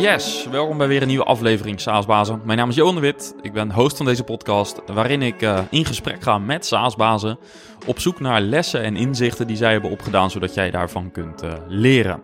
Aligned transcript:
Yes, 0.00 0.46
welkom 0.50 0.78
bij 0.78 0.88
weer 0.88 1.02
een 1.02 1.08
nieuwe 1.08 1.24
aflevering 1.24 1.80
SaaS-bazen. 1.80 2.40
Mijn 2.44 2.58
naam 2.58 2.68
is 2.68 2.74
Johan 2.74 2.94
de 2.94 3.00
Wit, 3.00 3.34
ik 3.42 3.52
ben 3.52 3.72
host 3.72 3.96
van 3.96 4.06
deze 4.06 4.24
podcast, 4.24 4.80
waarin 4.86 5.22
ik 5.22 5.42
uh, 5.42 5.58
in 5.70 5.84
gesprek 5.84 6.22
ga 6.22 6.38
met 6.38 6.66
SaaS-bazen 6.66 7.38
op 7.86 7.98
zoek 7.98 8.20
naar 8.20 8.40
lessen 8.40 8.82
en 8.82 8.96
inzichten 8.96 9.46
die 9.46 9.56
zij 9.56 9.72
hebben 9.72 9.90
opgedaan, 9.90 10.30
zodat 10.30 10.54
jij 10.54 10.70
daarvan 10.70 11.10
kunt 11.10 11.44
uh, 11.44 11.52
leren. 11.68 12.22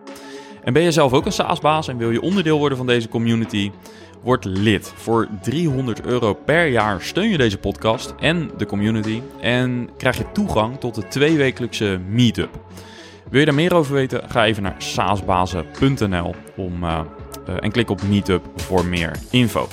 En 0.63 0.73
ben 0.73 0.81
je 0.81 0.91
zelf 0.91 1.13
ook 1.13 1.25
een 1.25 1.31
SaaS-baas 1.31 1.87
en 1.87 1.97
wil 1.97 2.11
je 2.11 2.21
onderdeel 2.21 2.57
worden 2.57 2.77
van 2.77 2.87
deze 2.87 3.09
community? 3.09 3.71
Word 4.23 4.45
lid. 4.45 4.93
Voor 4.95 5.27
300 5.41 6.05
euro 6.05 6.33
per 6.33 6.67
jaar 6.67 7.01
steun 7.01 7.29
je 7.29 7.37
deze 7.37 7.57
podcast 7.57 8.13
en 8.19 8.51
de 8.57 8.65
community 8.65 9.21
en 9.41 9.89
krijg 9.97 10.17
je 10.17 10.31
toegang 10.31 10.79
tot 10.79 10.95
de 10.95 11.07
tweewekelijkse 11.07 11.99
meetup. 12.09 12.59
Wil 13.29 13.39
je 13.39 13.45
daar 13.45 13.55
meer 13.55 13.75
over 13.75 13.93
weten? 13.93 14.29
Ga 14.29 14.45
even 14.45 14.63
naar 14.63 14.75
saasbazen.nl 14.77 16.35
om, 16.55 16.83
uh, 16.83 16.99
en 17.47 17.71
klik 17.71 17.89
op 17.89 18.01
Meetup 18.01 18.45
voor 18.55 18.85
meer 18.85 19.11
info. 19.29 19.67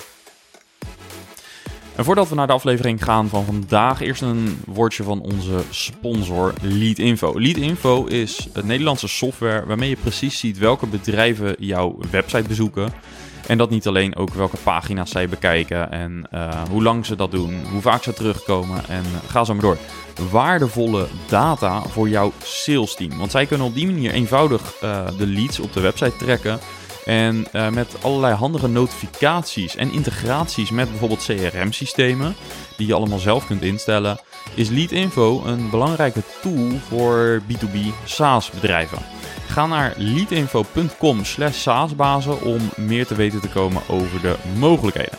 En 1.96 2.04
voordat 2.04 2.28
we 2.28 2.34
naar 2.34 2.46
de 2.46 2.52
aflevering 2.52 3.04
gaan 3.04 3.28
van 3.28 3.44
vandaag, 3.44 4.00
eerst 4.00 4.22
een 4.22 4.62
woordje 4.66 5.02
van 5.02 5.20
onze 5.20 5.60
sponsor 5.70 6.52
Leadinfo. 6.62 7.40
Leadinfo 7.40 8.04
is 8.04 8.48
het 8.52 8.64
Nederlandse 8.64 9.08
software 9.08 9.66
waarmee 9.66 9.88
je 9.88 9.96
precies 9.96 10.38
ziet 10.38 10.58
welke 10.58 10.86
bedrijven 10.86 11.56
jouw 11.58 11.98
website 12.10 12.48
bezoeken. 12.48 12.92
En 13.46 13.58
dat 13.58 13.70
niet 13.70 13.86
alleen, 13.86 14.16
ook 14.16 14.34
welke 14.34 14.56
pagina's 14.56 15.10
zij 15.10 15.28
bekijken 15.28 15.90
en 15.90 16.26
uh, 16.34 16.62
hoe 16.70 16.82
lang 16.82 17.06
ze 17.06 17.16
dat 17.16 17.30
doen, 17.30 17.64
hoe 17.70 17.80
vaak 17.80 18.02
ze 18.02 18.12
terugkomen 18.12 18.88
en 18.88 19.04
ga 19.26 19.44
zo 19.44 19.52
maar 19.52 19.62
door. 19.62 19.78
Waardevolle 20.30 21.06
data 21.28 21.82
voor 21.82 22.08
jouw 22.08 22.32
sales 22.42 22.94
team. 22.94 23.18
Want 23.18 23.30
zij 23.30 23.46
kunnen 23.46 23.66
op 23.66 23.74
die 23.74 23.86
manier 23.86 24.12
eenvoudig 24.12 24.82
uh, 24.82 25.06
de 25.18 25.26
leads 25.26 25.60
op 25.60 25.72
de 25.72 25.80
website 25.80 26.16
trekken. 26.16 26.58
En 27.04 27.46
uh, 27.52 27.68
met 27.68 27.96
allerlei 28.02 28.34
handige 28.34 28.68
notificaties 28.68 29.76
en 29.76 29.92
integraties 29.92 30.70
met 30.70 30.90
bijvoorbeeld 30.90 31.24
CRM-systemen, 31.24 32.34
die 32.76 32.86
je 32.86 32.94
allemaal 32.94 33.18
zelf 33.18 33.46
kunt 33.46 33.62
instellen, 33.62 34.18
is 34.54 34.68
Leadinfo 34.68 35.42
een 35.44 35.70
belangrijke 35.70 36.22
tool 36.42 36.70
voor 36.88 37.42
B2B 37.42 37.78
SaaS-bedrijven. 38.04 38.98
Ga 39.48 39.66
naar 39.66 39.94
leadinfo.com 39.96 41.24
slash 41.24 41.56
saasbazen 41.56 42.42
om 42.42 42.60
meer 42.76 43.06
te 43.06 43.14
weten 43.14 43.40
te 43.40 43.48
komen 43.48 43.82
over 43.88 44.20
de 44.20 44.36
mogelijkheden. 44.58 45.18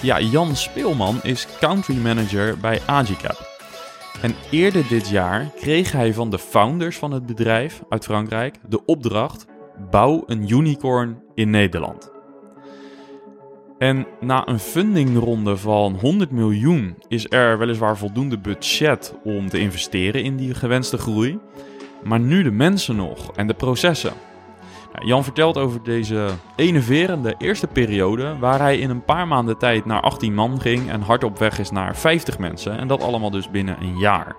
Ja, 0.00 0.20
Jan 0.20 0.56
Speelman 0.56 1.20
is 1.22 1.46
country 1.60 1.96
manager 1.96 2.58
bij 2.58 2.80
Agicap. 2.86 3.47
En 4.22 4.34
eerder 4.50 4.88
dit 4.88 5.08
jaar 5.08 5.50
kreeg 5.56 5.92
hij 5.92 6.14
van 6.14 6.30
de 6.30 6.38
founders 6.38 6.96
van 6.96 7.10
het 7.10 7.26
bedrijf 7.26 7.82
uit 7.88 8.04
Frankrijk 8.04 8.56
de 8.68 8.84
opdracht: 8.84 9.46
bouw 9.90 10.22
een 10.26 10.50
unicorn 10.52 11.22
in 11.34 11.50
Nederland. 11.50 12.10
En 13.78 14.06
na 14.20 14.48
een 14.48 14.58
fundingronde 14.58 15.56
van 15.56 15.98
100 16.00 16.30
miljoen 16.30 16.94
is 17.08 17.26
er 17.28 17.58
weliswaar 17.58 17.96
voldoende 17.96 18.38
budget 18.38 19.14
om 19.24 19.48
te 19.48 19.58
investeren 19.58 20.22
in 20.22 20.36
die 20.36 20.54
gewenste 20.54 20.98
groei. 20.98 21.38
Maar 22.04 22.20
nu 22.20 22.42
de 22.42 22.50
mensen 22.50 22.96
nog 22.96 23.32
en 23.36 23.46
de 23.46 23.54
processen. 23.54 24.12
Nou, 24.98 25.10
Jan 25.10 25.24
vertelt 25.24 25.56
over 25.56 25.82
deze 25.82 26.28
enerverende 26.56 27.34
eerste 27.38 27.66
periode, 27.66 28.38
waar 28.38 28.58
hij 28.58 28.78
in 28.78 28.90
een 28.90 29.04
paar 29.04 29.28
maanden 29.28 29.58
tijd 29.58 29.84
naar 29.84 30.00
18 30.00 30.34
man 30.34 30.60
ging 30.60 30.90
en 30.90 31.00
hard 31.00 31.24
op 31.24 31.38
weg 31.38 31.58
is 31.58 31.70
naar 31.70 31.96
50 31.96 32.38
mensen. 32.38 32.78
En 32.78 32.88
dat 32.88 33.02
allemaal 33.02 33.30
dus 33.30 33.50
binnen 33.50 33.76
een 33.80 33.98
jaar. 33.98 34.36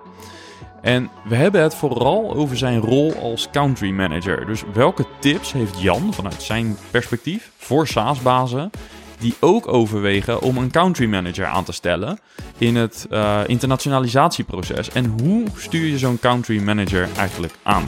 En 0.82 1.10
we 1.24 1.34
hebben 1.34 1.62
het 1.62 1.74
vooral 1.74 2.34
over 2.34 2.56
zijn 2.56 2.80
rol 2.80 3.14
als 3.14 3.50
country 3.50 3.90
manager. 3.90 4.46
Dus 4.46 4.62
welke 4.72 5.06
tips 5.18 5.52
heeft 5.52 5.80
Jan 5.80 6.14
vanuit 6.14 6.42
zijn 6.42 6.76
perspectief 6.90 7.50
voor 7.56 7.86
SaaS-bazen 7.86 8.70
die 9.18 9.34
ook 9.40 9.68
overwegen 9.68 10.40
om 10.42 10.56
een 10.56 10.70
country 10.70 11.06
manager 11.06 11.46
aan 11.46 11.64
te 11.64 11.72
stellen 11.72 12.18
in 12.58 12.76
het 12.76 13.06
uh, 13.10 13.40
internationalisatieproces. 13.46 14.90
En 14.90 15.14
hoe 15.22 15.46
stuur 15.56 15.86
je 15.86 15.98
zo'n 15.98 16.18
country 16.18 16.62
manager 16.62 17.08
eigenlijk 17.16 17.54
aan? 17.62 17.84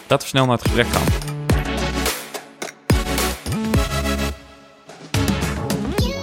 Laten 0.00 0.18
we 0.18 0.26
snel 0.26 0.46
naar 0.46 0.56
het 0.58 0.66
gesprek 0.66 0.86
gaan. 0.86 1.33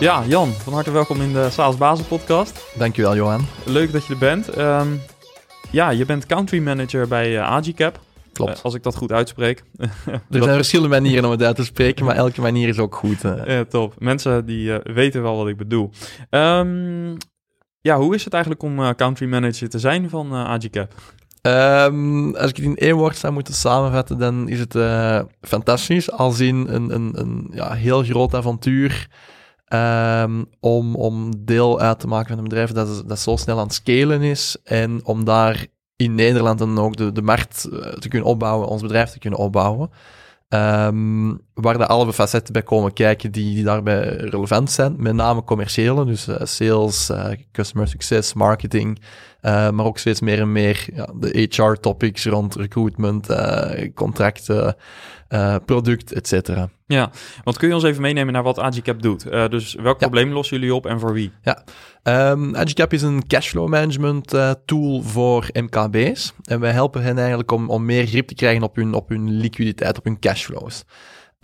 Ja, 0.02 0.24
Jan, 0.26 0.52
van 0.52 0.74
harte 0.74 0.92
welkom 0.92 1.22
in 1.22 1.34
de 1.34 1.50
SaaS 1.50 1.78
Bazen 1.78 2.06
podcast. 2.06 2.66
Dankjewel, 2.78 3.16
Johan. 3.16 3.46
Leuk 3.66 3.92
dat 3.92 4.06
je 4.06 4.14
er 4.14 4.20
bent. 4.20 4.58
Um, 4.58 5.02
ja, 5.72 5.90
je 5.90 6.06
bent 6.06 6.26
country 6.26 6.60
manager 6.60 7.08
bij 7.08 7.32
uh, 7.32 7.42
Agicap. 7.42 8.00
Klopt. 8.34 8.58
Uh, 8.58 8.64
als 8.64 8.74
ik 8.74 8.84
dat 8.84 8.96
goed 8.96 9.12
uitspreek. 9.12 9.64
er 9.80 9.92
zijn 10.30 10.56
verschillende 10.56 10.90
manieren 10.90 11.26
om 11.26 11.32
het 11.32 11.44
uit 11.44 11.56
te 11.56 11.66
spreken, 11.66 12.06
maar 12.06 12.16
elke 12.16 12.42
manier 12.42 12.68
is 12.68 12.80
ook 12.80 12.96
goed. 12.96 13.24
Uh. 13.24 13.46
Ja, 13.46 13.66
top. 13.66 13.94
Mensen 13.98 14.46
die 14.46 14.80
weten 14.84 15.22
wel 15.22 15.38
wat 15.38 15.48
ik 15.48 15.58
bedoel. 15.58 15.90
Um, 16.30 17.18
ja, 17.82 17.98
hoe 17.98 18.16
is 18.16 18.24
het 18.24 18.34
eigenlijk 18.34 18.64
om 18.64 18.96
country 18.96 19.28
manager 19.28 19.70
te 19.70 19.80
zijn 19.80 20.10
van 20.10 20.34
Agicap? 20.34 20.94
Um, 21.42 22.36
als 22.36 22.50
ik 22.50 22.56
het 22.56 22.66
in 22.66 22.76
één 22.76 22.96
woord 22.96 23.18
zou 23.18 23.34
moeten 23.34 23.54
samenvatten, 23.54 24.18
dan 24.18 24.50
is 24.50 24.60
het 24.60 24.76
fantastisch. 25.42 26.12
Als 26.12 26.40
in 26.40 26.68
een, 26.68 26.94
een, 26.94 27.12
een 27.20 27.52
ja, 27.54 27.74
heel 27.74 28.04
groot 28.04 28.36
avontuur. 28.36 29.10
Um, 29.74 30.46
om, 30.59 30.96
om 30.96 31.46
deel 31.46 31.80
uit 31.80 32.00
te 32.00 32.08
maken 32.08 32.28
van 32.28 32.38
een 32.38 32.44
bedrijf 32.44 32.72
dat, 32.72 33.04
dat 33.08 33.20
zo 33.20 33.36
snel 33.36 33.58
aan 33.58 33.64
het 33.64 33.74
scalen 33.74 34.22
is. 34.22 34.58
En 34.64 35.06
om 35.06 35.26
daar 35.26 35.66
in 35.96 36.16
Nederland 36.16 36.59
dan 36.59 36.80
ook 36.80 36.96
de, 36.96 37.12
de 37.12 37.22
markt 37.22 37.62
te 38.00 38.08
kunnen 38.08 38.28
opbouwen, 38.28 38.68
ons 38.68 38.82
bedrijf 38.82 39.09
te 39.09 39.20
kunnen 39.20 39.40
opbouwen. 39.40 39.90
Um, 40.50 41.42
waar 41.54 41.78
de 41.78 41.88
alle 41.88 42.14
facetten 42.14 42.54
bij 42.54 42.64
komen 42.64 42.94
kijken 42.94 43.32
die, 43.32 43.56
die 43.56 43.64
daarbij 43.64 44.16
relevant 44.16 44.72
zijn. 44.72 44.96
Met 44.98 45.14
name 45.14 45.44
commerciële, 45.44 46.06
dus 46.06 46.28
uh, 46.28 46.36
sales, 46.44 47.09
uh, 47.09 47.26
customer 47.52 47.88
success, 47.88 48.34
marketing. 48.34 49.02
Uh, 49.41 49.69
maar 49.69 49.85
ook 49.85 49.97
steeds 49.97 50.22
meer 50.22 50.40
en 50.40 50.52
meer 50.52 50.88
ja, 50.94 51.09
de 51.16 51.47
HR-topics 51.50 52.25
rond 52.25 52.56
recruitment, 52.56 53.28
contracten, 53.94 54.75
product, 55.66 56.13
et 56.13 56.28
cetera. 56.28 56.69
Ja, 56.91 57.12
want 57.44 57.57
kun 57.57 57.68
je 57.68 57.74
ons 57.74 57.84
even 57.84 58.02
meenemen 58.02 58.34
naar 58.34 58.44
wat 58.44 58.59
Agicap 58.59 59.02
doet? 59.02 59.25
Uh, 59.25 59.47
dus 59.47 59.74
welk 59.74 60.00
ja. 60.00 60.07
probleem 60.07 60.31
lossen 60.31 60.59
jullie 60.59 60.75
op 60.75 60.85
en 60.85 61.00
voor 61.00 61.13
wie? 61.13 61.31
Ja, 61.41 61.63
um, 62.31 62.56
Agicap 62.56 62.94
is 62.94 63.02
een 63.02 63.28
cashflow 63.28 63.68
management 63.68 64.34
uh, 64.34 64.52
tool 64.66 65.02
voor 65.02 65.50
MKB's. 65.53 66.34
En 66.44 66.59
wij 66.59 66.72
helpen 66.72 67.03
hen 67.03 67.18
eigenlijk 67.18 67.52
om, 67.52 67.69
om 67.69 67.85
meer 67.85 68.06
grip 68.06 68.28
te 68.28 68.34
krijgen 68.34 68.63
op 68.63 68.75
hun, 68.75 68.94
op 68.94 69.09
hun 69.09 69.29
liquiditeit, 69.29 69.97
op 69.97 70.03
hun 70.03 70.19
cashflows. 70.19 70.84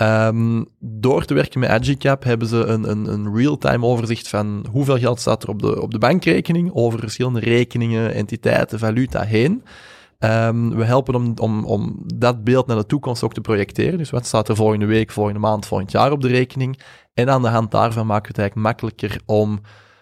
Um, 0.02 0.66
door 0.80 1.26
te 1.26 1.34
werken 1.34 1.60
met 1.60 1.70
Agicap 1.70 2.24
hebben 2.24 2.48
ze 2.48 2.66
een, 2.66 2.90
een, 2.90 3.06
een 3.06 3.36
real-time 3.36 3.86
overzicht 3.86 4.28
van 4.28 4.66
hoeveel 4.72 4.98
geld 4.98 5.20
staat 5.20 5.44
er 5.44 5.50
op 5.50 5.62
de, 5.62 5.82
op 5.82 5.92
de 5.92 5.98
bankrekening, 5.98 6.72
over 6.74 7.00
verschillende 7.00 7.40
rekeningen, 7.40 8.14
entiteiten, 8.14 8.80
valuta 8.80 9.24
heen. 9.24 9.64
Um, 10.20 10.76
we 10.76 10.84
helpen 10.84 11.16
om, 11.16 11.34
om, 11.40 11.66
om 11.66 12.04
dat 12.16 12.44
beeld 12.44 12.68
naar 12.68 12.78
de 12.78 12.86
toekomst 12.86 13.24
ook 13.24 13.34
te 13.34 13.42
projecteren. 13.42 13.98
Dus 13.98 14.10
wat 14.10 14.26
staat 14.26 14.50
er 14.50 14.56
volgende 14.56 14.86
week, 14.86 15.12
volgende 15.12 15.40
maand, 15.40 15.66
volgend 15.66 15.92
jaar 15.92 16.12
op 16.12 16.22
de 16.22 16.28
rekening? 16.28 16.80
En 17.14 17.30
aan 17.30 17.42
de 17.42 17.48
hand 17.48 17.72
daarvan 17.72 18.06
maken 18.06 18.22
we 18.22 18.28
het 18.28 18.38
eigenlijk 18.38 18.68
makkelijker 18.68 19.22
om 19.26 19.62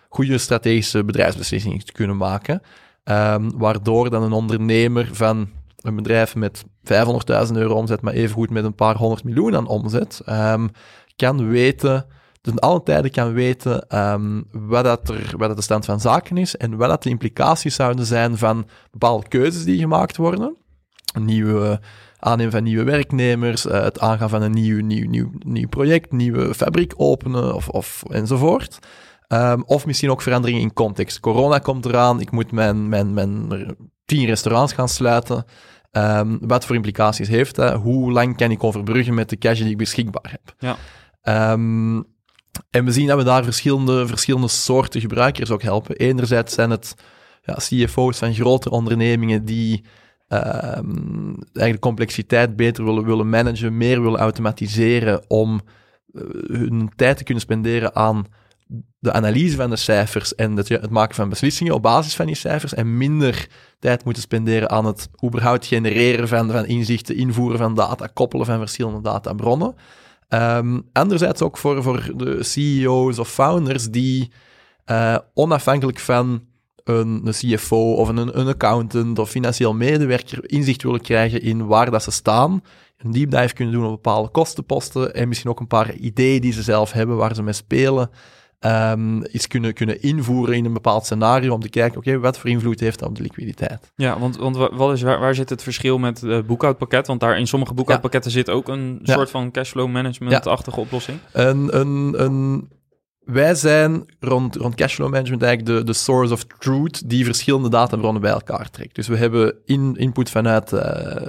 goede 0.09 0.37
strategische 0.37 1.03
bedrijfsbeslissingen 1.03 1.85
te 1.85 1.91
kunnen 1.91 2.17
maken. 2.17 2.61
Um, 3.03 3.57
waardoor 3.57 4.09
dan 4.09 4.23
een 4.23 4.31
ondernemer 4.31 5.09
van 5.11 5.49
een 5.87 5.95
bedrijf 5.95 6.35
met 6.35 6.63
500.000 6.63 7.51
euro 7.53 7.73
omzet, 7.73 8.01
maar 8.01 8.13
evengoed 8.13 8.49
met 8.49 8.63
een 8.63 8.75
paar 8.75 8.95
honderd 8.95 9.23
miljoen 9.23 9.55
aan 9.55 9.67
omzet, 9.67 10.21
um, 10.29 10.69
kan 11.15 11.49
weten 11.49 12.05
in 12.47 12.59
alle 12.59 12.83
tijden 12.83 13.11
kan 13.11 13.33
weten 13.33 13.99
um, 13.99 14.47
wat, 14.51 14.83
dat 14.83 15.09
er, 15.09 15.33
wat 15.37 15.55
de 15.55 15.61
stand 15.61 15.85
van 15.85 15.99
zaken 15.99 16.37
is 16.37 16.57
en 16.57 16.77
wat 16.77 16.89
dat 16.89 17.03
de 17.03 17.09
implicaties 17.09 17.75
zouden 17.75 18.05
zijn 18.05 18.37
van 18.37 18.67
bepaalde 18.91 19.27
keuzes 19.27 19.63
die 19.63 19.79
gemaakt 19.79 20.17
worden. 20.17 20.55
Nieuwe 21.19 21.79
aannemen 22.19 22.51
van 22.51 22.63
nieuwe 22.63 22.83
werknemers, 22.83 23.65
uh, 23.65 23.83
het 23.83 23.99
aangaan 23.99 24.29
van 24.29 24.41
een 24.41 24.51
nieuw, 24.51 24.81
nieuw, 24.81 25.09
nieuw, 25.09 25.31
nieuw 25.39 25.67
project, 25.67 26.11
nieuwe 26.11 26.53
fabriek 26.53 26.93
openen 26.97 27.55
of, 27.55 27.69
of 27.69 28.03
enzovoort. 28.09 28.79
Um, 29.27 29.63
of 29.65 29.85
misschien 29.85 30.11
ook 30.11 30.21
veranderingen 30.21 30.61
in 30.61 30.73
context. 30.73 31.19
Corona 31.19 31.59
komt 31.59 31.85
eraan, 31.85 32.21
ik 32.21 32.31
moet 32.31 32.51
mijn, 32.51 32.89
mijn, 32.89 33.13
mijn 33.13 33.47
tien 34.05 34.25
restaurants 34.25 34.73
gaan 34.73 34.89
sluiten. 34.89 35.45
Um, 35.97 36.37
wat 36.41 36.65
voor 36.65 36.75
implicaties 36.75 37.27
heeft 37.27 37.55
dat? 37.55 37.81
Hoe 37.81 38.11
lang 38.11 38.37
kan 38.37 38.51
ik 38.51 38.63
overbruggen 38.63 39.13
met 39.13 39.29
de 39.29 39.37
cash 39.37 39.59
die 39.59 39.69
ik 39.69 39.77
beschikbaar 39.77 40.31
heb? 40.31 40.55
Ja. 40.59 41.51
Um, 41.53 42.05
en 42.69 42.85
we 42.85 42.91
zien 42.91 43.07
dat 43.07 43.17
we 43.17 43.23
daar 43.23 43.43
verschillende, 43.43 44.07
verschillende 44.07 44.47
soorten 44.47 45.01
gebruikers 45.01 45.51
ook 45.51 45.61
helpen. 45.61 45.95
Enerzijds 45.95 46.53
zijn 46.53 46.69
het 46.69 46.95
ja, 47.43 47.53
CFO's 47.53 48.17
van 48.17 48.33
grotere 48.33 48.75
ondernemingen 48.75 49.45
die 49.45 49.83
uh, 50.29 50.39
eigenlijk 50.39 51.71
de 51.71 51.79
complexiteit 51.79 52.55
beter 52.55 52.83
willen, 52.85 53.05
willen 53.05 53.29
managen, 53.29 53.77
meer 53.77 54.01
willen 54.01 54.19
automatiseren 54.19 55.23
om 55.27 55.61
uh, 56.11 56.21
hun 56.47 56.91
tijd 56.95 57.17
te 57.17 57.23
kunnen 57.23 57.43
spenderen 57.43 57.95
aan 57.95 58.25
de 58.99 59.11
analyse 59.11 59.55
van 59.55 59.69
de 59.69 59.75
cijfers 59.75 60.35
en 60.35 60.55
het, 60.55 60.69
het, 60.69 60.89
maken 60.89 61.15
van 61.15 61.29
beslissingen 61.29 61.73
op 61.73 61.81
basis 61.81 62.15
van 62.15 62.25
die 62.25 62.35
cijfers 62.35 62.73
en 62.73 62.97
minder 62.97 63.47
tijd 63.79 64.03
moeten 64.03 64.23
spenderen 64.23 64.69
aan 64.69 64.85
het 64.85 65.09
überhaupt 65.23 65.65
genereren 65.65 66.27
van, 66.27 66.51
van 66.51 66.65
inzichten, 66.65 67.15
invoeren 67.15 67.57
van 67.57 67.75
data, 67.75 68.07
koppelen 68.13 68.45
van 68.45 68.57
verschillende 68.57 69.01
databronnen. 69.01 69.75
Um, 70.29 70.89
anderzijds 70.91 71.41
ook 71.41 71.57
voor, 71.57 71.83
voor 71.83 72.11
de 72.15 72.43
CEO's 72.43 73.17
of 73.17 73.29
founders 73.29 73.89
die 73.89 74.31
uh, 74.85 75.17
onafhankelijk 75.33 75.99
van 75.99 76.43
een, 76.83 77.21
een 77.23 77.33
CFO 77.33 77.93
of 77.93 78.09
een, 78.09 78.39
een 78.39 78.47
accountant 78.47 79.19
of 79.19 79.29
financieel 79.29 79.73
medewerker 79.73 80.49
inzicht 80.49 80.83
willen 80.83 81.01
krijgen 81.01 81.41
in 81.41 81.65
waar 81.65 81.91
dat 81.91 82.03
ze 82.03 82.11
staan, 82.11 82.61
een 82.97 83.11
deep 83.11 83.31
dive 83.31 83.53
kunnen 83.53 83.73
doen 83.73 83.85
op 83.85 83.91
bepaalde 83.91 84.29
kostenposten 84.29 85.13
en 85.13 85.27
misschien 85.27 85.49
ook 85.49 85.59
een 85.59 85.67
paar 85.67 85.93
ideeën 85.93 86.41
die 86.41 86.53
ze 86.53 86.61
zelf 86.61 86.91
hebben 86.91 87.17
waar 87.17 87.35
ze 87.35 87.43
mee 87.43 87.53
spelen, 87.53 88.09
um, 88.59 89.23
iets 89.31 89.47
kunnen, 89.47 89.73
kunnen 89.73 90.01
invoeren 90.01 90.55
in 90.55 90.65
een 90.65 90.73
bepaald 90.73 91.05
scenario 91.05 91.53
om 91.53 91.61
te 91.61 91.69
kijken, 91.69 91.97
oké, 91.97 92.19
wat 92.19 92.37
voor 92.37 92.49
invloed 92.49 92.79
heeft 92.79 92.99
dat 92.99 93.09
op 93.09 93.15
de 93.15 93.21
liquiditeit? 93.21 93.91
Ja, 93.95 94.19
want, 94.19 94.37
want 94.37 94.55
wat 94.55 94.93
is, 94.93 95.01
waar, 95.01 95.19
waar 95.19 95.35
zit 95.35 95.49
het 95.49 95.63
verschil 95.63 95.97
met 95.97 96.21
het 96.21 96.47
boekhoudpakket? 96.47 97.07
Want 97.07 97.19
daar 97.19 97.39
in 97.39 97.47
sommige 97.47 97.73
boekhoudpakketten 97.73 98.31
zit 98.31 98.49
ook 98.49 98.67
een 98.67 98.99
soort 99.03 99.29
van 99.29 99.51
cashflow 99.51 99.89
management-achtige 99.89 100.79
oplossing. 100.79 101.17
Een, 101.31 101.79
een, 101.79 102.23
een 102.23 102.69
wij 103.25 103.55
zijn 103.55 104.05
rond, 104.19 104.55
rond 104.55 104.75
cashflow 104.75 105.09
management 105.09 105.43
eigenlijk 105.43 105.77
de, 105.77 105.85
de 105.85 105.97
source 105.97 106.33
of 106.33 106.43
truth 106.43 107.09
die 107.09 107.25
verschillende 107.25 107.69
databronnen 107.69 108.21
bij 108.21 108.31
elkaar 108.31 108.69
trekt. 108.69 108.95
Dus 108.95 109.07
we 109.07 109.17
hebben 109.17 109.55
in, 109.65 109.95
input 109.95 110.29
vanuit 110.29 110.71
uh, 110.71 110.79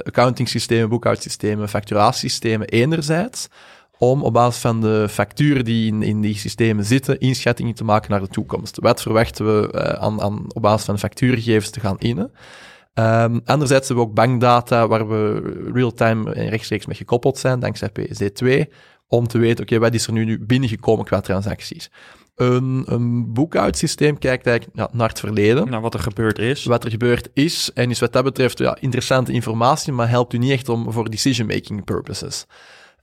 accounting 0.03 0.49
systemen, 0.49 0.89
boekhoudsystemen, 0.89 1.69
facturatiesystemen 1.69 2.67
enerzijds, 2.67 3.49
om 3.99 4.23
op 4.23 4.33
basis 4.33 4.61
van 4.61 4.81
de 4.81 5.07
facturen 5.11 5.65
die 5.65 5.93
in, 5.93 6.03
in 6.03 6.21
die 6.21 6.37
systemen 6.37 6.85
zitten, 6.85 7.21
inschattingen 7.21 7.75
te 7.75 7.85
maken 7.85 8.11
naar 8.11 8.21
de 8.21 8.29
toekomst. 8.29 8.79
Wat 8.81 9.03
verwachten 9.03 9.47
we 9.47 9.73
uh, 9.75 9.81
aan, 9.81 10.21
aan, 10.21 10.45
op 10.49 10.63
basis 10.63 10.87
van 10.87 10.99
factuurgegevens 10.99 11.71
te 11.71 11.81
gaan 11.81 11.99
innen? 11.99 12.33
Um, 12.95 13.41
anderzijds 13.45 13.89
hebben 13.89 14.05
we 14.05 14.11
ook 14.11 14.17
bankdata 14.17 14.89
waar 14.89 15.09
we 15.09 15.41
real-time 15.73 16.33
en 16.33 16.49
rechtstreeks 16.49 16.87
mee 16.87 16.97
gekoppeld 16.97 17.39
zijn, 17.39 17.61
dankzij 17.61 17.91
PSD2 17.91 18.73
om 19.09 19.27
te 19.27 19.39
weten, 19.39 19.65
oké, 19.65 19.79
wat 19.79 19.95
is 19.95 20.07
er 20.07 20.13
nu, 20.13 20.25
nu 20.25 20.45
binnengekomen 20.45 21.05
qua 21.05 21.21
transacties. 21.21 21.91
Een, 22.35 22.85
een 22.87 23.33
boekhoudsysteem 23.33 24.19
kijkt 24.19 24.47
eigenlijk 24.47 24.79
ja, 24.79 24.89
naar 24.93 25.09
het 25.09 25.21
verleden. 25.21 25.71
Naar 25.71 25.81
wat 25.81 25.95
er 25.95 26.01
gebeurd 26.01 26.39
is. 26.39 26.65
Wat 26.65 26.85
er 26.85 26.91
gebeurd 26.91 27.29
is. 27.33 27.71
En 27.75 27.91
is 27.91 28.01
wat 28.01 28.13
dat 28.13 28.25
betreft 28.25 28.59
ja, 28.59 28.77
interessante 28.81 29.33
informatie, 29.33 29.93
maar 29.93 30.09
helpt 30.09 30.33
u 30.33 30.39
niet 30.39 30.51
echt 30.51 30.69
om 30.69 30.93
voor 30.93 31.11
decision-making 31.11 31.85
purposes. 31.85 32.47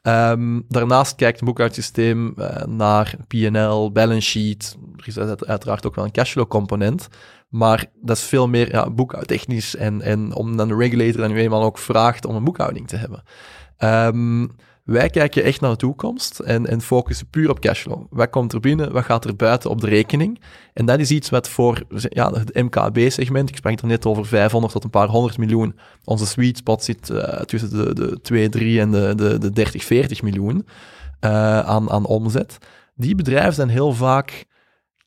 Um, 0.08 0.66
daarnaast 0.68 1.16
kijkt 1.16 1.40
een 1.40 1.46
boekhoudsysteem 1.46 2.34
uh, 2.38 2.64
naar 2.66 3.16
PNL, 3.28 3.92
balance 3.92 4.30
sheet. 4.30 4.78
Er 4.98 5.08
is 5.08 5.18
uiteraard 5.18 5.86
ook 5.86 5.96
wel 5.96 6.06
een 6.06 6.12
cashflow 6.12 6.48
component. 6.48 7.08
Maar 7.50 7.86
dat 8.02 8.18
is 8.18 8.24
veel 8.24 8.48
meer 8.48 8.72
ja, 8.72 8.90
boekhoudtechnisch. 8.90 9.76
En, 9.76 10.02
en 10.02 10.34
om 10.36 10.58
dan 10.58 10.68
de 10.68 10.76
regulator 10.76 11.22
dan 11.22 11.32
nu 11.32 11.40
eenmaal 11.40 11.64
ook 11.64 11.78
vraagt 11.78 12.26
om 12.26 12.36
een 12.36 12.44
boekhouding 12.44 12.88
te 12.88 12.96
hebben. 12.96 13.24
Um, 13.78 14.52
wij 14.84 15.10
kijken 15.10 15.44
echt 15.44 15.62
naar 15.62 15.70
de 15.72 15.78
toekomst 15.78 16.40
en, 16.40 16.68
en 16.68 16.82
focussen 16.82 17.30
puur 17.30 17.50
op 17.50 17.60
cashflow. 17.60 18.06
Wat 18.10 18.30
komt 18.30 18.54
er 18.54 18.60
binnen, 18.60 18.92
wat 18.92 19.04
gaat 19.04 19.26
er 19.26 19.36
buiten 19.36 19.70
op 19.70 19.82
de 19.82 19.88
rekening? 19.88 20.42
En 20.74 20.86
dat 20.86 21.00
is 21.00 21.12
iets 21.12 21.30
wat 21.30 21.50
voor 21.50 21.84
ja, 21.90 22.32
het 22.32 22.54
MKB-segment, 22.54 23.50
ik 23.50 23.56
sprak 23.56 23.80
er 23.80 23.88
net 23.88 24.06
over 24.06 24.26
500 24.26 24.74
tot 24.74 24.84
een 24.84 24.90
paar 24.90 25.08
honderd 25.08 25.38
miljoen, 25.38 25.80
onze 26.04 26.26
sweet 26.26 26.58
spot 26.58 26.84
zit 26.84 27.10
uh, 27.10 27.24
tussen 27.24 27.70
de, 27.70 27.94
de 27.94 28.22
2, 28.22 28.50
3 28.50 28.80
en 28.80 28.92
de, 28.92 29.14
de, 29.16 29.38
de 29.38 29.52
30, 29.52 29.84
40 29.84 30.22
miljoen 30.22 30.66
uh, 31.22 31.60
aan, 31.60 31.92
aan 31.92 32.06
omzet. 32.06 32.58
Die 32.96 33.16
bedrijven 33.16 33.54
zijn 33.54 33.70
heel 33.70 33.94
vaak 33.94 34.46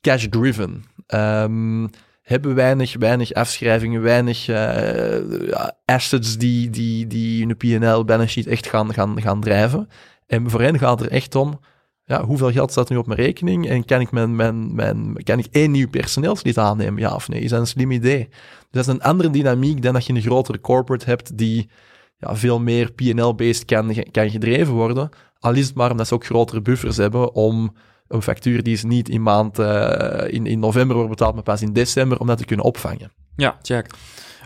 cash-driven. 0.01 0.83
Um, 1.07 1.89
hebben 2.27 2.55
weinig, 2.55 2.95
weinig 2.99 3.33
afschrijvingen, 3.33 4.01
weinig 4.01 4.47
uh, 4.47 5.67
assets 5.85 6.37
die, 6.37 6.69
die, 6.69 7.07
die 7.07 7.45
hun 7.45 7.57
PNL 7.57 8.05
balance 8.05 8.31
sheet 8.31 8.47
echt 8.47 8.67
gaan, 8.67 8.93
gaan, 8.93 9.21
gaan 9.21 9.41
drijven. 9.41 9.87
En 10.25 10.49
voor 10.49 10.61
hen 10.61 10.79
gaat 10.79 11.01
er 11.01 11.11
echt 11.11 11.35
om, 11.35 11.59
ja, 12.03 12.25
hoeveel 12.25 12.51
geld 12.51 12.71
staat 12.71 12.89
nu 12.89 12.97
op 12.97 13.07
mijn 13.07 13.19
rekening 13.19 13.67
en 13.67 13.85
kan 13.85 14.01
ik, 14.01 14.11
mijn, 14.11 14.35
mijn, 14.35 14.75
mijn, 14.75 15.23
kan 15.23 15.39
ik 15.39 15.47
één 15.51 15.71
nieuw 15.71 15.89
personeelslid 15.89 16.57
aannemen, 16.57 17.01
ja 17.01 17.15
of 17.15 17.27
nee? 17.29 17.41
Is 17.41 17.49
dat 17.49 17.59
een 17.59 17.67
slim 17.67 17.91
idee? 17.91 18.27
Dus 18.29 18.67
dat 18.71 18.87
is 18.87 18.93
een 18.93 19.01
andere 19.01 19.29
dynamiek 19.29 19.81
dan 19.81 19.93
dat 19.93 20.05
je 20.05 20.13
een 20.13 20.21
grotere 20.21 20.59
corporate 20.59 21.05
hebt 21.05 21.37
die 21.37 21.69
ja, 22.17 22.35
veel 22.35 22.59
meer 22.59 22.91
PNL-based 22.91 23.65
kan, 23.65 23.95
kan 24.11 24.29
gedreven 24.29 24.73
worden. 24.73 25.09
Al 25.39 25.53
is 25.53 25.65
het 25.67 25.75
maar 25.75 25.91
omdat 25.91 26.07
ze 26.07 26.13
ook 26.13 26.25
grotere 26.25 26.61
buffers 26.61 26.97
hebben 26.97 27.33
om 27.33 27.73
een 28.07 28.21
factuur 28.21 28.63
die 28.63 28.73
is 28.73 28.83
niet 28.83 29.09
in 29.09 29.23
maand 29.23 29.59
uh, 29.59 30.23
in, 30.27 30.45
in 30.45 30.59
november 30.59 30.95
wordt 30.95 31.11
betaald, 31.11 31.33
maar 31.33 31.43
pas 31.43 31.61
in 31.61 31.73
december, 31.73 32.19
om 32.19 32.27
dat 32.27 32.37
te 32.37 32.45
kunnen 32.45 32.65
opvangen. 32.65 33.11
Ja, 33.35 33.57
check. 33.61 33.89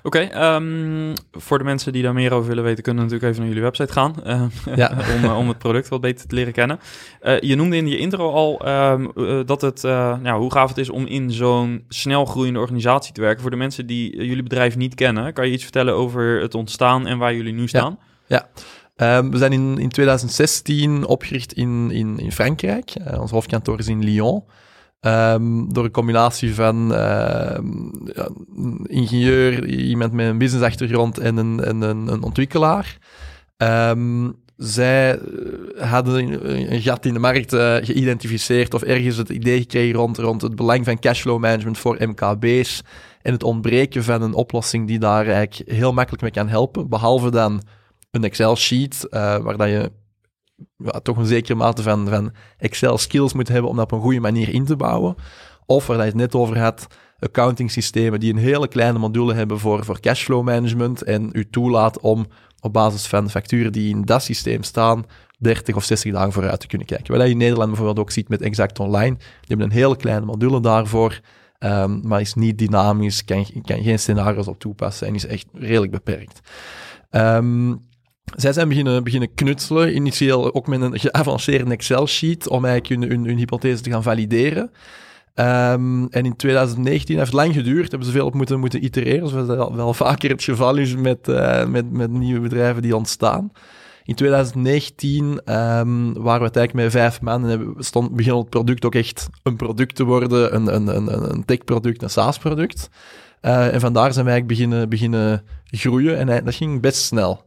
Oké, 0.04 0.28
okay, 0.28 0.56
um, 0.56 1.10
ehm, 1.10 1.16
voor 1.32 1.58
de 1.58 1.64
mensen 1.64 1.94
die 1.94 2.04
daar 2.04 2.14
meer 2.14 2.34
over 2.34 2.48
willen 2.48 2.64
weten, 2.64 2.84
kunnen 2.84 3.04
natuurlijk 3.04 3.30
even 3.30 3.44
naar 3.44 3.54
jullie 3.54 3.70
website 3.70 3.94
gaan 3.94 4.16
uh, 4.26 4.44
ja. 4.76 4.98
om, 5.16 5.24
uh, 5.24 5.38
om 5.38 5.48
het 5.48 5.58
product 5.58 5.88
wat 5.88 6.02
beter 6.02 6.28
te 6.28 6.36
leren 6.36 6.54
kennen. 6.54 6.80
Uh, 7.24 7.40
je 7.40 7.56
noemde 7.56 7.76
in 7.76 7.88
je 7.88 7.98
intro 7.98 8.32
al 8.32 8.68
um, 8.92 9.12
dat 9.46 9.62
het, 9.62 9.82
nou, 9.84 10.42
hoe 10.42 10.52
gaaf 10.52 10.70
het 10.70 10.78
is 10.78 10.90
om 10.90 11.06
in 11.06 11.32
zo'n 11.32 11.84
snel 11.88 12.26
groeiende 12.26 12.60
organisatie 12.60 13.14
te 13.14 13.22
werken. 13.22 13.42
Voor 13.42 13.52
de 13.52 13.58
mensen 13.58 13.86
die 13.86 14.26
jullie 14.26 14.44
bedrijf 14.44 14.76
niet 14.76 14.96
kennen, 14.96 15.34
kan 15.34 15.46
je 15.48 15.54
iets 15.54 15.64
vertellen 15.64 15.94
over 15.94 16.42
het 16.42 16.56
ontstaan 16.56 17.08
en 17.08 17.18
waar 17.18 17.34
jullie 17.34 17.54
nu 17.54 17.68
staan? 17.68 18.00
Ja. 18.28 18.36
ja. 18.56 18.64
Um, 19.02 19.32
we 19.32 19.38
zijn 19.38 19.52
in, 19.52 19.78
in 19.78 19.90
2016 19.90 21.06
opgericht 21.06 21.54
in, 21.54 21.92
in, 21.92 22.20
in 22.20 22.32
Frankrijk. 22.32 22.94
Uh, 23.08 23.22
ons 23.22 23.32
hoofdkantoor 23.32 23.80
is 23.80 23.88
in 23.88 24.04
Lyon. 24.04 24.44
Um, 25.02 25.74
door 25.74 25.84
een 25.84 25.92
combinatie 25.92 26.56
van 26.56 26.88
ja, 26.88 28.30
een 28.56 28.86
ingenieur, 28.86 29.68
iemand 29.68 30.12
met 30.12 30.28
een 30.28 30.38
businessachtergrond 30.38 31.18
en 31.18 31.38
een, 31.38 31.64
en 31.64 31.82
een, 31.82 32.08
een 32.08 32.24
ontwikkelaar. 32.24 32.98
Zij 34.62 35.20
eh, 35.20 35.92
hadden 35.92 36.50
een, 36.74 36.82
gat 36.82 37.06
in 37.06 37.14
de 37.14 37.20
markt 37.20 37.54
uh, 37.54 37.76
geïdentificeerd 37.76 38.74
of 38.74 38.82
ergens 38.82 39.18
het 39.18 39.30
idee 39.30 39.60
gekregen 39.60 39.96
rond, 39.96 40.18
rond 40.18 40.42
het 40.42 40.56
belang 40.56 40.86
van 40.86 41.00
cashflow 41.00 41.40
management 41.40 41.78
voor 41.78 41.98
MKB's 42.00 42.84
en 43.22 43.32
het 43.32 43.44
ontbreken 43.44 44.04
van 44.04 44.22
een 44.22 44.34
oplossing 44.34 44.88
die 44.88 45.00
daar 45.00 45.28
eigenlijk 45.28 45.70
heel 45.70 45.94
makkelijk 45.94 46.22
mee 46.22 46.32
kan 46.32 46.48
helpen, 46.48 46.90
behalve 46.90 47.32
dan 47.32 47.62
een 48.12 48.24
Excel-sheet, 48.24 49.08
uh, 49.10 49.38
waar 49.38 49.58
dat 49.58 49.68
je 49.68 49.92
ja, 50.78 51.00
toch 51.00 51.18
een 51.18 51.26
zekere 51.26 51.56
mate 51.56 51.82
van, 51.82 52.08
van 52.08 52.32
Excel-skills 52.58 53.34
moet 53.34 53.48
hebben 53.48 53.70
om 53.70 53.76
dat 53.76 53.86
op 53.86 53.92
een 53.92 54.04
goede 54.04 54.20
manier 54.20 54.50
in 54.50 54.66
te 54.66 54.76
bouwen. 54.76 55.16
Of 55.66 55.88
waar 55.88 55.98
je 55.98 56.04
het 56.04 56.16
net 56.16 56.36
over 56.36 56.60
had, 56.60 56.88
accounting 57.20 57.72
systemen 57.72 58.20
die 58.20 58.34
een 58.34 58.40
hele 58.40 58.68
kleine 58.68 59.00
module 59.00 59.34
hebben 59.34 59.60
voor, 59.60 59.86
voor 59.86 60.00
cashflow 60.00 60.44
management 60.44 61.04
en 61.04 61.30
u 61.34 61.50
toelaat 61.50 62.00
om 62.00 62.26
op 62.60 62.74
basis 62.74 63.08
van 63.08 63.30
facturen 63.30 63.72
die 63.72 63.90
in 63.90 64.02
dat 64.02 64.24
systeem 64.24 64.64
staan, 64.64 65.06
30 65.38 65.76
of 65.76 65.84
60 65.84 66.12
dagen 66.12 66.32
vooruit 66.32 66.60
te 66.60 66.68
kunnen 66.68 66.88
kijken. 66.88 67.14
Wat 67.14 67.26
je 67.26 67.32
in 67.32 67.38
Nederland 67.38 67.68
bijvoorbeeld 67.68 68.00
ook 68.00 68.12
ziet 68.12 68.30
met 68.30 68.42
Exact 68.42 68.80
Online. 68.80 69.16
Die 69.16 69.48
hebben 69.48 69.66
een 69.66 69.72
hele 69.72 69.96
kleine 69.96 70.26
module 70.26 70.62
daarvoor, 70.62 71.20
um, 71.60 72.02
maar 72.08 72.22
is 72.22 72.34
niet 72.34 72.58
dynamisch, 72.58 73.26
kan, 73.26 73.46
kan 73.62 73.84
geen 73.84 74.00
scenario's 74.00 74.48
op 74.48 74.60
toepassen 74.60 75.08
en 75.08 75.16
is 75.16 75.26
echt 75.26 75.46
redelijk 75.54 75.92
beperkt. 75.92 76.40
Um, 77.12 77.90
zij 78.36 78.54
zijn 78.54 78.68
beginnen, 78.68 79.04
beginnen 79.04 79.34
knutselen, 79.34 79.96
initieel 79.96 80.54
ook 80.54 80.68
met 80.68 80.82
een 80.82 81.00
geavanceerde 81.00 81.72
Excel-sheet, 81.72 82.48
om 82.48 82.66
eigenlijk 82.66 83.02
hun, 83.02 83.12
hun, 83.12 83.26
hun, 83.26 83.38
hypothese 83.38 83.82
te 83.82 83.90
gaan 83.90 84.04
valideren. 84.04 84.72
Um, 85.36 86.08
en 86.08 86.26
in 86.26 86.36
2019 86.36 87.16
heeft 87.16 87.32
het 87.32 87.36
lang 87.36 87.54
geduurd, 87.54 87.90
hebben 87.90 88.08
ze 88.08 88.14
veel 88.14 88.26
op 88.26 88.34
moeten, 88.34 88.60
moeten 88.60 88.84
itereren, 88.84 89.28
zoals 89.28 89.48
dat 89.48 89.74
wel 89.74 89.94
vaker 89.94 90.30
het 90.30 90.44
geval 90.44 90.78
is 90.78 90.96
met, 90.96 91.28
uh, 91.28 91.66
met, 91.66 91.92
met 91.92 92.12
nieuwe 92.12 92.40
bedrijven 92.40 92.82
die 92.82 92.96
ontstaan. 92.96 93.52
In 94.04 94.16
2019 94.16 95.24
um, 95.24 96.14
waren 96.14 96.40
we 96.40 96.46
het 96.46 96.56
eigenlijk 96.56 96.74
met 96.74 96.92
vijf 96.92 97.22
maanden 97.22 97.52
en 97.52 97.74
stond, 97.78 98.16
begon 98.16 98.40
het 98.40 98.50
product 98.50 98.86
ook 98.86 98.96
echt 98.96 99.30
een 99.44 99.56
product 99.56 99.96
te 99.96 100.04
worden, 100.04 100.56
een, 100.56 100.76
een, 100.76 100.88
een, 100.88 101.32
een 101.32 101.46
tech-product, 101.46 102.02
een 102.02 102.10
SaaS-product. 102.10 102.90
Uh, 103.42 103.74
en 103.74 103.80
vandaar 103.80 104.14
zijn 104.14 104.26
wij 104.26 104.34
eigenlijk 104.34 104.48
beginnen, 104.48 104.90
beginnen 104.90 105.44
groeien 105.66 106.18
en 106.18 106.46
dat 106.46 106.56
ging 106.56 106.82
best 106.82 107.02
snel. 107.02 107.46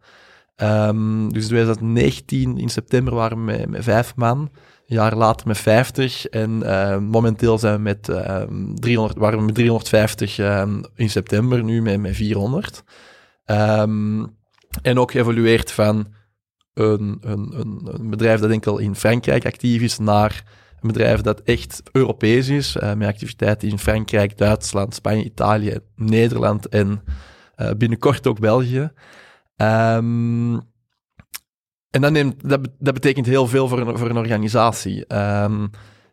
Um, 0.62 1.32
dus 1.32 1.46
2019 1.46 2.58
in 2.58 2.68
september 2.68 3.14
waren 3.14 3.36
we 3.36 3.44
met, 3.44 3.68
met 3.68 3.84
vijf 3.84 4.16
man, 4.16 4.38
een 4.38 4.96
jaar 4.96 5.16
later 5.16 5.46
met 5.46 5.58
50 5.58 6.26
en 6.26 6.60
uh, 6.62 6.98
momenteel 6.98 7.58
zijn 7.58 7.74
we 7.74 7.80
met 7.80 8.08
uh, 8.08 8.28
ehm, 8.28 8.74
300, 8.74 9.18
waren 9.18 9.38
we 9.38 9.44
met 9.44 9.54
350 9.54 10.38
um, 10.38 10.82
in 10.94 11.10
september, 11.10 11.64
nu 11.64 11.82
met, 11.82 12.00
met 12.00 12.16
400. 12.16 12.82
en 13.44 14.98
ook 14.98 15.10
geëvolueerd 15.10 15.70
van 15.70 16.06
een, 16.74 17.18
een, 17.20 17.52
een, 17.60 17.80
een, 17.84 18.10
bedrijf 18.10 18.40
dat 18.40 18.50
enkel 18.50 18.78
in 18.78 18.94
Frankrijk 18.94 19.46
actief 19.46 19.82
is 19.82 19.98
naar 19.98 20.44
een 20.80 20.88
bedrijf 20.92 21.20
dat 21.20 21.40
echt 21.40 21.82
Europees 21.92 22.48
is, 22.48 22.76
uh, 22.76 22.94
met 22.94 23.08
activiteiten 23.08 23.68
in 23.68 23.78
Frankrijk, 23.78 24.38
Duitsland, 24.38 24.94
Spanje, 24.94 25.24
Italië, 25.24 25.78
Nederland 25.96 26.68
en 26.68 27.02
uh, 27.56 27.70
binnenkort 27.76 28.26
ook 28.26 28.40
België. 28.40 28.92
Um, 29.56 30.54
en 31.90 32.00
dat, 32.00 32.12
neemt, 32.12 32.48
dat, 32.48 32.94
betekent 32.94 33.26
heel 33.26 33.46
veel 33.46 33.68
voor 33.68 33.80
een, 33.80 33.98
voor 33.98 34.10
een 34.10 34.16
organisatie. 34.16 35.14
Um, 35.16 35.70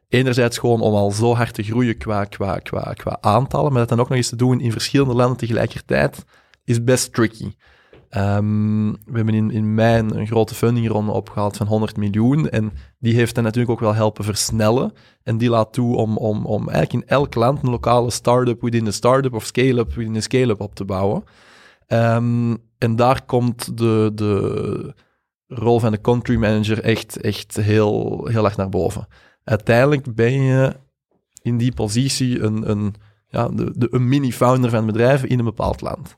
enerzijds 0.07 0.57
gewoon 0.57 0.81
om 0.81 0.93
al 0.93 1.11
zo 1.11 1.35
hard 1.35 1.53
te 1.53 1.63
groeien 1.63 1.97
qua, 1.97 2.25
qua, 2.25 2.57
qua, 2.57 2.93
qua 2.93 3.17
aantallen, 3.21 3.71
maar 3.71 3.79
dat 3.79 3.89
dan 3.89 3.99
ook 3.99 4.09
nog 4.09 4.17
eens 4.17 4.29
te 4.29 4.35
doen 4.35 4.59
in 4.59 4.71
verschillende 4.71 5.13
landen 5.13 5.37
tegelijkertijd, 5.37 6.25
is 6.63 6.83
best 6.83 7.13
tricky. 7.13 7.53
Ehm, 8.11 8.91
we 8.91 9.15
hebben 9.15 9.33
in, 9.33 9.51
in 9.51 9.73
mei 9.73 10.03
een 10.07 10.27
grote 10.27 10.55
fundingronde 10.55 11.11
opgehaald 11.11 11.57
van 11.57 11.67
100 11.67 11.97
miljoen. 11.97 12.49
En 12.49 12.71
die 12.99 13.15
heeft 13.15 13.35
dan 13.35 13.43
natuurlijk 13.43 13.71
ook 13.71 13.79
wel 13.79 13.93
helpen 13.93 14.23
versnellen. 14.23 14.93
En 15.23 15.37
die 15.37 15.49
laat 15.49 15.73
toe 15.73 15.95
om, 15.95 16.17
om, 16.17 16.45
om 16.45 16.69
eigenlijk 16.69 17.05
in 17.05 17.15
elk 17.15 17.35
land 17.35 17.63
een 17.63 17.69
lokale 17.69 18.11
start-up 18.11 18.61
within 18.61 18.85
de 18.85 18.91
start-up 18.91 19.33
of 19.33 19.45
scale-up 19.45 19.93
within 19.93 20.13
de 20.13 20.21
scale-up 20.21 20.61
op 20.61 20.75
te 20.75 20.85
bouwen. 20.85 21.23
Ehm, 21.87 22.55
en 22.81 22.95
daar 22.95 23.25
komt 23.25 23.77
de, 23.77 24.11
de 24.15 24.95
rol 25.47 25.79
van 25.79 25.91
de 25.91 26.01
country 26.01 26.35
manager 26.35 26.79
echt, 26.83 27.17
echt 27.17 27.55
heel, 27.55 28.25
heel 28.27 28.45
erg 28.45 28.57
naar 28.57 28.69
boven. 28.69 29.07
Uiteindelijk 29.43 30.15
ben 30.15 30.41
je 30.41 30.75
in 31.41 31.57
die 31.57 31.73
positie 31.73 32.39
een, 32.39 32.69
een, 32.69 32.95
ja, 33.27 33.49
de, 33.49 33.73
de, 33.77 33.87
een 33.91 34.07
mini-founder 34.07 34.69
van 34.69 34.85
bedrijven 34.85 35.29
in 35.29 35.39
een 35.39 35.45
bepaald 35.45 35.81
land. 35.81 36.17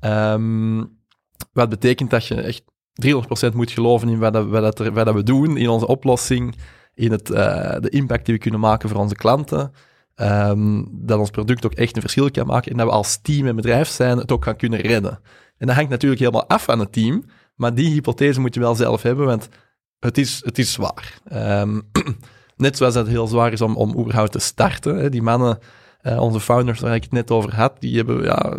Um, 0.00 0.98
wat 1.52 1.68
betekent 1.68 2.10
dat 2.10 2.26
je 2.26 2.34
echt 2.34 2.62
300% 3.52 3.54
moet 3.54 3.70
geloven 3.70 4.08
in 4.08 4.18
wat, 4.18 4.32
wat, 4.48 4.76
dat 4.76 4.88
wat 4.88 5.06
dat 5.06 5.14
we 5.14 5.22
doen, 5.22 5.56
in 5.56 5.68
onze 5.68 5.86
oplossing, 5.86 6.56
in 6.94 7.10
het, 7.10 7.30
uh, 7.30 7.76
de 7.80 7.90
impact 7.90 8.24
die 8.24 8.34
we 8.34 8.40
kunnen 8.40 8.60
maken 8.60 8.88
voor 8.88 8.98
onze 8.98 9.14
klanten. 9.14 9.72
Um, 10.16 10.88
dat 10.92 11.18
ons 11.18 11.30
product 11.30 11.66
ook 11.66 11.74
echt 11.74 11.94
een 11.96 12.02
verschil 12.02 12.30
kan 12.30 12.46
maken 12.46 12.70
en 12.70 12.76
dat 12.76 12.86
we 12.86 12.92
als 12.92 13.20
team 13.22 13.46
en 13.46 13.56
bedrijf 13.56 13.88
zijn 13.88 14.18
het 14.18 14.32
ook 14.32 14.44
gaan 14.44 14.56
kunnen 14.56 14.80
redden. 14.80 15.20
En 15.58 15.66
dat 15.66 15.76
hangt 15.76 15.90
natuurlijk 15.90 16.20
helemaal 16.20 16.48
af 16.48 16.64
van 16.64 16.78
het 16.78 16.92
team, 16.92 17.24
maar 17.54 17.74
die 17.74 17.90
hypothese 17.90 18.40
moet 18.40 18.54
je 18.54 18.60
wel 18.60 18.74
zelf 18.74 19.02
hebben, 19.02 19.26
want 19.26 19.48
het 19.98 20.18
is, 20.18 20.40
het 20.44 20.58
is 20.58 20.72
zwaar. 20.72 21.20
Um, 21.32 21.90
net 22.56 22.76
zoals 22.76 22.94
het 22.94 23.06
heel 23.06 23.26
zwaar 23.26 23.52
is 23.52 23.60
om, 23.60 23.76
om 23.76 23.98
überhaupt 23.98 24.32
te 24.32 24.38
starten. 24.38 24.96
Hè. 24.96 25.10
Die 25.10 25.22
mannen, 25.22 25.58
uh, 26.02 26.20
onze 26.20 26.40
founders 26.40 26.80
waar 26.80 26.94
ik 26.94 27.02
het 27.02 27.12
net 27.12 27.30
over 27.30 27.54
had, 27.54 27.80
die 27.80 27.96
hebben 27.96 28.22
ja, 28.22 28.58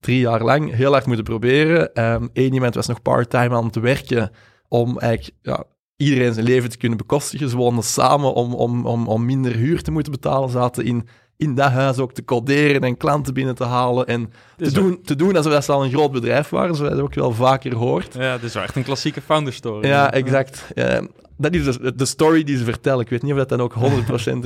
drie 0.00 0.18
jaar 0.18 0.42
lang 0.42 0.74
heel 0.74 0.92
hard 0.92 1.06
moeten 1.06 1.24
proberen. 1.24 1.90
Eén 1.92 2.30
ehm, 2.32 2.52
iemand 2.54 2.74
was 2.74 2.86
nog 2.86 3.02
part-time 3.02 3.56
aan 3.56 3.64
het 3.64 3.76
werken 3.76 4.30
om 4.68 4.98
eigenlijk 4.98 5.36
ja, 5.42 5.64
iedereen 5.96 6.32
zijn 6.32 6.46
leven 6.46 6.70
te 6.70 6.76
kunnen 6.76 6.98
bekostigen. 6.98 7.48
Ze 7.48 7.56
woonden 7.56 7.84
samen 7.84 8.34
om, 8.34 8.54
om, 8.54 8.86
om, 8.86 9.08
om 9.08 9.24
minder 9.24 9.52
huur 9.52 9.82
te 9.82 9.90
moeten 9.90 10.12
betalen. 10.12 10.50
Zaten 10.50 10.84
in, 10.84 11.08
in 11.36 11.54
dat 11.54 11.70
huis 11.70 11.98
ook 11.98 12.12
te 12.12 12.24
coderen 12.24 12.80
en 12.80 12.96
klanten 12.96 13.34
binnen 13.34 13.54
te 13.54 13.64
halen. 13.64 14.06
En 14.06 14.32
te 14.56 14.72
doen, 14.72 15.02
te 15.02 15.16
doen 15.16 15.36
alsof 15.36 15.52
dat 15.52 15.64
ze 15.64 15.72
al 15.72 15.84
een 15.84 15.90
groot 15.90 16.12
bedrijf 16.12 16.48
waren, 16.48 16.74
zoals 16.74 16.94
je 16.94 17.02
ook 17.02 17.14
wel 17.14 17.32
vaker 17.32 17.74
hoort. 17.74 18.14
Ja, 18.14 18.34
dit 18.34 18.44
is 18.44 18.54
wel 18.54 18.62
echt 18.62 18.76
een 18.76 18.82
klassieke 18.82 19.20
founder 19.20 19.52
story. 19.52 19.86
Ja, 19.86 20.12
exact. 20.12 20.66
dat 21.36 21.54
is 21.54 21.64
de, 21.64 21.94
de, 21.94 22.04
story 22.04 22.44
die 22.44 22.56
ze 22.56 22.64
vertellen. 22.64 23.00
Ik 23.00 23.10
weet 23.10 23.22
niet 23.22 23.32
of 23.32 23.38
dat 23.38 23.48
dan 23.48 23.60
ook 23.60 23.74
100% 23.74 23.78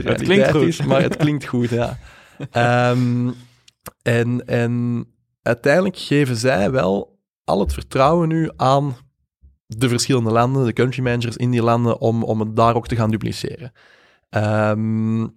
realiteit 0.04 0.54
is, 0.54 0.82
maar 0.82 1.02
het 1.02 1.16
klinkt 1.16 1.46
goed, 1.46 1.68
ja. 1.68 1.98
Um, 2.90 3.34
en, 4.02 4.46
en 4.46 5.04
uiteindelijk 5.42 5.96
geven 5.96 6.36
zij 6.36 6.70
wel 6.70 7.18
al 7.44 7.60
het 7.60 7.72
vertrouwen 7.72 8.28
nu 8.28 8.50
aan 8.56 8.96
de 9.66 9.88
verschillende 9.88 10.30
landen, 10.30 10.64
de 10.64 10.72
country 10.72 11.02
managers 11.02 11.36
in 11.36 11.50
die 11.50 11.62
landen, 11.62 12.00
om, 12.00 12.22
om 12.24 12.40
het 12.40 12.56
daar 12.56 12.74
ook 12.74 12.88
te 12.88 12.96
gaan 12.96 13.10
dupliceren. 13.10 13.72
Um, 14.30 15.36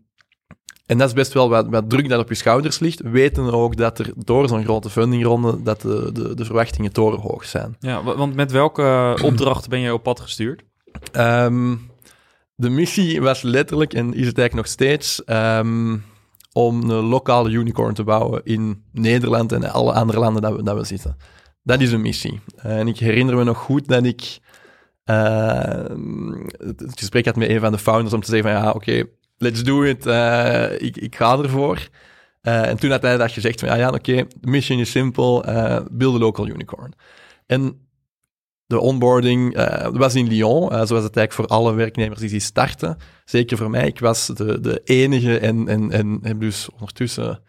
en 0.91 0.97
dat 0.97 1.07
is 1.07 1.13
best 1.13 1.33
wel 1.33 1.49
wat, 1.49 1.67
wat, 1.69 1.89
druk 1.89 2.09
dat 2.09 2.19
op 2.19 2.29
je 2.29 2.35
schouders 2.35 2.79
ligt. 2.79 3.01
Weten 3.01 3.53
ook 3.53 3.77
dat 3.77 3.99
er 3.99 4.11
door 4.15 4.47
zo'n 4.47 4.63
grote 4.63 4.89
fundingronde 4.89 5.63
dat 5.63 5.81
de, 5.81 6.09
de, 6.13 6.33
de, 6.35 6.45
verwachtingen 6.45 6.91
torenhoog 6.91 7.45
zijn. 7.45 7.75
Ja, 7.79 8.03
want 8.03 8.35
met 8.35 8.51
welke 8.51 9.17
opdrachten 9.23 9.69
ben 9.69 9.79
je 9.79 9.93
op 9.93 10.03
pad 10.03 10.19
gestuurd? 10.19 10.63
Um, 11.13 11.89
de 12.55 12.69
missie 12.69 13.21
was 13.21 13.41
letterlijk, 13.41 13.93
en 13.93 14.13
is 14.13 14.27
het 14.27 14.37
eigenlijk 14.37 14.53
nog 14.53 14.67
steeds, 14.67 15.21
um, 15.25 16.03
om 16.51 16.89
een 16.89 17.05
lokale 17.05 17.49
unicorn 17.49 17.93
te 17.93 18.03
bouwen 18.03 18.41
in 18.43 18.83
Nederland 18.91 19.51
en 19.51 19.71
alle 19.71 19.93
andere 19.93 20.19
landen 20.19 20.41
dat 20.41 20.55
we, 20.55 20.63
dat 20.63 20.77
we 20.77 20.83
zitten. 20.83 21.17
Dat 21.63 21.81
is 21.81 21.91
een 21.91 22.01
missie. 22.01 22.39
En 22.55 22.87
ik 22.87 22.97
herinner 22.97 23.35
me 23.35 23.43
nog 23.43 23.57
goed 23.57 23.87
dat 23.87 24.05
ik 24.05 24.39
uh, 25.05 25.85
het 26.57 26.93
gesprek 26.95 27.25
had 27.25 27.35
met 27.35 27.49
een 27.49 27.59
van 27.59 27.71
de 27.71 27.77
founders 27.77 28.13
om 28.13 28.21
te 28.21 28.29
zeggen 28.29 28.51
van 28.51 28.61
ja, 28.61 28.71
oké, 28.71 29.03
let's 29.41 29.63
do 29.63 29.83
it, 29.83 30.05
uh, 30.05 30.81
ik, 30.81 30.97
ik 30.97 31.15
ga 31.15 31.37
ervoor. 31.37 31.89
Uh, 32.41 32.67
en 32.67 32.77
toen 32.77 32.91
had 32.91 33.01
hij 33.01 33.17
dat 33.17 33.31
gezegd 33.31 33.59
van 33.59 33.69
ja, 33.69 33.75
ja 33.75 33.89
oké, 33.89 34.27
de 34.39 34.49
mission 34.49 34.79
is 34.79 34.91
simpel, 34.91 35.41
build 35.91 36.15
a 36.15 36.17
local 36.17 36.47
unicorn. 36.47 36.93
En 37.45 37.87
de 38.65 38.79
onboarding 38.79 39.55
was 39.93 40.15
in 40.15 40.27
Lyon, 40.27 40.69
zoals 40.69 40.89
het 40.89 41.17
eigenlijk 41.17 41.33
voor 41.33 41.47
alle 41.47 41.73
werknemers 41.73 42.19
die 42.19 42.39
starten. 42.39 42.97
Zeker 43.25 43.57
voor 43.57 43.69
mij, 43.69 43.87
ik 43.87 43.99
was 43.99 44.27
de, 44.27 44.59
de 44.59 44.81
enige 44.83 45.39
en, 45.39 45.67
en, 45.67 45.91
en 45.91 46.19
heb 46.21 46.39
dus 46.39 46.69
ondertussen 46.71 47.43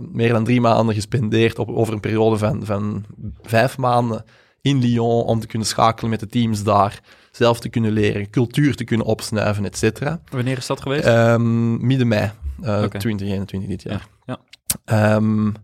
meer 0.00 0.32
dan 0.32 0.44
drie 0.44 0.60
maanden 0.60 0.94
gespendeerd 0.94 1.58
op, 1.58 1.68
over 1.68 1.92
een 1.92 2.00
periode 2.00 2.38
van, 2.38 2.64
van 2.64 3.04
vijf 3.42 3.78
maanden 3.78 4.24
in 4.60 4.78
Lyon 4.78 5.24
om 5.24 5.40
te 5.40 5.46
kunnen 5.46 5.68
schakelen 5.68 6.10
met 6.10 6.20
de 6.20 6.26
teams 6.26 6.62
daar, 6.62 7.00
zelf 7.32 7.60
te 7.60 7.68
kunnen 7.68 7.92
leren, 7.92 8.30
cultuur 8.30 8.74
te 8.74 8.84
kunnen 8.84 9.06
opsnuiven, 9.06 9.64
et 9.64 9.76
cetera. 9.76 10.22
Wanneer 10.30 10.56
is 10.56 10.66
dat 10.66 10.80
geweest? 10.80 11.06
Um, 11.06 11.86
midden 11.86 12.08
mei, 12.08 12.30
okay. 12.60 12.88
2021 12.88 13.68
dit 13.68 13.82
jaar. 13.82 14.08
Ja. 14.24 14.40
ja. 14.84 15.14
Um, 15.14 15.54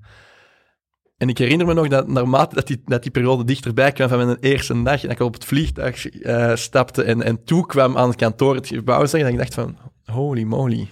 en 1.16 1.28
ik 1.28 1.38
herinner 1.38 1.66
me 1.66 1.74
nog 1.74 1.88
dat 1.88 2.08
naarmate 2.08 2.54
dat 2.54 2.66
die, 2.66 2.82
dat 2.84 3.02
die 3.02 3.10
periode 3.10 3.44
dichterbij 3.44 3.92
kwam 3.92 4.08
van 4.08 4.26
mijn 4.26 4.38
eerste 4.40 4.82
dag, 4.82 5.04
en 5.04 5.10
ik 5.10 5.20
op 5.20 5.34
het 5.34 5.44
vliegtuig 5.44 6.12
uh, 6.12 6.54
stapte 6.54 7.02
en, 7.02 7.22
en 7.22 7.44
toekwam 7.44 7.96
aan 7.96 8.08
het 8.08 8.16
kantoor, 8.16 8.54
het 8.54 8.66
gebouw, 8.66 9.06
zeg, 9.06 9.20
dat 9.22 9.30
ik 9.30 9.38
dacht 9.38 9.54
van, 9.54 9.76
holy 10.04 10.42
moly. 10.42 10.88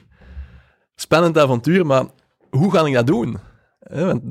Spannend 0.95 1.39
avontuur, 1.39 1.87
maar 1.87 2.05
hoe 2.51 2.73
ga 2.73 2.87
ik 2.87 2.95
dat 2.95 3.07
doen? 3.07 3.39
want, 3.79 4.23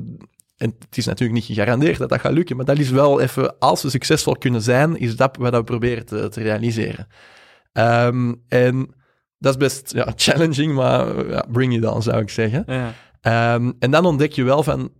en 0.56 0.74
het 0.78 0.96
is 0.96 1.06
natuurlijk 1.06 1.38
niet 1.38 1.48
gegarandeerd 1.48 1.98
dat 1.98 2.08
dat 2.08 2.20
gaat 2.20 2.32
lukken, 2.32 2.56
maar 2.56 2.64
dat 2.64 2.78
is 2.78 2.90
wel 2.90 3.20
even, 3.20 3.58
als 3.58 3.82
we 3.82 3.90
succesvol 3.90 4.36
kunnen 4.36 4.62
zijn, 4.62 4.96
is 4.98 5.16
dat 5.16 5.36
wat 5.36 5.54
we 5.54 5.64
proberen 5.64 6.06
te, 6.06 6.28
te 6.28 6.42
realiseren. 6.42 7.06
Um, 7.72 8.42
en 8.48 8.94
dat 9.38 9.52
is 9.52 9.58
best 9.58 9.92
ja, 9.92 10.12
challenging, 10.16 10.74
maar 10.74 11.28
ja, 11.28 11.44
bring 11.50 11.74
it 11.74 11.86
on, 11.86 12.02
zou 12.02 12.20
ik 12.20 12.30
zeggen. 12.30 12.64
Ja. 12.66 13.54
Um, 13.54 13.74
en 13.78 13.90
dan 13.90 14.04
ontdek 14.04 14.32
je 14.32 14.42
wel 14.42 14.62
van, 14.62 14.92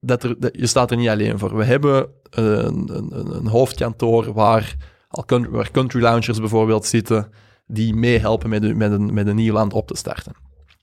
dat 0.00 0.22
er, 0.22 0.36
je 0.52 0.66
staat 0.66 0.90
er 0.90 0.96
niet 0.96 1.08
alleen 1.08 1.38
voor. 1.38 1.56
We 1.56 1.64
hebben 1.64 2.08
een, 2.30 2.90
een, 2.92 3.34
een 3.36 3.46
hoofdkantoor 3.46 4.32
waar, 4.32 4.76
al 5.08 5.24
country, 5.24 5.50
waar 5.50 5.70
country 5.70 6.02
loungers 6.02 6.38
bijvoorbeeld 6.38 6.86
zitten, 6.86 7.32
die 7.66 7.94
meehelpen 7.94 8.48
met, 8.48 8.76
met, 8.76 8.92
een, 8.92 9.14
met 9.14 9.26
een 9.26 9.36
nieuw 9.36 9.52
land 9.52 9.72
op 9.72 9.86
te 9.86 9.96
starten. 9.96 10.32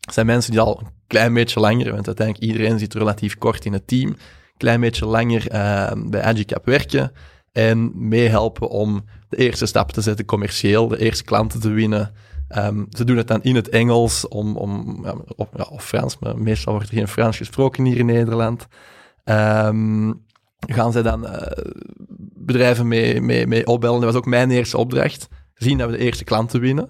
Zijn 0.08 0.26
mensen 0.26 0.52
die 0.52 0.60
al 0.60 0.80
een 0.80 0.88
klein 1.08 1.34
beetje 1.34 1.60
langer, 1.60 1.92
want 1.92 2.08
uiteindelijk 2.08 2.46
iedereen 2.46 2.80
zit 2.80 2.94
relatief 2.94 3.38
kort 3.38 3.66
in 3.66 3.74
het 3.74 3.88
team, 3.88 4.10
een 4.10 4.18
klein 4.58 4.82
beetje 4.82 5.06
langer 5.06 5.54
uh, 5.54 5.92
bij 6.06 6.22
Agicap 6.24 6.66
werken 6.66 7.12
en 7.52 7.92
meehelpen 8.08 8.70
om 8.70 9.06
de 9.30 9.38
eerste 9.38 9.66
stap 9.66 9.92
te 9.92 10.02
zetten 10.02 10.26
commercieel, 10.26 10.88
de 10.88 11.00
eerste 11.00 11.24
klanten 11.24 11.60
te 11.60 11.70
winnen. 11.70 12.14
Um, 12.58 12.88
ze 12.90 13.04
doen 13.04 13.18
het 13.18 13.28
dan 13.28 13.44
in 13.44 13.56
het 13.56 13.70
Engels 13.70 14.28
om, 14.28 14.58
om, 14.58 15.00
ja, 15.04 15.64
of, 15.70 15.84
Frans, 15.84 16.18
maar 16.20 16.38
meestal 16.38 16.74
wordt 16.74 16.90
er 16.90 16.96
geen 16.96 17.08
Frans 17.08 17.38
gesproken 17.38 17.86
hier 17.86 17.98
in 17.98 18.06
Nederland. 18.06 18.68
Um, 19.26 20.26
gaan 20.60 20.92
zij 20.92 21.02
dan 21.02 21.24
uh, 21.24 21.42
bedrijven 22.36 22.88
mee, 22.88 23.22
mee, 23.22 23.48
mee 23.48 23.68
opbellen. 23.68 24.02
Dat 24.02 24.14
was 24.14 24.22
ook 24.22 24.26
mijn 24.26 24.52
eerste 24.52 24.78
opdracht. 24.78 25.28
Zien 25.54 25.78
dat 25.78 25.90
we 25.90 25.98
de 25.98 26.04
eerste 26.04 26.24
klanten 26.24 26.60
winnen. 26.60 26.90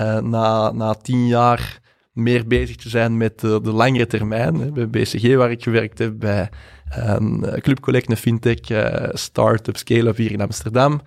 Uh, 0.00 0.18
na, 0.18 0.72
na 0.72 0.94
tien 0.94 1.26
jaar 1.26 1.80
meer 2.22 2.46
bezig 2.46 2.76
te 2.76 2.88
zijn 2.88 3.16
met 3.16 3.40
de, 3.40 3.60
de 3.62 3.72
langere 3.72 4.06
termijn. 4.06 4.72
Bij 4.72 4.88
BCG, 4.88 5.36
waar 5.36 5.50
ik 5.50 5.62
gewerkt 5.62 5.98
heb, 5.98 6.18
bij 6.18 6.50
um, 6.98 7.40
Club 7.60 7.80
Collect, 7.80 8.10
een 8.10 8.16
fintech, 8.16 8.70
uh, 8.70 9.08
start-up, 9.12 9.76
scale-up 9.76 10.16
hier 10.16 10.32
in 10.32 10.40
Amsterdam. 10.40 11.00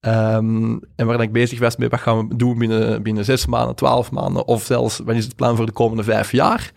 Um, 0.00 0.80
en 0.96 1.06
waar 1.06 1.20
ik 1.20 1.32
bezig 1.32 1.58
was 1.58 1.76
met 1.76 1.90
wat 1.90 2.00
gaan 2.00 2.28
we 2.28 2.36
doen 2.36 2.58
binnen, 2.58 3.02
binnen 3.02 3.24
zes 3.24 3.46
maanden, 3.46 3.74
twaalf 3.74 4.10
maanden, 4.10 4.46
of 4.46 4.62
zelfs 4.62 4.98
wat 4.98 5.14
is 5.14 5.24
het 5.24 5.36
plan 5.36 5.56
voor 5.56 5.66
de 5.66 5.72
komende 5.72 6.02
vijf 6.02 6.32
jaar. 6.32 6.72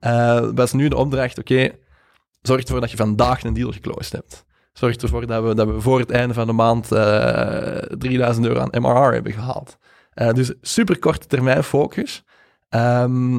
Uh, 0.00 0.48
was 0.54 0.72
nu 0.72 0.88
de 0.88 0.96
opdracht, 0.96 1.38
oké, 1.38 1.70
zorg 2.42 2.62
ervoor 2.62 2.80
dat 2.80 2.90
je 2.90 2.96
vandaag 2.96 3.44
een 3.44 3.54
deal 3.54 3.72
geclosed 3.72 4.12
hebt. 4.12 4.44
Zorg 4.72 4.96
ervoor 4.96 5.26
dat 5.26 5.44
we, 5.44 5.54
dat 5.54 5.66
we 5.66 5.80
voor 5.80 5.98
het 5.98 6.10
einde 6.10 6.34
van 6.34 6.46
de 6.46 6.52
maand 6.52 6.92
uh, 6.92 7.78
eh, 7.78 7.98
3000 7.98 8.46
euro 8.46 8.60
aan 8.60 8.82
MRR 8.82 9.12
hebben 9.12 9.32
gehaald. 9.32 9.78
Dus 10.14 10.52
super 10.60 10.98
korte 10.98 11.26
termijn 11.26 11.64
focus. 11.64 12.23
Um, 12.74 13.32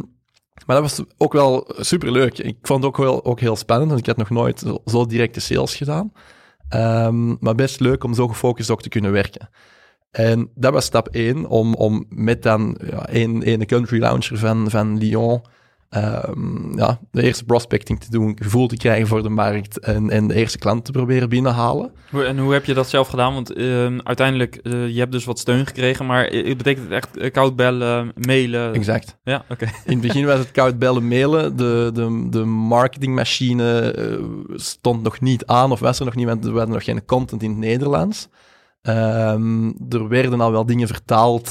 maar 0.65 0.81
dat 0.81 0.81
was 0.81 1.03
ook 1.17 1.33
wel 1.33 1.67
super 1.77 2.11
leuk. 2.11 2.37
Ik 2.37 2.57
vond 2.61 2.83
het 2.83 2.91
ook, 2.91 2.97
wel, 2.97 3.25
ook 3.25 3.39
heel 3.39 3.55
spannend, 3.55 3.89
want 3.89 4.01
ik 4.01 4.07
had 4.07 4.17
nog 4.17 4.29
nooit 4.29 4.63
zo, 4.85 5.05
directe 5.05 5.39
sales 5.39 5.75
gedaan. 5.75 6.11
Um, 6.69 7.37
maar 7.39 7.55
best 7.55 7.79
leuk 7.79 8.03
om 8.03 8.13
zo 8.13 8.27
gefocust 8.27 8.69
ook 8.69 8.81
te 8.81 8.89
kunnen 8.89 9.11
werken. 9.11 9.49
En 10.11 10.51
dat 10.55 10.73
was 10.73 10.85
stap 10.85 11.07
1, 11.07 11.45
om, 11.47 11.73
om 11.73 12.05
met 12.09 12.43
dan 12.43 12.79
ja, 12.89 13.09
een, 13.09 13.49
een 13.51 13.65
country 13.65 13.99
launcher 13.99 14.37
van, 14.37 14.69
van 14.69 14.97
Lyon 14.97 15.41
ehm, 15.89 16.77
ja, 16.77 16.99
de 17.11 17.23
eerste 17.23 17.45
prospecting 17.45 17.99
te 17.99 18.11
doen, 18.11 18.37
gevoel 18.41 18.67
te 18.67 18.77
krijgen 18.77 19.07
voor 19.07 19.23
de 19.23 19.29
markt 19.29 19.79
en, 19.79 20.09
en 20.09 20.27
de 20.27 20.33
eerste 20.33 20.57
klant 20.57 20.85
te 20.85 20.91
proberen 20.91 21.29
binnenhalen. 21.29 21.91
En 22.11 22.37
hoe 22.37 22.53
heb 22.53 22.65
je 22.65 22.73
dat 22.73 22.89
zelf 22.89 23.07
gedaan? 23.07 23.33
Want 23.33 23.53
ehm, 23.53 23.99
uiteindelijk, 24.03 24.55
eh, 24.55 24.87
je 24.87 24.99
hebt 24.99 25.11
dus 25.11 25.25
wat 25.25 25.39
steun 25.39 25.65
gekregen, 25.65 26.05
maar 26.05 26.25
eh, 26.25 26.55
betekent 26.55 26.83
het 26.83 26.93
echt 26.93 27.17
eh, 27.17 27.31
koud 27.31 27.55
bellen, 27.55 28.11
mailen? 28.15 28.73
Exact. 28.73 29.17
Ja, 29.23 29.45
oké. 29.49 29.65
In 29.85 29.91
het 29.91 30.01
begin 30.01 30.25
was 30.25 30.39
het 30.39 30.51
koud 30.51 30.79
bellen, 30.79 31.07
mailen. 31.07 31.57
De, 31.57 31.89
de, 31.93 32.27
de 32.29 32.43
marketingmachine 32.45 33.91
eh, 33.91 34.23
stond 34.55 35.03
nog 35.03 35.19
niet 35.21 35.45
aan 35.45 35.71
of 35.71 35.79
was 35.79 35.99
er 35.99 36.05
nog 36.05 36.15
niet, 36.15 36.27
want 36.27 36.45
er 36.45 36.51
was 36.51 36.67
nog 36.67 36.83
geen 36.83 37.05
content 37.05 37.43
in 37.43 37.49
het 37.49 37.59
Nederlands. 37.59 38.27
Ehm, 38.81 39.71
er 39.89 40.07
werden 40.07 40.41
al 40.41 40.51
wel 40.51 40.65
dingen 40.65 40.87
vertaald 40.87 41.49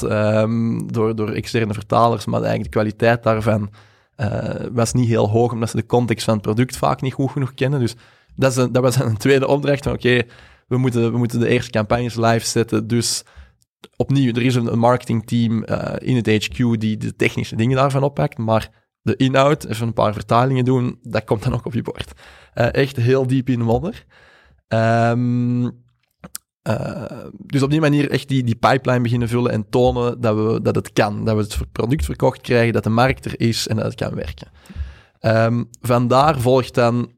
door, 0.93 1.15
door 1.15 1.29
externe 1.29 1.73
vertalers, 1.73 2.25
maar 2.25 2.39
eigenlijk 2.39 2.71
de 2.71 2.79
kwaliteit 2.79 3.23
daarvan 3.23 3.69
eh, 4.15 4.65
was 4.71 4.93
niet 4.93 5.07
heel 5.07 5.29
hoog, 5.29 5.51
omdat 5.51 5.69
ze 5.69 5.75
de 5.75 5.85
context 5.85 6.25
van 6.25 6.33
het 6.33 6.43
product 6.43 6.77
vaak 6.77 7.01
niet 7.01 7.13
goed 7.13 7.31
genoeg 7.31 7.53
kennen. 7.53 7.79
Dus 7.79 7.95
dat, 8.35 8.57
is 8.57 8.67
dat 8.71 8.81
was 8.81 8.95
een 8.95 9.17
tweede 9.25 9.47
opdracht 9.47 9.83
van 9.83 9.93
oké, 9.93 10.21
we, 10.67 10.77
moeten, 10.77 11.11
we 11.11 11.17
moeten 11.17 11.39
de 11.39 11.47
eerste 11.47 11.71
campagnes 11.71 12.15
live 12.15 12.45
zetten, 12.45 12.87
dus 12.87 13.23
opnieuw, 13.95 14.33
er 14.33 14.41
is 14.41 14.55
een, 14.55 14.79
marketingteam 14.79 15.63
eh, 15.63 16.07
in 16.07 16.15
het 16.15 16.27
HQ 16.27 16.79
die 16.79 16.97
de 16.97 17.15
technische 17.15 17.55
dingen 17.55 17.77
daarvan 17.77 18.03
oppakt, 18.03 18.37
maar 18.37 18.69
de 19.01 19.15
inhoud, 19.15 19.65
even 19.65 19.87
een 19.87 19.93
paar 19.93 20.13
vertalingen 20.13 20.65
doen, 20.65 20.99
dat 21.01 21.23
komt 21.23 21.43
dan 21.43 21.53
ook 21.53 21.65
op 21.65 21.73
je 21.73 21.81
bord. 21.81 22.11
Eh, 22.53 22.73
echt 22.73 22.95
heel 22.95 23.27
diep 23.27 23.49
in 23.49 23.59
de 23.59 23.65
modder. 23.65 24.05
Ehm, 24.67 25.69
eh, 26.65 27.03
dus 27.37 27.63
op 27.63 27.69
die 27.69 27.79
manier 27.79 28.09
echt 28.11 28.27
die, 28.27 28.43
die 28.43 28.55
pipeline 28.55 29.01
beginnen 29.01 29.27
vullen 29.27 29.51
en 29.51 29.69
tonen 29.69 30.21
dat, 30.21 30.35
we, 30.35 30.59
dat 30.61 30.75
het 30.75 30.93
kan. 30.93 31.25
Dat 31.25 31.35
we 31.35 31.41
het 31.41 31.71
product 31.71 32.05
verkocht 32.05 32.41
krijgen, 32.41 32.73
dat 32.73 32.83
de 32.83 32.89
markt 32.89 33.25
er 33.25 33.39
is 33.39 33.67
en 33.67 33.75
dat 33.75 33.85
het 33.85 33.95
kan 33.95 34.15
werken. 34.15 34.47
Ehm, 35.19 35.63
vandaar 35.81 36.39
volgt 36.39 36.73
dan 36.73 37.11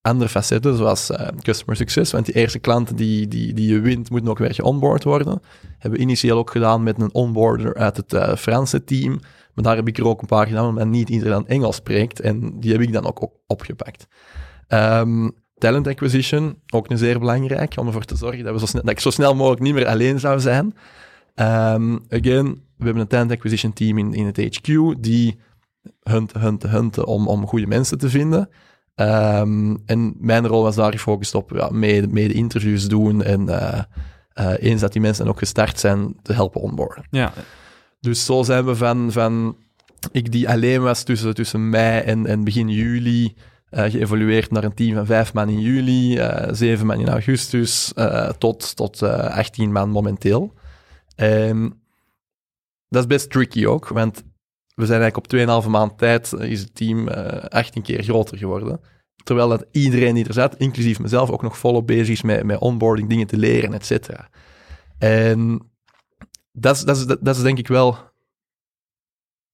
andere 0.00 0.30
facetten, 0.30 0.76
zoals 0.76 1.10
eh, 1.10 1.28
customer 1.42 1.76
success. 1.76 2.12
Want 2.12 2.26
die 2.26 2.34
eerste 2.34 2.58
klanten 2.58 2.96
die, 2.96 3.28
die, 3.28 3.52
die 3.52 3.72
je 3.72 3.80
wint, 3.80 4.10
moeten 4.10 4.30
ook 4.30 4.38
weer 4.38 4.54
geonboard 4.54 5.04
worden. 5.04 5.40
Hebben 5.78 5.98
we 5.98 6.04
initieel 6.04 6.38
ook 6.38 6.50
gedaan 6.50 6.82
met 6.82 7.00
een 7.00 7.14
onboarder 7.14 7.74
uit 7.74 7.96
het 7.96 8.12
eh, 8.12 8.36
Franse 8.36 8.84
team. 8.84 9.20
Maar 9.54 9.64
daar 9.64 9.76
heb 9.76 9.88
ik 9.88 9.98
er 9.98 10.06
ook 10.06 10.20
een 10.20 10.26
paar 10.26 10.46
gedaan, 10.46 10.68
omdat 10.68 10.86
niet 10.86 11.08
iedereen 11.08 11.46
Engels 11.46 11.76
spreekt. 11.76 12.20
En 12.20 12.60
die 12.60 12.72
heb 12.72 12.80
ik 12.80 12.92
dan 12.92 13.06
ook, 13.06 13.22
ook 13.22 13.32
opgepakt. 13.46 14.06
Ehm, 14.66 15.28
talent 15.64 15.86
acquisition, 15.86 16.58
ook 16.70 16.90
een 16.90 16.98
zeer 16.98 17.18
belangrijk, 17.18 17.74
om 17.76 17.86
ervoor 17.86 18.04
te 18.04 18.16
zorgen 18.16 18.44
dat, 18.44 18.52
we 18.52 18.58
zo 18.58 18.66
snel, 18.66 18.82
dat 18.82 18.90
ik 18.90 19.00
zo 19.00 19.10
snel 19.10 19.34
mogelijk 19.34 19.62
niet 19.62 19.74
meer 19.74 19.86
alleen 19.86 20.20
zou 20.20 20.40
zijn. 20.40 20.74
Ehm, 21.34 21.98
again, 22.08 22.62
we 22.76 22.84
hebben 22.84 23.02
een 23.02 23.08
talent 23.08 23.30
acquisition 23.30 23.72
team 23.72 23.98
in, 23.98 24.14
in 24.14 24.26
het 24.26 24.36
HQ, 24.36 24.94
die 24.98 25.38
hunten, 26.02 26.40
hunten, 26.40 26.70
hunten 26.70 27.06
om, 27.06 27.28
om 27.28 27.46
goede 27.46 27.66
mensen 27.66 27.98
te 27.98 28.10
vinden. 28.10 28.48
Ehm, 28.94 29.76
en 29.86 30.14
mijn 30.18 30.46
rol 30.46 30.62
was 30.62 30.76
daar 30.76 30.92
gefocust 30.92 31.34
op 31.34 31.50
ja, 31.54 31.68
mee, 31.70 32.06
mee 32.06 32.28
de 32.28 32.34
interviews 32.34 32.88
doen 32.88 33.22
en 33.22 33.48
eh, 33.48 33.82
eh, 34.32 34.52
eens 34.58 34.80
dat 34.80 34.92
die 34.92 35.00
mensen 35.00 35.24
dan 35.24 35.32
ook 35.32 35.38
gestart 35.38 35.80
zijn, 35.80 36.16
te 36.22 36.32
helpen 36.32 36.60
onboarden. 36.60 37.04
Ja, 37.10 37.32
Dus 38.00 38.24
zo 38.24 38.42
zijn 38.42 38.64
we 38.64 38.76
van, 38.76 39.12
van 39.12 39.56
ik 40.12 40.32
die 40.32 40.48
alleen 40.48 40.82
was 40.82 41.02
tussen, 41.02 41.34
tussen 41.34 41.70
mei 41.70 42.02
en, 42.02 42.26
en 42.26 42.44
begin 42.44 42.68
juli, 42.68 43.34
eh, 43.74 43.90
geëvolueerd 43.90 44.50
naar 44.50 44.64
een 44.64 44.74
team 44.74 44.94
van 44.94 45.06
vijf 45.06 45.32
man 45.32 45.48
in 45.48 45.60
juli, 45.60 46.18
eh, 46.18 46.52
zeven 46.52 46.86
man 46.86 47.00
in 47.00 47.08
augustus, 47.08 47.92
eh, 47.92 48.30
tot, 48.30 48.76
tot 48.76 49.02
eh 49.02 49.36
18 49.36 49.72
man 49.72 49.90
momenteel. 49.90 50.54
En 51.16 51.82
dat 52.88 53.02
is 53.02 53.06
best 53.06 53.30
tricky 53.30 53.66
ook, 53.66 53.88
want 53.88 54.22
we 54.74 54.86
zijn 54.86 55.00
eigenlijk 55.00 55.16
op 55.16 55.62
2,5 55.62 55.68
maand 55.68 55.98
tijd 55.98 56.32
is 56.32 56.60
het 56.60 56.74
team 56.74 57.08
eh 57.08 57.44
18 57.44 57.82
keer 57.82 58.02
groter 58.02 58.38
geworden. 58.38 58.80
Terwijl 59.24 59.48
dat 59.48 59.66
iedereen 59.70 60.14
die 60.14 60.26
er 60.26 60.32
zat, 60.32 60.56
inclusief 60.56 61.00
mezelf, 61.00 61.30
ook 61.30 61.42
nog 61.42 61.58
volop 61.58 61.86
bezig 61.86 62.08
is 62.08 62.22
met, 62.22 62.44
met 62.44 62.58
onboarding, 62.58 63.08
dingen 63.08 63.26
te 63.26 63.36
leren, 63.36 63.72
et. 63.72 64.08
En 64.98 65.70
dat 66.52 66.76
is, 66.76 66.82
dat, 66.82 66.96
is, 66.96 67.06
dat 67.06 67.36
is 67.36 67.42
denk 67.42 67.58
ik 67.58 67.68
wel 67.68 67.98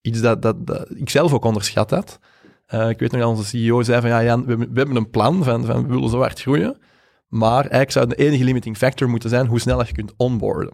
iets 0.01 0.21
dat, 0.21 0.43
dat, 0.43 0.67
dat 0.67 0.91
ik 0.95 1.11
zelf 1.11 1.33
ook 1.33 1.45
onderschat 1.45 1.91
had. 1.91 2.19
Eh, 2.71 2.89
ik 2.89 2.99
weet 2.99 3.11
nog 3.13 3.21
dat 3.21 3.31
onze 3.31 3.45
CEO 3.45 3.83
zei 3.83 4.01
van, 4.01 4.11
ja 4.11 4.25
Jan, 4.25 4.45
we, 4.45 4.69
hebben 4.75 4.97
een 4.97 5.11
plan 5.11 5.45
van, 5.45 5.65
van 5.65 5.83
we 5.83 5.95
willen 5.95 6.11
zo 6.11 6.19
hard 6.19 6.41
groeien, 6.41 6.79
maar 7.29 7.61
eigenlijk 7.61 7.91
zou 7.91 8.07
de 8.07 8.15
enige 8.15 8.45
limiting 8.45 8.77
factor 8.77 9.09
moeten 9.09 9.31
zijn 9.31 9.47
hoe 9.47 9.61
snel 9.61 9.87
je 9.87 9.93
kunt 9.93 10.13
onboarden. 10.17 10.73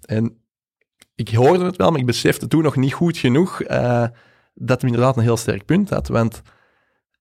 En 0.00 0.36
ik 1.14 1.28
hoorde 1.28 1.64
het 1.64 1.76
wel, 1.76 1.90
maar 1.90 2.00
ik 2.00 2.06
besefte 2.06 2.48
toen 2.48 2.62
nog 2.62 2.76
niet 2.76 2.92
goed 2.92 3.16
genoeg 3.16 3.62
eh, 3.62 4.06
dat 4.54 4.80
hij 4.80 4.90
inderdaad 4.90 5.16
een 5.16 5.22
heel 5.22 5.36
sterk 5.36 5.64
punt 5.64 5.90
had, 5.90 6.08
want 6.08 6.42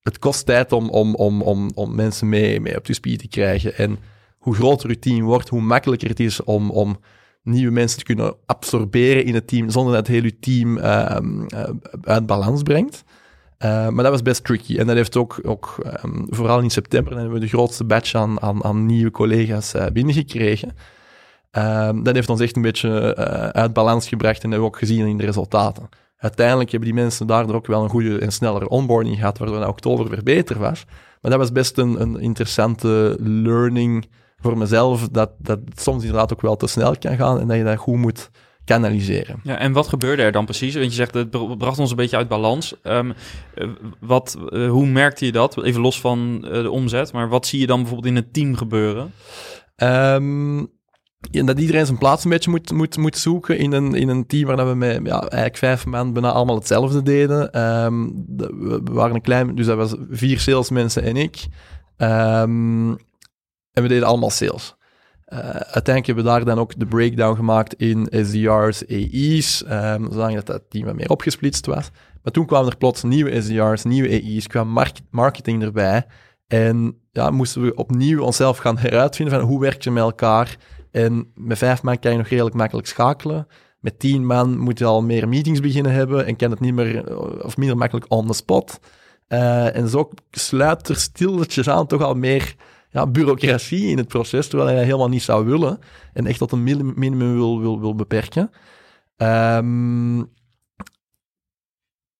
het 0.01 0.19
kost 0.19 0.45
tijd 0.45 0.71
om, 0.71 0.89
om, 0.89 1.15
om, 1.15 1.41
om, 1.41 1.71
om 1.73 1.95
mensen 1.95 2.29
mee, 2.29 2.59
mee 2.59 2.77
op 2.77 2.85
de 2.85 2.93
speed 2.93 3.19
te 3.19 3.27
krijgen. 3.27 3.77
En 3.77 3.99
hoe 4.37 4.55
groter 4.55 4.89
je 4.89 4.99
team 4.99 5.25
wordt, 5.25 5.49
hoe 5.49 5.61
makkelijker 5.61 6.09
het 6.09 6.19
is 6.19 6.43
om, 6.43 6.69
om 6.69 6.99
nieuwe 7.43 7.71
mensen 7.71 7.97
te 7.97 8.03
kunnen 8.05 8.35
absorberen 8.45 9.25
in 9.25 9.33
het 9.33 9.47
team, 9.47 9.69
zonder 9.69 9.93
dat 9.93 10.07
het 10.07 10.15
hele 10.15 10.39
team 10.39 10.77
ehm, 10.77 11.45
eh, 11.45 11.69
uit 12.01 12.25
balans 12.25 12.63
brengt. 12.63 13.03
Eh, 13.63 13.89
maar 13.89 14.03
dat 14.03 14.11
was 14.11 14.21
best 14.21 14.43
tricky. 14.43 14.77
En 14.77 14.87
dat 14.87 14.95
heeft 14.95 15.17
ook, 15.17 15.39
ook 15.43 15.75
ehm, 15.83 16.23
vooral 16.29 16.59
in 16.59 16.69
september, 16.69 17.13
hebben 17.13 17.33
we 17.33 17.39
de 17.39 17.47
grootste 17.47 17.83
batch 17.83 18.15
aan, 18.15 18.41
aan, 18.41 18.63
aan 18.63 18.85
nieuwe 18.85 19.11
collega's 19.11 19.73
eh, 19.73 19.85
binnengekregen. 19.93 20.75
Ehm, 21.51 22.03
dat 22.03 22.15
heeft 22.15 22.29
ons 22.29 22.39
echt 22.39 22.55
een 22.55 22.61
beetje 22.61 23.13
eh, 23.13 23.47
uit 23.47 23.73
balans 23.73 24.07
gebracht 24.07 24.43
en 24.43 24.49
hebben 24.51 24.59
we 24.69 24.73
ook 24.73 24.79
gezien 24.79 25.07
in 25.07 25.17
de 25.17 25.25
resultaten. 25.25 25.89
Uiteindelijk 26.17 26.71
hebben 26.71 26.89
die 26.89 26.99
mensen 27.01 27.27
daardoor 27.27 27.55
ook 27.55 27.67
wel 27.67 27.83
een 27.83 27.89
goede 27.89 28.19
en 28.19 28.31
snellere 28.31 28.69
onboarding 28.69 29.15
gehad, 29.15 29.37
waardoor 29.37 29.57
in 29.57 29.67
oktober 29.67 30.09
weer 30.09 30.23
beter 30.23 30.59
was. 30.59 30.85
Maar 31.21 31.31
dat 31.31 31.39
was 31.39 31.51
best 31.51 31.77
een, 31.77 32.01
een 32.01 32.19
interessante 32.19 33.17
learning 33.19 34.07
voor 34.37 34.57
mezelf, 34.57 35.09
dat, 35.09 35.31
dat 35.37 35.59
het 35.65 35.81
soms 35.81 36.03
inderdaad 36.03 36.33
ook 36.33 36.41
wel 36.41 36.55
te 36.55 36.67
snel 36.67 36.97
kan 36.97 37.15
gaan 37.15 37.39
en 37.39 37.47
dat 37.47 37.57
je 37.57 37.63
dat 37.63 37.77
goed 37.77 37.97
moet 37.97 38.29
kanaliseren. 38.65 39.39
Ja, 39.43 39.57
en 39.57 39.71
wat 39.71 39.87
gebeurde 39.87 40.21
er 40.21 40.31
dan 40.31 40.45
precies? 40.45 40.73
Want 40.73 40.85
je 40.85 40.91
zegt, 40.91 41.13
het 41.13 41.29
br- 41.29 41.55
bracht 41.57 41.79
ons 41.79 41.89
een 41.89 41.95
beetje 41.95 42.17
uit 42.17 42.27
balans. 42.27 42.81
Eh, 42.81 42.99
wat, 43.99 44.37
eh, 44.49 44.69
hoe 44.69 44.85
merkte 44.85 45.25
je 45.25 45.31
dat? 45.31 45.63
Even 45.63 45.81
los 45.81 45.99
van 45.99 46.45
eh, 46.45 46.61
de 46.61 46.71
omzet, 46.71 47.13
maar 47.13 47.29
wat 47.29 47.47
zie 47.47 47.59
je 47.59 47.67
dan 47.67 47.77
bijvoorbeeld 47.77 48.09
in 48.09 48.15
het 48.15 48.33
team 48.33 48.55
gebeuren? 48.55 49.13
Ehm, 49.75 50.57
ja, 51.31 51.43
dat 51.45 51.59
iedereen 51.59 51.85
zijn 51.85 51.97
plaats 51.97 52.23
een 52.23 52.29
beetje 52.29 52.49
moet, 52.49 52.71
moet, 52.71 52.97
moet 52.97 53.17
zoeken 53.17 53.57
in 53.57 53.71
een, 53.71 53.93
in 53.93 54.09
een 54.09 54.25
team 54.25 54.45
waar 54.45 54.57
dat 54.57 54.67
we 54.67 54.75
met 54.75 54.99
ja, 55.03 55.19
eigenlijk 55.19 55.57
vijf 55.57 55.85
man 55.85 56.13
bijna 56.13 56.31
allemaal 56.31 56.55
hetzelfde 56.55 57.01
deden. 57.01 57.51
Ehm, 57.51 58.09
we, 58.37 58.81
waren 58.91 59.15
een 59.15 59.21
klein, 59.21 59.55
dus 59.55 59.65
dat 59.65 59.77
was 59.77 59.95
vier 60.09 60.39
salesmensen 60.39 61.03
en 61.03 61.15
ik. 61.15 61.45
En 61.97 63.83
we 63.83 63.87
deden 63.87 64.07
allemaal 64.07 64.29
sales. 64.29 64.75
Eh, 65.33 65.39
uiteindelijk 65.49 66.05
hebben 66.05 66.23
we 66.23 66.29
daar 66.29 66.45
dan 66.45 66.59
ook 66.59 66.79
de 66.79 66.85
breakdown 66.85 67.35
gemaakt 67.35 67.73
in 67.73 68.07
SDR's, 68.11 68.83
AE's, 68.87 69.63
um, 69.69 70.11
zodat 70.11 70.45
dat 70.45 70.61
team 70.69 70.85
wat 70.85 70.95
meer 70.95 71.09
opgesplitst 71.09 71.65
was. 71.65 71.89
Maar 72.23 72.33
toen 72.33 72.45
kwamen 72.45 72.71
er 72.71 72.77
plots 72.77 73.03
nieuwe 73.03 73.41
SDR's, 73.41 73.83
nieuwe 73.83 74.09
AE's, 74.09 74.47
kwam 74.47 74.67
mark- 74.67 74.99
marketing 75.09 75.63
erbij. 75.63 76.05
En 76.47 76.97
ja, 77.11 77.29
moesten 77.29 77.61
we 77.61 77.75
opnieuw 77.75 78.21
onszelf 78.21 78.57
gaan 78.57 78.77
heruitvinden 78.77 79.39
van 79.39 79.47
hoe 79.47 79.59
werk 79.59 79.81
je 79.81 79.91
met 79.91 80.03
elkaar. 80.03 80.57
En 80.91 81.31
met 81.35 81.57
vijf 81.57 81.83
man 81.83 81.99
kan 81.99 82.11
je 82.11 82.17
nog 82.17 82.27
redelijk 82.27 82.55
makkelijk 82.55 82.87
schakelen. 82.87 83.47
Met 83.79 83.99
tien 83.99 84.25
man 84.25 84.57
moet 84.57 84.79
je 84.79 84.85
al 84.85 85.01
meer 85.01 85.29
meetings 85.29 85.59
beginnen 85.59 85.91
hebben 85.91 86.25
en 86.25 86.35
kan 86.35 86.51
het 86.51 86.59
niet 86.59 86.73
meer 86.73 87.07
eh, 87.07 87.45
of 87.45 87.57
minder 87.57 87.77
makkelijk 87.77 88.05
on 88.09 88.27
the 88.27 88.33
spot. 88.33 88.79
Eh, 89.27 89.75
en 89.75 89.89
zo 89.89 90.09
sluit 90.31 90.89
er 90.89 90.95
stilletjes 90.95 91.69
aan 91.69 91.87
toch 91.87 92.01
al 92.01 92.15
meer 92.15 92.55
ja, 92.93 93.07
bureaucratie 93.07 93.87
in 93.87 93.97
het 93.97 94.07
proces, 94.07 94.47
terwijl 94.47 94.75
dat 94.75 94.85
helemaal 94.85 95.09
niet 95.09 95.21
zou 95.21 95.45
willen. 95.45 95.79
En 96.13 96.25
echt 96.25 96.37
tot 96.37 96.51
een 96.51 96.63
minim- 96.63 96.93
minimum 96.95 97.33
wil, 97.33 97.59
wil, 97.59 97.79
wil 97.79 97.95
beperken. 97.95 98.51
Ehm, 99.17 100.23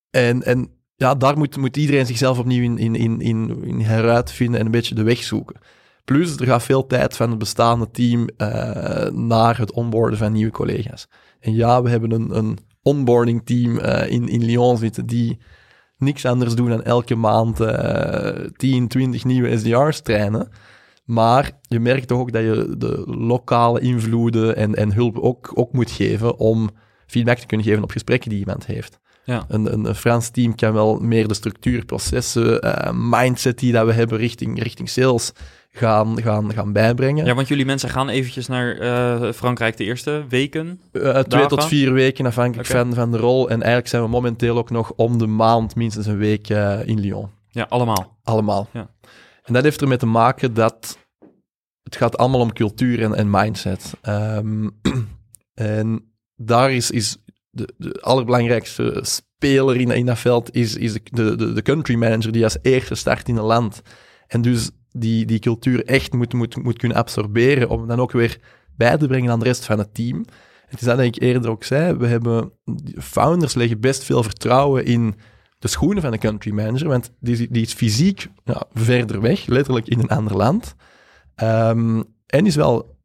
en, 0.09 0.43
en 0.43 0.69
ja, 0.95 1.15
daar 1.15 1.37
moet, 1.37 1.57
moet 1.57 1.77
iedereen 1.77 2.05
zichzelf 2.05 2.39
opnieuw 2.39 2.63
in, 2.63 2.77
in, 2.77 2.95
in, 2.95 3.21
in, 3.21 3.63
in 3.63 3.79
heruitvinden 3.79 4.59
en 4.59 4.65
een 4.65 4.71
beetje 4.71 4.95
de 4.95 5.03
weg 5.03 5.23
zoeken. 5.23 5.59
Plus, 6.05 6.37
er 6.37 6.45
gaat 6.45 6.63
veel 6.63 6.87
tijd 6.87 7.15
van 7.15 7.29
het 7.29 7.39
bestaande 7.39 7.91
team 7.91 8.27
eh, 8.37 9.11
naar 9.11 9.57
het 9.57 9.71
onboarden 9.71 10.17
van 10.17 10.31
nieuwe 10.31 10.51
collega's. 10.51 11.07
En 11.39 11.53
ja, 11.53 11.81
we 11.81 11.89
hebben 11.89 12.11
een, 12.11 12.37
een 12.37 12.57
onboarding 12.81 13.45
team 13.45 13.77
eh, 13.77 14.11
in, 14.11 14.27
in 14.27 14.43
Lyon 14.45 14.77
zitten 14.77 15.05
die 15.05 15.39
niks 16.03 16.25
anders 16.25 16.55
doen 16.55 16.69
dan 16.69 16.83
elke 16.83 17.15
maand 17.15 17.59
eh 17.59 18.45
10, 18.55 18.87
20 18.87 19.23
nieuwe 19.23 19.57
SDR's 19.57 20.01
trainen. 20.01 20.49
Maar 21.05 21.51
je 21.61 21.79
merkt 21.79 22.07
toch 22.07 22.19
ook 22.19 22.31
dat 22.31 22.41
je 22.41 22.75
de 22.77 23.03
lokale 23.05 23.79
invloeden 23.79 24.55
en, 24.55 24.75
en 24.75 24.93
hulp 24.93 25.19
ook, 25.19 25.51
ook 25.53 25.71
moet 25.73 25.91
geven 25.91 26.37
om 26.37 26.69
feedback 27.05 27.37
te 27.37 27.45
kunnen 27.45 27.65
geven 27.65 27.83
op 27.83 27.91
gesprekken 27.91 28.29
die 28.29 28.39
iemand 28.39 28.65
heeft. 28.65 28.99
Ja. 29.23 29.45
Een, 29.47 29.73
een, 29.73 29.85
een 29.85 29.95
Frans 29.95 30.29
team 30.29 30.55
kan 30.55 30.73
wel 30.73 30.99
meer 30.99 31.27
de 31.27 31.33
structuur, 31.33 31.85
processen, 31.85 32.61
eh, 32.61 32.93
mindset 32.93 33.59
die 33.59 33.71
dat 33.71 33.85
we 33.85 33.93
hebben 33.93 34.17
richting, 34.17 34.63
richting 34.63 34.89
sales 34.89 35.31
gaan, 35.75 36.21
gaan, 36.21 36.53
gaan 36.53 36.73
bijbrengen. 36.73 37.25
Ja, 37.25 37.33
want 37.33 37.47
jullie 37.47 37.65
mensen 37.65 37.89
gaan 37.89 38.09
eventjes 38.09 38.47
naar 38.47 38.77
eh, 38.77 39.31
Frankrijk 39.31 39.77
de 39.77 39.83
eerste 39.83 40.25
weken. 40.29 40.81
Eh, 40.91 41.19
twee 41.19 41.45
tot 41.45 41.65
vier 41.65 41.93
weken 41.93 42.25
afhankelijk 42.25 42.67
van, 42.67 42.93
van 42.93 43.11
de 43.11 43.17
rol. 43.17 43.49
En 43.49 43.57
eigenlijk 43.61 43.87
zijn 43.87 44.03
we 44.03 44.09
momenteel 44.09 44.57
ook 44.57 44.69
nog 44.69 44.93
om 44.95 45.17
de 45.17 45.27
maand 45.27 45.75
minstens 45.75 46.05
een 46.05 46.17
week 46.17 46.49
eh, 46.49 46.87
in 46.87 46.99
Lyon. 46.99 47.29
Ja, 47.49 47.65
allemaal. 47.69 48.17
Allemaal. 48.23 48.69
Ja. 48.73 48.89
En 49.43 49.53
dat 49.53 49.63
heeft 49.63 49.81
ermee 49.81 49.97
te 49.97 50.05
maken 50.05 50.53
dat 50.53 50.97
het 51.83 51.95
gaat 51.95 52.17
allemaal 52.17 52.39
om 52.39 52.53
cultuur 52.53 53.03
en, 53.03 53.15
en 53.15 53.29
mindset. 53.29 53.93
Ehm, 54.01 54.69
en 55.53 56.13
daar 56.35 56.71
is, 56.71 56.91
is 56.91 57.17
de, 57.49 57.73
de 57.77 58.01
allerbelangrijkste 58.01 58.99
speler 59.01 59.75
in, 59.75 59.91
in 59.91 60.05
dat 60.05 60.19
veld 60.19 60.55
is, 60.55 60.75
is 60.75 60.93
de, 60.93 61.35
de, 61.35 61.53
de 61.53 61.61
country 61.61 61.95
manager 61.95 62.31
die 62.31 62.43
als 62.43 62.57
eerste 62.61 62.95
start 62.95 63.27
in 63.27 63.37
een 63.37 63.43
land. 63.43 63.81
En 64.27 64.41
dus 64.41 64.69
die, 64.93 65.25
die 65.25 65.39
cultuur 65.39 65.85
echt 65.85 66.13
moet, 66.13 66.33
moet, 66.33 66.63
moet 66.63 66.77
kunnen 66.77 66.97
absorberen 66.97 67.69
om 67.69 67.87
dan 67.87 67.99
ook 67.99 68.11
weer 68.11 68.39
bij 68.75 68.97
te 68.97 69.07
brengen 69.07 69.31
aan 69.31 69.39
de 69.39 69.45
rest 69.45 69.65
van 69.65 69.77
het 69.77 69.93
team. 69.93 70.25
Het 70.67 70.81
is 70.81 70.87
dat 70.87 70.99
ik 70.99 71.21
eerder 71.21 71.49
ook 71.49 71.63
zei, 71.63 71.93
we 71.97 72.07
hebben, 72.07 72.51
founders 72.97 73.53
leggen 73.53 73.79
best 73.79 74.03
veel 74.03 74.23
vertrouwen 74.23 74.85
in 74.85 75.15
de 75.59 75.67
schoenen 75.67 76.01
van 76.01 76.11
de 76.11 76.17
country 76.17 76.51
manager, 76.51 76.87
want 76.87 77.11
die, 77.19 77.51
die 77.51 77.63
is 77.63 77.73
fysiek 77.73 78.27
ja, 78.43 78.63
verder 78.73 79.21
weg, 79.21 79.45
letterlijk 79.45 79.87
in 79.87 79.99
een 79.99 80.09
ander 80.09 80.37
land. 80.37 80.75
Ehm, 81.35 82.01
en 82.25 82.45
is 82.45 82.55
wel 82.55 82.97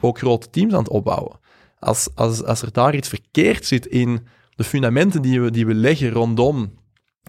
ook 0.00 0.18
grote 0.18 0.50
teams 0.50 0.72
aan 0.72 0.78
het 0.78 0.88
opbouwen. 0.88 1.38
Als, 1.78 2.08
als, 2.14 2.44
als 2.44 2.62
er 2.62 2.72
daar 2.72 2.94
iets 2.94 3.08
verkeerd 3.08 3.66
zit 3.66 3.86
in 3.86 4.26
de 4.54 4.64
fundamenten 4.64 5.22
die 5.22 5.40
we, 5.40 5.50
die 5.50 5.66
we 5.66 5.74
leggen 5.74 6.10
rondom 6.10 6.72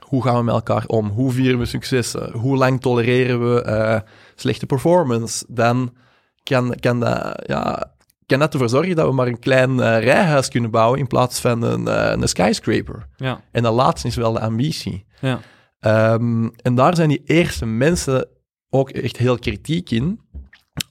hoe 0.08 0.24
gaan 0.24 0.36
we 0.36 0.44
met 0.44 0.54
elkaar 0.54 0.86
om, 0.86 1.08
hoe 1.10 1.32
vieren 1.32 1.60
we 1.60 1.66
successen, 1.66 2.32
hoe 2.32 2.58
lang 2.58 2.82
tolereren 2.82 3.54
we 3.54 3.62
eh, 3.62 4.00
slechte 4.36 4.66
performance, 4.66 5.46
dan 5.48 5.94
kan, 6.44 6.76
kan, 6.80 7.00
dat, 7.00 7.44
ja, 7.46 7.94
kan 8.26 8.40
dat 8.40 8.54
ervoor 8.54 8.70
zorgen 8.70 8.96
dat 8.96 9.08
we 9.08 9.14
maar 9.14 9.28
een 9.28 9.40
klein 9.40 9.80
eh, 9.80 10.04
rijhuis 10.04 10.48
kunnen 10.50 10.72
bouwen 10.72 11.00
in 11.00 11.08
plaats 11.08 11.40
van 11.40 11.62
een, 11.62 11.88
eh, 11.88 12.12
een 12.22 12.28
skyscraper. 12.28 13.08
Ja, 13.16 13.42
En 13.52 13.64
dat 13.64 13.74
laatste 13.74 14.08
is 14.08 14.16
wel 14.16 14.34
de 14.34 14.40
ambitie. 14.40 15.06
ja. 15.22 15.40
Ehm, 15.80 16.50
en 16.62 16.76
daar 16.76 16.96
zijn 16.96 17.10
die 17.10 17.22
eerste 17.26 17.66
mensen 17.66 18.28
ook 18.70 18.90
echt 18.90 19.18
heel 19.18 19.40
kritiek 19.40 19.90
in, 19.90 20.20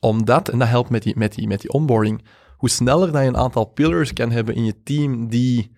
omdat, 0.01 0.49
en 0.49 0.59
dat 0.59 0.69
helpt 0.69 0.91
met 0.91 1.03
die, 1.03 1.17
met 1.17 1.35
die, 1.35 1.47
met 1.47 1.61
die 1.61 1.71
onboarding, 1.71 2.25
hoe 2.57 2.71
sneller 2.71 3.13
dat 3.13 3.23
je 3.23 3.29
een 3.29 3.37
aantal 3.37 3.65
pillars 3.65 4.13
kan 4.13 4.31
hebben 4.31 4.55
in 4.55 4.65
je 4.65 4.83
team 4.83 5.29
die 5.29 5.77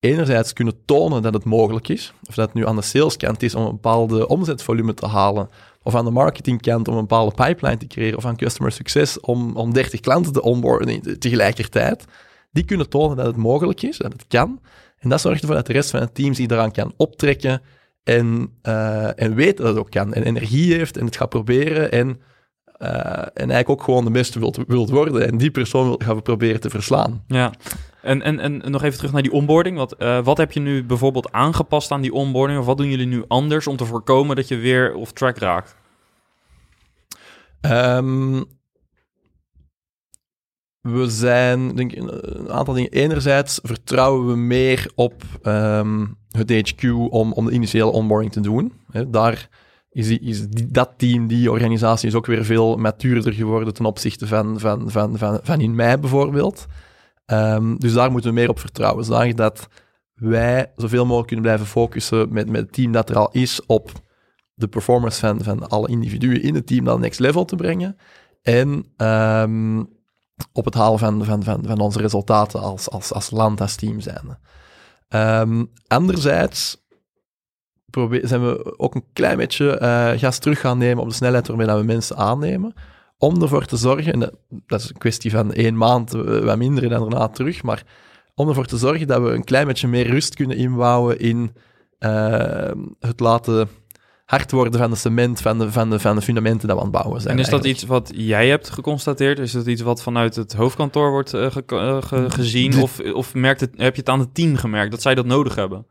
enerzijds 0.00 0.52
kunnen 0.52 0.84
tonen 0.84 1.22
dat 1.22 1.34
het 1.34 1.44
mogelijk 1.44 1.88
is, 1.88 2.12
of 2.28 2.34
dat 2.34 2.46
het 2.46 2.54
nu 2.54 2.66
aan 2.66 2.76
de 2.76 2.82
saleskant 2.82 3.42
is 3.42 3.54
om 3.54 3.64
een 3.64 3.70
bepaalde 3.70 4.28
omzetvolume 4.28 4.94
te 4.94 5.06
halen, 5.06 5.48
of 5.82 5.94
aan 5.94 6.04
de 6.04 6.10
marketingkant 6.10 6.88
om 6.88 6.94
een 6.94 7.00
bepaalde 7.00 7.34
pipeline 7.34 7.76
te 7.76 7.86
creëren, 7.86 8.18
of 8.18 8.24
aan 8.24 8.36
customer 8.36 8.72
success 8.72 9.20
om, 9.20 9.56
om 9.56 9.72
30 9.72 10.00
klanten 10.00 10.32
te 10.32 10.42
onboarden 10.42 11.18
tegelijkertijd, 11.18 12.04
die 12.52 12.64
kunnen 12.64 12.88
tonen 12.88 13.16
dat 13.16 13.26
het 13.26 13.36
mogelijk 13.36 13.82
is, 13.82 13.96
dat 13.96 14.12
het 14.12 14.24
kan. 14.28 14.60
En 14.98 15.08
dat 15.08 15.20
zorgt 15.20 15.40
ervoor 15.40 15.56
dat 15.56 15.66
de 15.66 15.72
rest 15.72 15.90
van 15.90 16.00
het 16.00 16.14
team 16.14 16.34
zich 16.34 16.46
daaraan 16.46 16.72
kan 16.72 16.92
optrekken 16.96 17.62
en, 18.02 18.56
eh, 18.62 19.20
en 19.20 19.34
weet 19.34 19.56
dat 19.56 19.66
het 19.66 19.78
ook 19.78 19.90
kan. 19.90 20.14
En 20.14 20.22
energie 20.22 20.74
heeft 20.74 20.96
en 20.96 21.04
het 21.04 21.16
gaat 21.16 21.28
proberen 21.28 21.92
en, 21.92 22.20
eh, 22.80 22.90
en 23.18 23.50
eigenlijk 23.50 23.68
ook 23.68 23.82
gewoon 23.82 24.04
de 24.04 24.10
beste 24.10 24.38
wilt, 24.38 24.58
wilt 24.66 24.90
worden. 24.90 25.26
En 25.26 25.38
die 25.38 25.50
persoon 25.50 26.02
gaan 26.02 26.16
we 26.16 26.22
proberen 26.22 26.60
te 26.60 26.70
verslaan. 26.70 27.24
Ja, 27.26 27.52
en, 28.02 28.22
en, 28.22 28.40
en 28.40 28.70
nog 28.70 28.82
even 28.82 28.96
terug 28.96 29.12
naar 29.12 29.22
die 29.22 29.32
onboarding. 29.32 29.76
Wat, 29.76 29.92
eh, 29.92 30.24
wat 30.24 30.36
heb 30.36 30.52
je 30.52 30.60
nu 30.60 30.84
bijvoorbeeld 30.84 31.32
aangepast 31.32 31.90
aan 31.90 32.00
die 32.00 32.12
onboarding? 32.12 32.58
Of 32.58 32.66
wat 32.66 32.76
doen 32.76 32.88
jullie 32.88 33.06
nu 33.06 33.24
anders 33.28 33.66
om 33.66 33.76
te 33.76 33.84
voorkomen 33.84 34.36
dat 34.36 34.48
je 34.48 34.56
weer 34.56 34.94
off 34.94 35.12
track 35.12 35.38
raakt? 35.38 35.76
Ehm, 37.60 38.42
we 40.80 41.08
zijn, 41.08 41.76
denk 41.76 41.92
ik, 41.92 42.02
een 42.02 42.50
aantal 42.50 42.74
dingen. 42.74 42.90
Enerzijds 42.90 43.60
vertrouwen 43.62 44.26
we 44.26 44.36
meer 44.36 44.90
op 44.94 45.22
ehm, 45.42 46.06
het 46.30 46.50
HQ 46.50 46.84
om, 47.10 47.32
om 47.32 47.46
de 47.46 47.52
initiële 47.52 47.90
onboarding 47.90 48.32
te 48.32 48.40
doen. 48.40 48.72
Daar 49.08 49.48
is, 49.90 50.08
is 50.08 50.46
dat 50.48 50.90
team, 50.96 51.26
die 51.26 51.50
organisatie, 51.50 52.08
is 52.08 52.14
ook 52.14 52.26
weer 52.26 52.44
veel 52.44 52.76
matuurder 52.76 53.32
geworden 53.32 53.74
ten 53.74 53.84
opzichte 53.84 54.26
van, 54.26 54.60
van, 54.60 54.90
van, 54.90 55.18
van, 55.18 55.40
van 55.42 55.60
in 55.60 55.74
mei 55.74 55.96
bijvoorbeeld. 55.96 56.66
Ehm, 57.26 57.76
dus 57.76 57.92
daar 57.92 58.10
moeten 58.10 58.30
we 58.30 58.36
meer 58.36 58.48
op 58.48 58.58
vertrouwen. 58.58 59.04
Zodat 59.04 59.36
dat 59.36 59.68
wij 60.14 60.72
zoveel 60.76 61.04
mogelijk 61.04 61.26
kunnen 61.26 61.44
blijven 61.44 61.66
focussen 61.66 62.32
met, 62.32 62.48
met 62.48 62.60
het 62.60 62.72
team 62.72 62.92
dat 62.92 63.10
er 63.10 63.16
al 63.16 63.30
is 63.32 63.66
op 63.66 63.92
de 64.54 64.68
performance 64.68 65.20
van, 65.20 65.42
van 65.42 65.68
alle 65.68 65.88
individuen 65.88 66.42
in 66.42 66.54
het 66.54 66.66
team 66.66 66.84
naar 66.84 66.98
next 66.98 67.20
level 67.20 67.44
te 67.44 67.56
brengen. 67.56 67.96
En 68.42 68.84
ehm, 68.96 69.84
op 70.52 70.64
het 70.64 70.74
halen 70.74 70.98
van, 70.98 71.24
van, 71.24 71.42
van, 71.42 71.64
van 71.66 71.80
onze 71.80 71.98
resultaten 71.98 72.60
als, 72.60 72.90
als, 72.90 73.12
als 73.12 73.30
land, 73.30 73.60
als 73.60 73.76
team 73.76 74.00
zijn. 74.00 74.38
Ehm, 75.08 75.64
anderzijds 75.86 76.79
probeer, 77.90 78.20
zijn 78.24 78.42
we 78.46 78.74
ook 78.78 78.94
een 78.94 79.04
klein 79.12 79.36
beetje 79.36 79.78
eh, 79.78 80.10
gas 80.18 80.38
terug 80.38 80.60
gaan 80.60 80.78
nemen 80.78 81.02
op 81.02 81.08
de 81.08 81.14
snelheid 81.14 81.48
waarmee 81.48 81.66
dat 81.66 81.78
we 81.78 81.84
mensen 81.84 82.16
aannemen. 82.16 82.74
Om 83.18 83.42
ervoor 83.42 83.64
te 83.64 83.76
zorgen, 83.76 84.12
en 84.12 84.20
dat, 84.20 84.32
dat 84.66 84.80
is 84.80 84.88
een 84.88 84.98
kwestie 84.98 85.30
van 85.30 85.52
één 85.52 85.76
maand, 85.76 86.14
eh, 86.14 86.38
wat 86.38 86.56
minder 86.58 86.88
dan 86.88 87.08
daarna 87.10 87.28
terug, 87.28 87.62
maar 87.62 87.82
om 88.34 88.48
ervoor 88.48 88.66
te 88.66 88.76
zorgen 88.76 89.06
dat 89.06 89.22
we 89.22 89.28
een 89.28 89.44
klein 89.44 89.66
beetje 89.66 89.88
meer 89.88 90.06
rust 90.06 90.34
kunnen 90.34 90.56
inbouwen 90.56 91.18
in 91.18 91.52
eh, 91.98 92.70
het 93.00 93.20
laten 93.20 93.68
hard 94.24 94.50
worden 94.50 94.80
van 94.80 94.90
de 94.90 94.96
cement, 94.96 95.40
van 95.40 95.58
de, 95.58 95.72
van 95.72 95.90
de, 95.90 95.98
van 95.98 96.14
de 96.16 96.22
fundamenten 96.22 96.68
dat 96.68 96.76
we 96.76 96.82
aan 96.84 96.88
het 96.92 97.00
bouwen 97.02 97.20
zijn. 97.20 97.34
En 97.34 97.40
is 97.40 97.48
dat 97.50 97.64
iets 97.64 97.84
wat 97.84 98.10
jij 98.14 98.48
hebt 98.48 98.70
geconstateerd? 98.70 99.38
Is 99.38 99.52
dat 99.52 99.66
iets 99.66 99.82
wat 99.82 100.02
vanuit 100.02 100.36
het 100.36 100.52
hoofdkantoor 100.52 101.10
wordt 101.10 101.30
ge- 101.30 101.50
ge- 102.02 102.30
gezien? 102.30 102.82
Of, 102.82 103.00
of 103.00 103.34
merkt 103.34 103.60
het, 103.60 103.70
heb 103.76 103.94
je 103.94 104.00
het 104.00 104.10
aan 104.10 104.18
het 104.20 104.34
team 104.34 104.56
gemerkt 104.56 104.90
dat 104.90 105.02
zij 105.02 105.14
dat 105.14 105.26
nodig 105.26 105.54
hebben? 105.54 105.86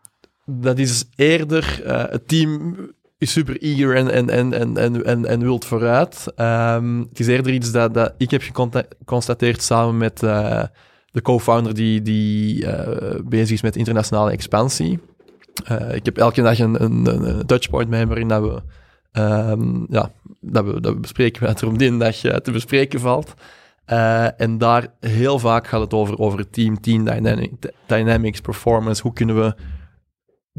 Dat 0.50 0.78
is 0.78 1.06
eerder, 1.16 1.82
eh, 1.86 2.04
het 2.10 2.28
team 2.28 2.76
is 3.18 3.32
super 3.32 3.62
eager 3.62 3.96
en, 3.96 4.12
en, 4.12 4.30
en, 4.30 4.54
en, 4.54 4.78
en, 4.78 5.06
en, 5.06 5.26
en 5.26 5.40
wilt 5.40 5.66
vooruit. 5.66 6.32
Ehm, 6.36 7.00
het 7.00 7.20
is 7.20 7.28
eerder 7.28 7.54
iets 7.54 7.72
dat, 7.72 7.94
dat 7.94 8.14
ik 8.18 8.32
heb 8.32 8.42
geconstateerd 8.42 9.62
samen 9.62 9.98
met 9.98 10.24
eh, 10.24 10.64
de 11.12 11.22
co-founder 11.22 11.74
die, 11.74 12.02
die 12.02 12.66
eh, 12.66 13.20
bezig 13.26 13.52
is 13.52 13.62
met 13.62 13.76
internationale 13.76 14.32
expansie. 14.32 15.00
Ik 15.92 16.06
heb 16.06 16.18
elke 16.18 16.42
dag 16.42 16.60
een, 16.60 16.84
een, 16.84 17.06
een, 17.06 17.46
touchpoint 17.46 17.90
met 17.90 18.00
hem 18.00 18.08
waarin 18.08 18.28
dat 18.28 18.42
we, 18.42 18.62
ehm, 19.12 19.86
ja, 19.90 20.12
dat 20.42 20.66
we, 20.66 20.82
dat 20.82 20.94
we 20.94 21.00
bespreken 21.00 21.46
wat 21.46 21.62
er 21.62 21.68
op 21.68 21.80
die 21.80 21.98
dag 21.98 22.16
te 22.16 22.52
bespreken 22.52 23.00
valt. 23.00 23.34
En 24.38 24.58
daar 24.58 24.88
heel 25.00 25.40
vaak 25.40 25.68
gaat 25.68 25.82
het 25.82 25.94
over, 25.94 26.20
over 26.20 26.40
het 26.40 26.54
team, 26.54 26.82
team 26.82 27.04
dynamic, 27.04 27.52
dynamics, 27.86 28.42
performance. 28.42 29.02
Hoe 29.02 29.14
kunnen 29.14 29.36
we 29.36 29.56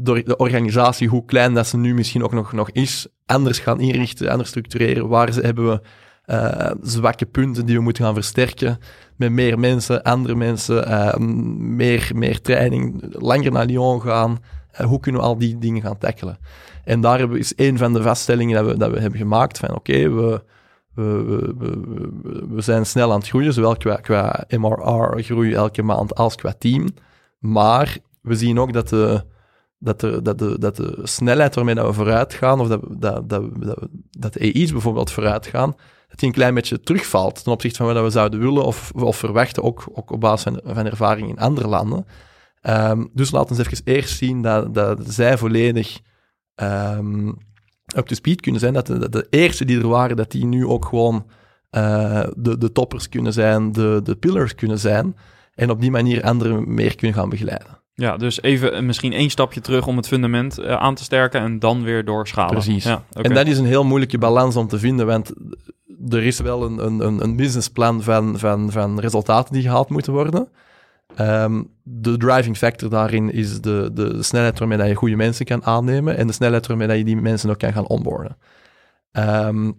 door 0.03 0.23
de 0.23 0.37
organisatie, 0.37 1.07
hoe 1.07 1.25
klein 1.25 1.53
dat 1.53 1.67
ze 1.67 1.77
nu 1.77 1.93
misschien 1.93 2.23
ook 2.23 2.33
nog, 2.33 2.51
nog 2.53 2.71
is, 2.71 3.07
anders 3.25 3.59
gaan 3.59 3.79
inrichten, 3.79 4.29
anders 4.29 4.49
structureren. 4.49 5.07
Waar 5.07 5.33
ze, 5.33 5.41
hebben 5.41 5.69
we 5.69 5.81
eh, 6.25 6.71
zwakke 6.81 7.25
punten 7.25 7.65
die 7.65 7.75
we 7.75 7.81
moeten 7.81 8.03
gaan 8.03 8.13
versterken 8.13 8.79
met 9.15 9.31
meer 9.31 9.59
mensen, 9.59 10.03
andere 10.03 10.35
mensen, 10.35 10.85
eh, 10.87 11.17
meer, 11.57 12.11
meer 12.15 12.41
training, 12.41 13.03
langer 13.19 13.51
naar 13.51 13.65
Lyon 13.65 14.01
gaan. 14.01 14.39
Eh, 14.71 14.85
hoe 14.85 14.99
kunnen 14.99 15.21
we 15.21 15.27
al 15.27 15.37
die 15.37 15.57
dingen 15.57 15.81
gaan 15.81 15.97
tackelen? 15.97 16.37
En 16.83 17.01
daar 17.01 17.35
is 17.37 17.53
een 17.55 17.77
van 17.77 17.93
de 17.93 18.01
vaststellingen 18.01 18.55
dat 18.63 18.71
we, 18.71 18.77
dat 18.77 18.91
we 18.91 18.99
hebben 18.99 19.19
gemaakt 19.19 19.57
van 19.57 19.75
oké, 19.75 20.09
we, 20.09 20.43
we, 20.95 21.03
we- 21.57 22.45
we 22.49 22.61
zijn 22.61 22.85
snel 22.85 23.11
aan 23.11 23.19
het 23.19 23.27
groeien, 23.27 23.53
zowel 23.53 23.75
qua, 23.77 23.95
qua 23.95 24.43
MRR-groei 24.57 25.53
elke 25.53 25.81
maand 25.83 26.15
als 26.15 26.35
qua 26.35 26.53
team. 26.59 26.87
Maar 27.39 27.97
we 28.21 28.35
zien 28.35 28.59
ook 28.59 28.73
dat 28.73 28.89
de, 28.89 29.23
dat 29.81 29.99
de, 29.99 30.21
dat 30.21 30.39
de, 30.39 30.59
dat 30.59 30.75
de 30.75 30.99
snelheid 31.03 31.55
waarmee 31.55 31.75
we 31.75 31.93
vooruit 31.93 32.33
gaan, 32.33 32.59
of 32.59 32.67
dat, 32.67 32.81
dat, 32.89 33.29
dat, 33.29 33.43
dat, 34.11 34.33
de 34.33 34.39
AI's 34.39 34.71
bijvoorbeeld 34.71 35.11
vooruit 35.11 35.45
gaan, 35.45 35.75
dat 36.07 36.19
die 36.19 36.27
een 36.27 36.35
klein 36.35 36.53
beetje 36.53 36.79
terugvalt 36.79 37.43
ten 37.43 37.51
opzichte 37.51 37.77
van 37.83 37.93
wat 37.93 38.03
we 38.03 38.09
zouden 38.09 38.39
willen 38.39 38.65
of, 38.65 38.91
of 38.91 39.17
verwachten, 39.17 39.63
ook, 39.63 39.87
ook 39.93 40.11
op 40.11 40.19
basis 40.19 40.53
van, 40.63 40.85
ervaring 40.85 41.29
in 41.29 41.39
andere 41.39 41.67
landen. 41.67 42.05
Ehm, 42.61 43.05
dus 43.13 43.31
laten 43.31 43.55
we 43.55 43.61
even 43.61 43.81
eerst 43.83 44.17
zien 44.17 44.41
dat, 44.41 44.73
dat 44.73 44.99
zij 45.07 45.37
volledig 45.37 45.99
ehm 46.55 47.31
up 47.95 48.05
to 48.05 48.15
speed 48.15 48.41
kunnen 48.41 48.61
zijn. 48.61 48.73
Dat 48.73 48.87
de, 48.87 48.97
dat 48.97 49.11
de 49.11 49.27
eerste 49.29 49.65
die 49.65 49.79
er 49.79 49.87
waren, 49.87 50.15
dat 50.15 50.31
die 50.31 50.45
nu 50.45 50.65
ook 50.65 50.85
gewoon 50.85 51.25
eh, 51.69 52.23
de, 52.37 52.57
de 52.57 52.71
toppers 52.71 53.09
kunnen 53.09 53.33
zijn, 53.33 53.71
de, 53.71 53.99
de 54.03 54.15
pillars 54.15 54.55
kunnen 54.55 54.79
zijn. 54.79 55.15
En 55.55 55.69
op 55.69 55.81
die 55.81 55.91
manier 55.91 56.23
anderen 56.23 56.73
meer 56.73 56.95
kunnen 56.95 57.17
gaan 57.17 57.29
begeleiden. 57.29 57.80
Ja, 57.93 58.17
dus 58.17 58.41
even 58.41 58.73
eh, 58.73 58.81
misschien 58.81 59.13
één 59.13 59.29
stapje 59.29 59.61
terug 59.61 59.87
om 59.87 59.97
het 59.97 60.07
fundament 60.07 60.57
eh, 60.57 60.75
aan 60.75 60.95
te 60.95 61.03
sterken 61.03 61.41
en 61.41 61.59
dan 61.59 61.83
weer 61.83 62.05
doorschalen. 62.05 62.51
Precies. 62.53 62.83
Ja. 62.83 63.03
En 63.11 63.33
dat 63.33 63.47
is 63.47 63.57
een 63.57 63.65
heel 63.65 63.83
moeilijke 63.83 64.17
balans 64.17 64.55
om 64.55 64.67
te 64.67 64.79
vinden, 64.79 65.05
want 65.05 65.33
er 66.09 66.23
is 66.23 66.39
wel 66.39 66.63
een, 66.63 66.85
een, 66.85 67.23
een- 67.23 67.35
businessplan 67.35 68.03
van, 68.03 68.39
van, 68.39 68.71
van 68.71 68.99
resultaten 68.99 69.53
die 69.53 69.61
gehaald 69.61 69.89
moeten 69.89 70.13
worden. 70.13 70.47
Ehm, 71.15 71.63
de 71.83 72.17
driving 72.17 72.57
factor 72.57 72.89
daarin 72.89 73.31
is 73.31 73.61
de, 73.61 73.89
de, 73.93 74.23
snelheid 74.23 74.59
waarmee 74.59 74.77
dat 74.77 74.87
je 74.87 74.95
goede 74.95 75.15
mensen 75.15 75.45
kan 75.45 75.65
aannemen 75.65 76.17
en 76.17 76.27
de 76.27 76.33
snelheid 76.33 76.67
waarmee 76.67 76.87
dat 76.87 76.97
je 76.97 77.03
die 77.03 77.15
mensen 77.15 77.49
ook 77.49 77.59
kan 77.59 77.73
gaan 77.73 77.87
onboarden. 77.87 78.37
Ehm, 79.11 79.71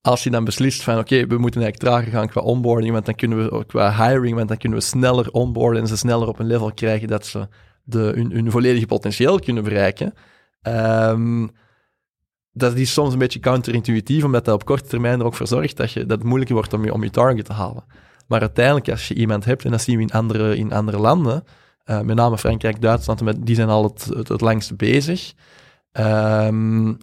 als 0.00 0.24
je 0.24 0.30
dan 0.30 0.44
beslist 0.44 0.82
van 0.82 0.98
oké, 0.98 1.26
we 1.26 1.38
moeten 1.38 1.62
eigenlijk 1.62 1.92
trager 1.92 2.12
gaan 2.12 2.28
qua 2.28 2.40
onboarding, 2.40 2.92
want 2.92 3.06
dan 3.06 3.14
kunnen 3.14 3.50
we 3.50 3.66
qua 3.66 4.06
hiring, 4.06 4.36
want 4.36 4.48
dan 4.48 4.56
kunnen 4.56 4.78
we 4.78 4.84
sneller 4.84 5.30
onboarden 5.30 5.82
en 5.82 5.88
ze 5.88 5.96
sneller 5.96 6.28
op 6.28 6.38
een 6.38 6.46
level 6.46 6.72
krijgen 6.72 7.08
dat 7.08 7.26
ze 7.26 7.48
de, 7.82 8.12
hun, 8.14 8.30
hun 8.30 8.50
volledige 8.50 8.86
potentieel 8.86 9.38
kunnen 9.38 9.64
bereiken. 9.64 10.14
Ehm, 10.62 11.46
dat 12.52 12.76
is 12.76 12.92
soms 12.92 13.12
een 13.12 13.18
beetje 13.18 13.40
counterintuïtief, 13.40 14.24
omdat 14.24 14.44
dat 14.44 14.54
op 14.54 14.64
korte 14.64 14.88
termijn 14.88 15.20
er 15.20 15.26
ook 15.26 15.34
voor 15.34 15.46
zorgt 15.46 15.76
dat, 15.76 15.92
je, 15.92 16.06
dat 16.06 16.18
het 16.18 16.26
moeilijker 16.26 16.54
wordt 16.54 16.72
om 16.72 16.84
je, 16.84 16.92
om 16.92 17.02
je 17.02 17.10
target 17.10 17.44
te 17.44 17.52
halen. 17.52 17.84
Maar 18.26 18.40
uiteindelijk, 18.40 18.88
als 18.88 19.08
je 19.08 19.14
iemand 19.14 19.44
hebt, 19.44 19.64
en 19.64 19.70
dat 19.70 19.80
zien 19.80 19.96
we 19.96 20.02
in 20.02 20.10
andere, 20.10 20.56
in 20.56 20.72
andere 20.72 20.98
landen, 20.98 21.44
uh, 21.86 22.00
met 22.00 22.16
name 22.16 22.38
Frankrijk, 22.38 22.80
Duitsland, 22.80 23.46
die 23.46 23.54
zijn 23.54 23.68
al 23.68 23.82
het, 23.82 24.28
het, 24.28 24.40
langst 24.40 24.76
bezig. 24.76 25.32
Um, 25.92 26.98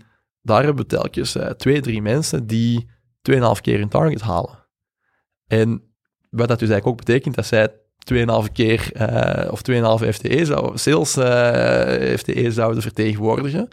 daar 0.48 0.64
hebben 0.64 0.84
we 0.84 0.96
telkens 0.96 1.36
uh, 1.36 1.46
twee, 1.50 1.82
drie 1.82 2.02
mensen 2.02 2.48
die 2.48 2.90
2,5 3.32 3.40
keer 3.62 3.80
hun 3.80 3.90
target 3.90 4.22
halen. 4.22 4.66
En 5.48 5.70
wat 6.30 6.48
dat 6.48 6.60
dus 6.60 6.70
eigenlijk 6.70 6.88
ook 6.88 7.06
betekent, 7.06 7.36
dat 7.36 7.46
zij 7.46 7.70
2,5 8.14 8.52
keer 8.54 8.92
uh, 9.02 9.52
of 9.52 9.62
2,5 10.02 10.10
FTE 10.10 10.46
zou, 10.46 10.78
sales 10.78 11.18
uh, 11.18 12.18
FTE 12.18 12.52
zouden 12.52 12.82
vertegenwoordigen. 12.82 13.68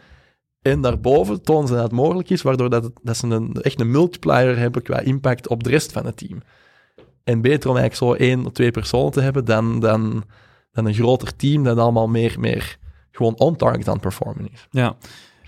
En 0.62 0.80
daarboven 0.80 1.42
tonen 1.42 1.68
ze 1.68 1.74
dat 1.74 1.92
mogelijk 1.92 2.30
is, 2.30 2.42
waardoor 2.42 2.70
dat, 2.70 2.90
dat 3.02 3.16
ze 3.16 3.26
een, 3.26 3.52
echt 3.52 3.80
een 3.80 3.90
multiplier 3.90 4.58
hebben 4.58 4.82
qua 4.82 5.00
impact 5.00 5.48
op 5.48 5.64
de 5.64 5.70
rest 5.70 5.92
van 5.92 6.06
het 6.06 6.16
team. 6.16 6.42
En 7.24 7.40
beter 7.40 7.70
om 7.70 7.76
eigenlijk 7.76 8.18
zo 8.18 8.24
één 8.24 8.46
of 8.46 8.52
twee 8.52 8.70
personen 8.70 9.12
te 9.12 9.20
hebben 9.20 9.44
dan, 9.44 9.80
dan, 9.80 10.24
dan 10.72 10.86
een 10.86 10.94
groter 10.94 11.36
team 11.36 11.62
dat 11.62 11.78
allemaal 11.78 12.08
meer, 12.08 12.40
meer 12.40 12.78
gewoon 13.10 13.38
on-target 13.38 13.86
aan 13.86 13.92
het 13.92 14.02
performen 14.02 14.48
is. 14.52 14.66
Ja, 14.70 14.96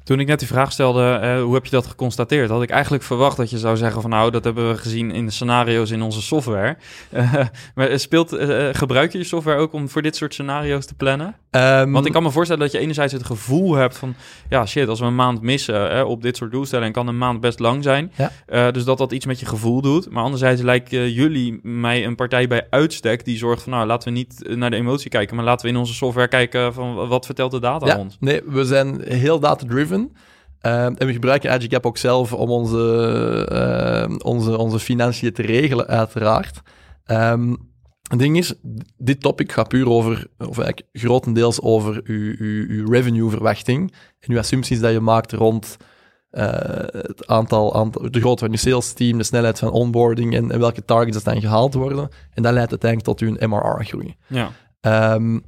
toen 0.06 0.20
ik 0.20 0.26
net 0.26 0.38
die 0.38 0.48
vraag 0.48 0.72
stelde, 0.72 1.20
uh, 1.22 1.42
hoe 1.42 1.54
heb 1.54 1.64
je 1.64 1.70
dat 1.70 1.86
geconstateerd? 1.86 2.50
Had 2.50 2.62
ik 2.62 2.70
eigenlijk 2.70 3.02
verwacht 3.02 3.36
dat 3.36 3.50
je 3.50 3.58
zou 3.58 3.76
zeggen 3.76 4.00
van 4.00 4.10
nou, 4.10 4.30
dat 4.30 4.44
hebben 4.44 4.68
we 4.68 4.76
gezien 4.76 5.10
in 5.10 5.26
de 5.26 5.32
scenario's 5.32 5.90
in 5.90 6.02
onze 6.02 6.22
software. 6.22 6.76
Uh, 7.14 7.34
maar 7.74 7.98
speelt, 7.98 8.32
uh, 8.32 8.68
gebruik 8.72 9.12
je 9.12 9.18
je 9.18 9.24
software 9.24 9.58
ook 9.58 9.72
om 9.72 9.88
voor 9.88 10.02
dit 10.02 10.16
soort 10.16 10.32
scenario's 10.32 10.86
te 10.86 10.94
plannen? 10.94 11.36
Um, 11.50 11.92
Want 11.92 12.06
ik 12.06 12.12
kan 12.12 12.22
me 12.22 12.30
voorstellen 12.30 12.62
dat 12.62 12.72
je 12.72 12.78
enerzijds 12.78 13.12
het 13.12 13.24
gevoel 13.24 13.74
hebt 13.74 13.98
van 13.98 14.14
ja 14.48 14.66
shit, 14.66 14.88
als 14.88 15.00
we 15.00 15.06
een 15.06 15.14
maand 15.14 15.42
missen 15.42 16.06
op 16.06 16.22
dit 16.22 16.36
soort 16.36 16.50
doelstellingen, 16.50 16.92
kan 16.92 17.08
een 17.08 17.18
maand 17.18 17.40
best 17.40 17.58
lang 17.58 17.82
zijn. 17.82 18.12
Ja. 18.46 18.70
dus 18.70 18.84
dat 18.84 18.98
dat 18.98 19.12
iets 19.12 19.26
met 19.26 19.40
je 19.40 19.46
gevoel 19.46 19.80
doet. 19.80 20.10
Maar 20.10 20.22
anderzijds 20.22 20.62
lijken 20.62 21.12
jullie 21.12 21.60
mij 21.62 22.04
een 22.04 22.14
partij 22.14 22.46
bij 22.46 22.66
uitstek 22.70 23.24
die 23.24 23.38
zorgt 23.38 23.62
van 23.62 23.72
nou, 23.72 23.86
laten 23.86 24.08
we 24.08 24.14
niet 24.14 24.56
naar 24.56 24.70
de 24.70 24.76
emotie 24.76 25.10
kijken, 25.10 25.36
maar 25.36 25.44
laten 25.44 25.66
we 25.66 25.72
in 25.72 25.78
onze 25.78 25.94
software 25.94 26.28
kijken 26.28 26.74
van 26.74 27.08
wat 27.08 27.26
vertelt 27.26 27.50
de 27.50 27.60
data 27.60 27.86
ja, 27.86 27.98
ons? 27.98 28.16
Nee, 28.20 28.42
we 28.46 28.64
zijn 28.64 29.00
heel 29.02 29.38
data-driven. 29.38 29.95
Ehm, 30.60 30.94
en 30.98 31.06
we 31.06 31.12
gebruiken 31.12 31.50
AgiCap 31.50 31.86
ook 31.86 31.96
zelf 31.96 32.32
om 32.32 32.50
onze, 32.50 34.06
uh, 34.08 34.16
onze, 34.18 34.58
onze 34.58 34.78
financiën 34.78 35.32
te 35.32 35.42
regelen, 35.42 35.86
uiteraard. 35.86 36.60
Um, 37.06 37.56
het 38.08 38.18
ding 38.18 38.36
is, 38.36 38.54
dit 38.96 39.20
topic 39.20 39.52
gaat 39.52 39.68
puur 39.68 39.88
over, 39.88 40.26
of 40.38 40.58
eigenlijk 40.58 40.82
grotendeels 40.92 41.60
over 41.60 42.00
uw, 42.04 42.34
uw, 42.38 42.66
uw 42.68 42.90
revenue-verwachting 42.90 43.92
en 44.20 44.32
uw 44.32 44.38
assumpties 44.38 44.80
dat 44.80 44.92
je 44.92 45.00
maakt 45.00 45.32
rond 45.32 45.76
uh, 46.30 46.44
het 46.90 47.26
aantal, 47.26 47.74
aantal, 47.74 48.10
de 48.10 48.20
grootte 48.20 48.44
van 48.44 48.52
je 48.52 48.58
sales 48.58 48.92
team, 48.92 49.18
de 49.18 49.24
snelheid 49.24 49.58
van 49.58 49.70
onboarding 49.70 50.34
en, 50.34 50.50
en 50.50 50.58
welke 50.58 50.84
targets 50.84 51.24
dan 51.24 51.40
gehaald 51.40 51.74
worden. 51.74 52.08
En 52.34 52.42
dat 52.42 52.52
leidt 52.52 52.70
uiteindelijk 52.70 53.18
tot 53.18 53.28
uw 53.28 53.48
MRR-groei. 53.48 54.16
Ja. 54.26 54.50
Um, 55.14 55.44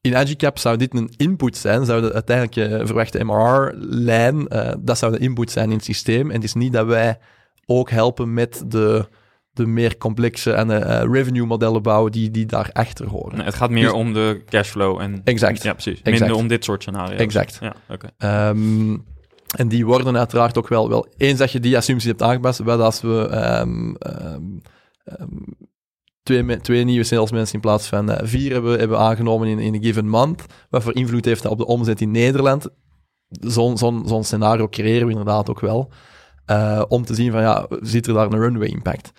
in 0.00 0.16
AgiCap 0.16 0.58
zou 0.58 0.76
dit 0.76 0.94
een 0.94 1.10
input 1.16 1.56
zijn, 1.56 1.84
zou 1.84 2.00
de 2.00 2.12
uiteindelijke 2.12 2.86
verwachte 2.86 3.24
MRR-lijn, 3.24 4.46
uh, 4.48 4.72
dat 4.78 4.98
zou 4.98 5.12
de 5.12 5.18
input 5.18 5.50
zijn 5.50 5.70
in 5.70 5.76
het 5.76 5.84
systeem. 5.84 6.28
En 6.28 6.34
het 6.34 6.44
is 6.44 6.54
niet 6.54 6.72
dat 6.72 6.86
wij 6.86 7.18
ook 7.66 7.90
helpen 7.90 8.34
met 8.34 8.62
de, 8.66 9.08
de 9.50 9.66
meer 9.66 9.96
complexe 9.96 10.52
en 10.52 10.70
uh, 10.70 11.02
revenue-modellen 11.12 11.82
bouwen 11.82 12.12
die, 12.12 12.30
die 12.30 12.46
daarachter 12.46 13.06
horen. 13.06 13.36
Nee, 13.36 13.46
het 13.46 13.54
gaat 13.54 13.70
meer 13.70 13.82
dus, 13.82 13.92
om 13.92 14.12
de 14.12 14.42
cashflow 14.48 15.00
en... 15.00 15.20
Exact. 15.24 15.62
Ja, 15.62 15.72
precies. 15.72 16.02
Exact. 16.02 16.18
Minder 16.18 16.36
om 16.36 16.48
dit 16.48 16.64
soort 16.64 16.82
scenario's. 16.82 17.20
Exact. 17.20 17.58
Ja, 17.60 17.74
oké. 17.88 18.08
Okay. 18.16 18.48
Um, 18.48 19.04
en 19.56 19.68
die 19.68 19.86
worden 19.86 20.18
uiteraard 20.18 20.58
ook 20.58 20.68
wel, 20.68 20.88
wel 20.88 21.06
eens 21.16 21.38
dat 21.38 21.52
je 21.52 21.60
die 21.60 21.76
assumptie 21.76 22.08
hebt 22.08 22.22
aangepast, 22.22 22.58
wel 22.58 22.82
als 22.82 23.00
we 23.00 23.30
um, 23.60 23.96
um, 24.06 24.62
twee, 26.28 26.60
twee 26.60 26.84
nieuwe 26.84 27.04
salesmensen 27.04 27.54
in 27.54 27.60
plaats 27.60 27.86
van 27.86 28.10
uh, 28.10 28.16
vier 28.22 28.52
hebben, 28.52 28.78
hebben 28.78 28.98
aangenomen 28.98 29.48
in, 29.48 29.74
een 29.74 29.82
given 29.82 30.08
month. 30.08 30.44
Wat 30.70 30.82
voor 30.82 30.94
invloed 30.94 31.24
heeft 31.24 31.42
dat 31.42 31.52
op 31.52 31.58
de 31.58 31.66
omzet 31.66 32.00
in 32.00 32.10
Nederland? 32.10 32.68
Zo'n 33.30 34.24
scenario 34.24 34.68
creëren 34.68 35.06
we 35.06 35.10
inderdaad 35.10 35.50
ook 35.50 35.60
wel. 35.60 35.90
Uh, 36.46 36.82
om 36.88 37.04
te 37.04 37.14
zien 37.14 37.32
van, 37.32 37.40
ja, 37.40 37.66
zit 37.80 38.06
er 38.06 38.14
daar 38.14 38.32
een 38.32 38.38
runway 38.38 38.68
impact? 38.68 39.12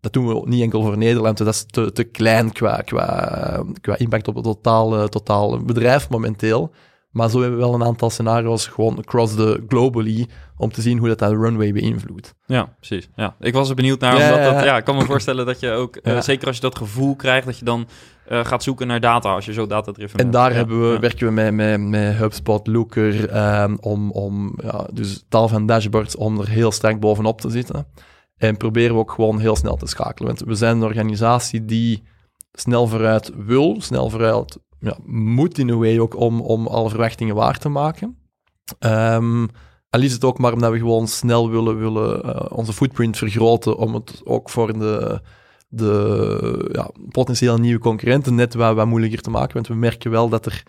Dat 0.00 0.12
doen 0.12 0.26
we 0.26 0.42
niet 0.44 0.62
enkel 0.62 0.82
voor 0.82 0.98
Nederland, 0.98 1.38
dat 1.38 1.46
is 1.46 1.64
te, 1.66 1.92
te 1.92 2.04
klein 2.04 2.52
qua, 2.52 2.76
qua, 2.76 3.96
impact 3.96 4.28
op 4.28 4.34
het 4.34 4.44
totaal, 4.44 5.08
totaal 5.08 5.62
bedrijf 5.62 6.10
momenteel. 6.10 6.72
Maar 7.16 7.30
zo 7.30 7.40
hebben 7.40 7.58
we 7.58 7.64
wel 7.64 7.74
een 7.74 7.84
aantal 7.84 8.10
scenario's 8.10 8.66
gewoon 8.66 8.98
across 8.98 9.34
the 9.34 9.64
globally 9.68 10.26
om 10.56 10.72
te 10.72 10.80
zien 10.80 10.98
hoe 10.98 11.08
dat, 11.08 11.18
dat 11.18 11.32
runway 11.32 11.72
beïnvloedt. 11.72 12.34
Ja, 12.46 12.74
precies. 12.78 13.08
Ja. 13.14 13.36
Ik 13.40 13.52
was 13.52 13.68
er 13.68 13.74
benieuwd 13.74 14.00
naar, 14.00 14.18
ja, 14.18 14.34
omdat 14.34 14.52
dat, 14.52 14.64
ja, 14.64 14.76
ik 14.76 14.84
kan 14.84 14.96
me 14.96 15.04
voorstellen 15.04 15.46
dat 15.46 15.60
je 15.60 15.70
ook, 15.70 15.98
uh, 16.02 16.20
zeker 16.20 16.46
als 16.46 16.56
je 16.56 16.62
dat 16.62 16.76
gevoel 16.76 17.16
krijgt, 17.16 17.46
dat 17.46 17.58
je 17.58 17.64
dan 17.64 17.86
uh, 18.28 18.44
gaat 18.44 18.62
zoeken 18.62 18.86
naar 18.86 19.00
data, 19.00 19.34
als 19.34 19.44
je 19.44 19.52
zo 19.52 19.66
data-driven 19.66 20.18
En 20.18 20.30
daar 20.30 20.54
hebben 20.54 20.90
we, 20.90 20.98
werken 20.98 21.26
we 21.26 21.32
met, 21.32 21.54
met, 21.54 21.80
met 21.80 22.16
HubSpot, 22.16 22.66
Looker, 22.66 23.36
um, 23.62 23.78
om, 23.80 24.10
om 24.10 24.58
ja, 24.62 24.86
dus 24.92 25.24
tal 25.28 25.48
van 25.48 25.66
dashboards 25.66 26.16
om 26.16 26.40
er 26.40 26.48
heel 26.48 26.72
sterk 26.72 27.00
bovenop 27.00 27.40
te 27.40 27.50
zitten. 27.50 27.86
En 28.36 28.56
proberen 28.56 28.94
we 28.94 29.00
ook 29.00 29.12
gewoon 29.12 29.38
heel 29.38 29.56
snel 29.56 29.76
te 29.76 29.86
schakelen. 29.86 30.34
Want 30.34 30.48
we 30.48 30.54
zijn 30.54 30.76
een 30.76 30.82
organisatie 30.82 31.64
die 31.64 32.02
snel 32.52 32.86
vooruit 32.86 33.32
wil, 33.36 33.76
snel 33.80 34.10
vooruit 34.10 34.58
ja, 34.80 34.96
moet 35.06 35.58
in 35.58 35.68
een 35.68 35.78
way 35.78 35.98
ook 35.98 36.16
om, 36.16 36.40
om 36.40 36.66
alle 36.66 36.88
verwachtingen 36.88 37.34
waar 37.34 37.58
te 37.58 37.68
maken. 37.68 38.18
Al 39.90 40.02
is 40.02 40.12
het 40.12 40.24
ook 40.24 40.38
maar 40.38 40.52
omdat 40.52 40.72
we 40.72 40.78
gewoon 40.78 41.08
snel 41.08 41.50
willen, 41.50 41.78
willen 41.78 42.26
uh, 42.26 42.46
onze 42.48 42.72
footprint 42.72 43.16
vergroten 43.16 43.76
om 43.76 43.94
het 43.94 44.20
ook 44.24 44.50
voor 44.50 44.78
de, 44.78 45.20
de 45.68 46.70
ja, 46.72 46.90
potentieel 47.08 47.58
nieuwe 47.58 47.78
concurrenten 47.78 48.34
net 48.34 48.54
wat, 48.54 48.74
wat 48.74 48.86
moeilijker 48.86 49.20
te 49.20 49.30
maken. 49.30 49.54
Want 49.54 49.68
we 49.68 49.74
merken 49.74 50.10
wel 50.10 50.28
dat 50.28 50.46
er 50.46 50.62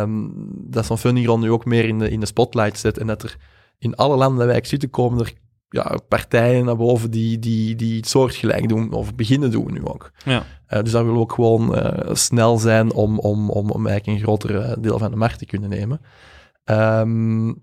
um, 0.00 0.32
dat 0.54 0.86
zo'n 0.86 0.98
funding 0.98 1.26
ronde 1.26 1.46
nu 1.46 1.52
ook 1.52 1.64
meer 1.64 1.84
in 1.84 1.98
de, 1.98 2.10
in 2.10 2.20
de 2.20 2.26
spotlight 2.26 2.78
zit 2.78 2.98
en 2.98 3.06
dat 3.06 3.22
er 3.22 3.36
in 3.78 3.94
alle 3.94 4.16
landen 4.16 4.38
waar 4.38 4.46
wij 4.46 4.64
zitten 4.64 4.90
komen 4.90 5.18
er 5.18 5.32
ja, 5.72 5.98
partijen 6.08 6.64
naar 6.64 6.76
boven 6.76 7.10
die, 7.10 7.38
die, 7.38 7.76
die 7.76 7.96
het 7.96 8.08
soortgelijk 8.08 8.68
doen 8.68 8.92
of 8.92 9.14
beginnen 9.14 9.50
doen 9.50 9.72
nu 9.72 9.84
ook. 9.84 10.10
Ja. 10.24 10.44
Uh, 10.68 10.82
dus 10.82 10.92
daar 10.92 11.02
willen 11.02 11.18
we 11.18 11.24
ook 11.24 11.32
gewoon 11.32 11.74
uh, 11.78 12.14
snel 12.14 12.58
zijn 12.58 12.92
om, 12.92 13.18
om, 13.18 13.50
om, 13.50 13.70
om 13.70 13.86
eigenlijk 13.86 14.18
een 14.18 14.24
groter 14.24 14.82
deel 14.82 14.98
van 14.98 15.10
de 15.10 15.16
markt 15.16 15.38
te 15.38 15.46
kunnen 15.46 15.70
nemen. 15.70 16.00
Um, 16.64 17.62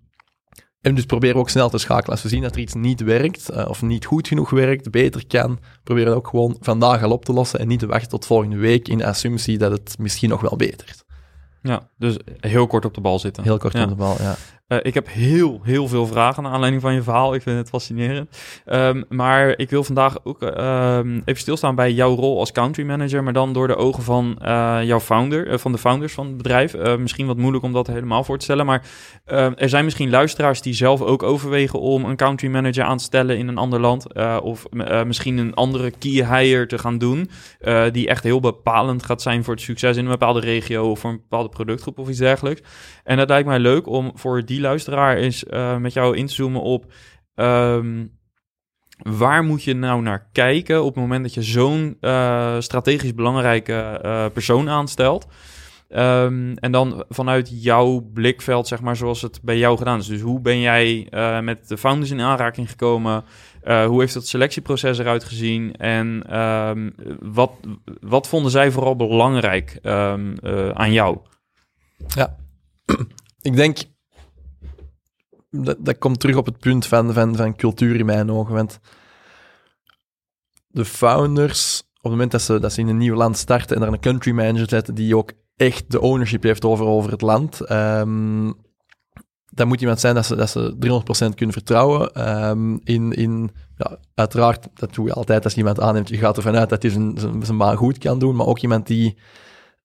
en 0.82 0.96
dus 0.96 1.06
proberen 1.06 1.36
we 1.36 1.42
ook 1.42 1.50
snel 1.50 1.70
te 1.70 1.78
schakelen. 1.78 2.12
Als 2.12 2.22
we 2.22 2.30
zien 2.30 2.42
dat 2.42 2.56
er 2.56 2.62
iets 2.62 2.74
niet 2.74 3.02
werkt, 3.02 3.52
uh, 3.54 3.66
of 3.70 3.82
niet 3.82 4.06
goed 4.06 4.28
genoeg 4.28 4.50
werkt, 4.50 4.92
beter 4.92 5.28
kan, 5.28 5.60
proberen 5.84 6.12
we 6.12 6.18
ook 6.18 6.28
gewoon 6.28 6.58
vandaag 6.60 7.04
al 7.04 7.12
op 7.12 7.26
te 7.26 7.34
lossen 7.34 7.60
en 7.60 7.68
niet 7.68 7.80
te 7.80 7.88
wachten 7.88 8.10
tot 8.10 8.26
volgende 8.26 8.58
week 8.58 8.88
in 8.88 8.98
de 8.98 9.06
assumptie 9.06 9.58
dat 9.58 9.72
het 9.72 9.96
misschien 9.98 10.30
nog 10.30 10.42
wel 10.42 10.56
betert. 10.56 11.04
Ja, 11.62 11.90
dus 11.98 12.18
heel 12.40 12.68
kort 12.68 12.86
op 12.86 12.94
de 12.94 13.02
bal 13.02 13.20
zitten. 13.20 13.44
Heel 13.44 13.58
kort 13.58 13.74
ja. 13.74 13.84
op 13.84 13.90
de 13.90 13.96
bal, 13.96 14.16
ja. 14.20 14.36
Uh, 14.70 14.78
ik 14.82 14.94
heb 14.94 15.08
heel, 15.08 15.60
heel 15.64 15.88
veel 15.88 16.08
vragen 16.08 16.44
naar 16.44 16.52
aanleiding 16.52 16.82
van 16.82 16.94
je 16.94 17.02
verhaal. 17.02 17.34
Ik 17.34 17.42
vind 17.42 17.58
het 17.58 17.70
fascinerend. 17.70 18.38
Um, 18.66 19.06
maar 19.10 19.58
ik 19.58 19.70
wil 19.70 19.84
vandaag 19.84 20.18
ook 20.24 20.44
uh, 20.44 21.00
even 21.26 21.42
stilstaan 21.42 21.76
bij 21.76 21.92
jouw 21.92 22.16
rol 22.16 22.40
als 22.40 22.52
country 22.52 22.86
manager, 22.86 23.24
maar 23.24 23.34
dan 23.34 23.54
door 23.54 23.68
de 23.68 23.76
ogen 23.76 24.04
van 24.04 24.40
uh, 24.42 24.80
jouw 24.84 25.00
founder, 25.00 25.60
van 25.60 25.72
de 25.72 25.78
founders 25.78 26.14
van 26.14 26.28
het 26.28 26.38
bedrijf. 26.38 26.98
misschien 26.98 27.28
wat 27.28 27.38
moeilijk 27.38 27.64
om 27.64 27.74
dat 27.74 27.88
helemaal 27.88 28.24
voor 28.24 28.38
te 28.38 28.44
stellen, 28.44 28.66
maar 28.66 28.84
ehm, 29.26 29.54
er 29.56 29.70
zijn 29.70 29.84
misschien 29.84 30.10
luisteraars 30.10 30.62
die 30.62 30.74
zelf 30.74 31.02
ook 31.02 31.24
overwegen 31.24 31.80
om 31.80 32.06
een 32.06 32.16
country 32.16 32.50
manager 32.50 32.84
aan 32.84 32.98
te 32.98 33.04
stellen 33.04 33.38
in 33.38 33.48
een 33.48 33.58
ander 33.58 33.80
land. 33.80 34.14
of 34.42 34.66
misschien 35.06 35.38
een 35.38 35.54
andere 35.54 35.92
key 35.92 36.12
hire 36.12 36.66
te 36.66 36.78
gaan 36.78 36.98
doen, 36.98 37.30
die 37.92 38.08
echt 38.08 38.24
heel 38.24 38.40
bepalend 38.40 39.04
gaat 39.06 39.22
zijn 39.22 39.44
voor 39.44 39.54
het 39.54 39.64
succes 39.64 39.98
in 39.98 40.06
een 40.06 40.12
bepaalde 40.12 40.40
regio 40.40 40.90
of 40.90 41.00
voor 41.00 41.10
een 41.10 41.22
bepaalde 41.30 41.50
productgroep 41.50 42.00
of 42.00 42.10
iets 42.10 42.20
dergelijks. 42.20 42.62
En 43.04 43.18
dat 43.18 43.30
lijkt 43.30 43.48
mij 43.48 43.60
leuk 43.60 43.88
om 43.88 44.12
voor 44.16 44.46
die 44.46 44.59
luisteraar 44.62 45.18
is 45.18 45.44
uh, 45.44 45.78
met 45.78 45.94
jou 45.94 46.18
in 46.18 46.26
te 46.26 46.34
zoomen 46.34 46.62
op 46.62 46.86
um, 47.36 48.18
waar 48.98 49.44
moet 49.44 49.64
je 49.64 49.74
nou 49.74 50.02
naar 50.02 50.30
kijken 50.32 50.80
op 50.84 50.88
het 50.88 51.04
moment 51.04 51.24
dat 51.24 51.34
je 51.34 51.44
zo'n 51.44 51.98
uh, 52.02 52.56
strategisch 52.60 53.14
belangrijke 53.14 54.02
uh, 54.06 54.26
persoon 54.34 54.70
aanstelt. 54.70 55.28
Ehm, 55.90 56.54
en 56.56 56.72
dan 56.72 57.04
vanuit 57.10 57.64
jouw 57.64 58.10
blikveld, 58.14 58.68
zeg 58.68 58.82
maar, 58.82 58.96
zoals 58.96 59.22
het 59.22 59.40
bij 59.44 59.58
jou 59.58 59.78
gedaan 59.78 60.00
is. 60.00 60.08
Dus 60.08 60.22
hoe 60.22 60.40
ben 60.40 60.60
jij 60.60 61.08
met 61.44 61.68
de 61.68 61.78
founders 61.78 62.12
in 62.12 62.22
aanraking 62.22 62.70
gekomen? 62.70 63.24
Hoe 63.64 64.00
heeft 64.00 64.14
het 64.14 64.28
selectieproces 64.28 64.98
eruit 64.98 65.24
gezien? 65.24 65.76
En 65.76 66.40
um, 66.40 66.96
wat, 67.20 67.52
wat 68.02 68.28
vonden 68.28 68.52
zij 68.52 68.72
vooral 68.72 68.96
belangrijk 68.96 69.80
aan 70.74 70.92
jou? 70.92 71.18
Ja, 72.08 72.36
ik 73.42 73.56
denk 73.56 73.78
dat, 75.50 75.78
dat 75.80 75.98
komt 75.98 76.20
terug 76.20 76.36
op 76.36 76.46
het 76.46 76.60
punt 76.60 76.86
van, 76.86 77.14
van, 77.14 77.36
van 77.36 77.56
cultuur 77.56 77.96
in 77.96 78.06
mijn 78.06 78.32
ogen. 78.32 78.54
Want 78.54 78.80
de 80.68 80.86
founders, 80.86 81.80
op 81.80 82.04
het 82.04 82.12
moment 82.12 82.32
dat 82.32 82.42
ze, 82.42 82.60
dat 82.60 82.74
ze 82.74 82.80
in 82.80 82.88
een 82.88 82.98
nieuw 82.98 83.16
land 83.16 83.38
starten 83.38 83.76
en 83.76 83.82
daar 83.82 83.92
een 83.94 84.00
country 84.00 84.32
manager 84.32 84.70
zetten 84.70 84.96
die 84.96 85.18
ook 85.18 85.32
echt 85.56 85.92
de 85.92 86.02
ownership 86.02 86.44
heeft 86.44 86.66
over, 86.66 86.86
over 86.86 87.12
het 87.12 87.22
land, 87.22 87.72
um, 87.72 88.56
dan 89.52 89.68
moet 89.68 89.82
iemand 89.82 90.00
zijn 90.00 90.16
dat 90.16 90.26
ze, 90.26 90.36
dat 90.36 90.50
ze 90.50 90.76
300% 91.32 91.36
kunnen 91.36 91.56
vertrouwen. 91.56 92.30
Um, 92.50 92.80
in, 92.84 93.12
in, 93.12 93.52
ja, 93.78 93.98
uiteraard, 94.14 94.68
dat 94.74 94.94
doe 94.94 95.06
je 95.06 95.14
altijd 95.14 95.44
als 95.44 95.56
iemand 95.56 95.80
aanneemt. 95.80 96.10
Je 96.10 96.18
gaat 96.18 96.38
ervan 96.38 96.56
uit 96.56 96.70
dat 96.70 96.82
hij 96.82 96.92
zijn, 96.92 97.18
zijn, 97.42 97.58
baan 97.58 97.76
goed 97.76 97.98
kan 97.98 98.20
doen, 98.20 98.36
maar 98.36 98.46
ook 98.46 98.60
iemand 98.60 98.88
die, 98.88 99.18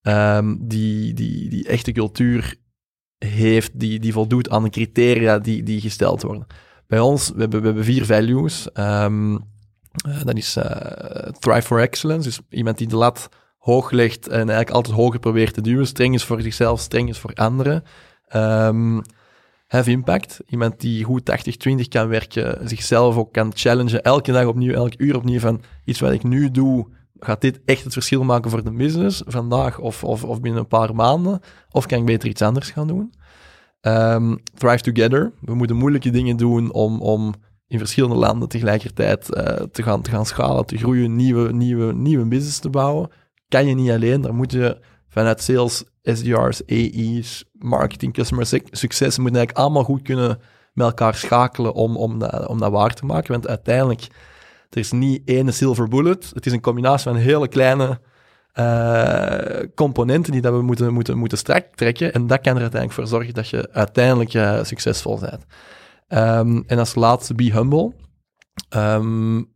um, 0.03 0.69
die, 0.69 1.15
die, 1.15 1.49
die 1.49 1.69
echte 1.69 1.93
cultuur 1.93 2.57
heeft, 3.19 3.71
die, 3.81 4.01
die 4.01 4.13
voldoet 4.13 4.51
aan 4.51 4.63
de 4.63 4.71
criteria 4.71 5.39
die, 5.39 5.63
die 5.63 5.81
gesteld 5.81 6.23
worden. 6.23 6.47
Bij 6.87 7.01
ons, 7.01 7.31
we 7.31 7.41
hebben, 7.41 7.61
we 7.61 7.67
hebben 7.67 7.85
vier 7.85 8.05
values. 8.05 8.69
Um, 8.75 9.53
dat 10.25 10.37
is 10.37 10.57
uh, 10.57 10.65
Thrive 11.39 11.63
for 11.63 11.81
Excellence, 11.81 12.29
dus 12.29 12.41
iemand 12.49 12.79
die 12.79 12.89
de 12.89 12.97
lat 12.97 13.29
hoog 13.59 13.91
legt 13.91 14.29
en 14.29 14.37
eigenlijk 14.37 14.71
altijd 14.71 14.97
hoger 14.97 15.21
probeert 15.21 15.55
te 15.55 15.61
duwen. 15.61 15.87
Streng 15.87 16.15
is 16.15 16.25
voor 16.25 16.43
zichzelf, 16.43 16.81
streng 16.81 17.09
is 17.09 17.19
voor 17.19 17.35
anderen. 17.35 17.83
Um, 18.37 19.03
have 19.67 19.91
impact, 19.91 20.41
iemand 20.47 20.81
die 20.81 21.05
goed 21.05 21.31
80-20 21.69 21.89
kan 21.89 22.09
werken, 22.09 22.69
zichzelf 22.69 23.17
ook 23.17 23.33
kan 23.33 23.53
challengen, 23.55 24.03
elke 24.03 24.33
dag 24.33 24.47
opnieuw, 24.47 24.75
elk 24.75 24.93
uur 24.97 25.17
opnieuw 25.17 25.41
van 25.41 25.63
iets 25.85 26.01
wat 26.01 26.13
ik 26.13 26.23
nu 26.23 26.51
doe, 26.51 26.87
gaat 27.19 27.41
dit 27.41 27.61
echt 27.65 27.85
het 27.85 27.93
verschil 27.93 28.25
maken 28.25 28.51
voor 28.51 28.65
de 28.65 28.73
business 28.73 29.23
vandaag 29.27 29.79
of, 29.79 30.05
of, 30.05 30.25
of 30.25 30.41
binnen 30.41 30.61
een 30.61 30.69
paar 30.69 30.95
maanden? 30.95 31.41
Of 31.71 31.87
kan 31.87 31.99
ik 31.99 32.05
beter 32.05 32.29
iets 32.29 32.43
anders 32.43 32.71
gaan 32.71 32.87
doen? 32.87 33.13
Um, 33.81 34.43
thrive 34.55 34.93
together. 34.93 35.33
We 35.41 35.55
moeten 35.55 35.77
moeilijke 35.77 36.11
dingen 36.11 36.37
doen 36.37 36.73
om, 36.73 37.01
om 37.01 37.35
in 37.67 37.79
verschillende 37.79 38.17
landen 38.17 38.49
tegelijkertijd 38.49 39.29
uh, 39.31 39.43
te, 39.45 39.83
gaan, 39.83 40.03
te 40.03 40.11
gaan 40.11 40.27
schalen, 40.27 40.67
te 40.67 40.77
groeien, 40.77 41.17
nieuwe, 41.17 41.53
nieuwe, 41.53 41.95
nieuwe 41.95 42.27
business 42.27 42.59
te 42.59 42.71
bouwen. 42.71 43.11
Kan 43.49 43.67
je 43.67 43.75
niet 43.75 43.91
alleen, 43.91 44.21
daar 44.21 44.35
moet 44.35 44.53
je 44.53 44.81
vanuit 45.09 45.43
sales, 45.43 45.85
SDR's, 46.03 46.63
AE's, 46.67 47.45
marketing, 47.53 48.13
customer 48.13 48.47
succes, 48.71 49.19
moeten 49.19 49.37
eigenlijk 49.37 49.59
allemaal 49.59 49.85
goed 49.85 50.03
kunnen 50.03 50.39
met 50.73 50.87
elkaar 50.87 51.15
schakelen 51.15 51.75
om, 51.75 51.97
om, 51.97 52.19
dat, 52.19 52.47
om 52.47 52.59
dat 52.59 52.71
waar 52.71 52.95
te 52.95 53.07
maken. 53.07 53.33
Want 53.33 53.49
uiteindelijk 53.49 54.07
er 54.75 54.81
is 54.81 54.93
niet 54.93 55.23
één 55.25 55.53
silver 55.53 55.89
bullet. 55.89 56.31
Het 56.35 56.47
is 56.47 56.53
een 56.53 56.61
combinatie 56.61 57.11
van 57.11 57.21
hele 57.21 57.49
kleine 57.49 58.01
uh, 58.55 59.67
componenten 59.75 60.33
die 60.33 60.41
dat 60.41 60.53
we 60.53 60.63
moeten, 60.63 60.93
moeten, 60.93 61.19
moeten 61.19 61.39
strak 61.39 61.67
trekken. 61.75 62.13
En 62.13 62.27
dat 62.27 62.41
kan 62.41 62.55
er 62.55 62.61
uiteindelijk 62.61 62.93
voor 62.93 63.07
zorgen 63.07 63.35
dat 63.35 63.49
je 63.49 63.69
uiteindelijk 63.73 64.35
uh, 64.35 64.65
succesvol 64.65 65.19
bent. 65.19 65.45
Um, 66.09 66.65
en 66.67 66.79
als 66.79 66.95
laatste, 66.95 67.35
be 67.35 67.53
humble. 67.53 67.93
Um, 68.77 69.53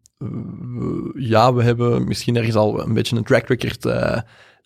ja, 1.15 1.55
we 1.55 1.63
hebben 1.63 2.05
misschien 2.05 2.37
ergens 2.37 2.57
al 2.57 2.81
een 2.81 2.95
beetje 2.95 3.17
een 3.17 3.25
track 3.25 3.47
record 3.47 3.85
uh, 3.85 4.19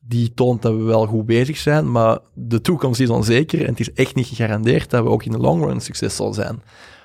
die 0.04 0.34
toont 0.34 0.62
dat 0.62 0.74
we 0.74 0.82
wel 0.82 1.06
goed 1.06 1.26
bezig 1.26 1.56
zijn, 1.56 1.90
maar 1.90 2.18
de 2.34 2.60
toekomst 2.60 3.00
is 3.00 3.08
onzeker 3.08 3.60
en 3.60 3.66
het 3.66 3.80
is 3.80 3.92
echt 3.92 4.14
niet 4.14 4.26
gegarandeerd 4.26 4.90
dat 4.90 5.02
we 5.02 5.08
ook 5.08 5.24
in 5.24 5.32
de 5.32 5.38
long 5.38 5.64
run 5.64 5.80
succesvol 5.80 6.34
zijn. 6.34 6.62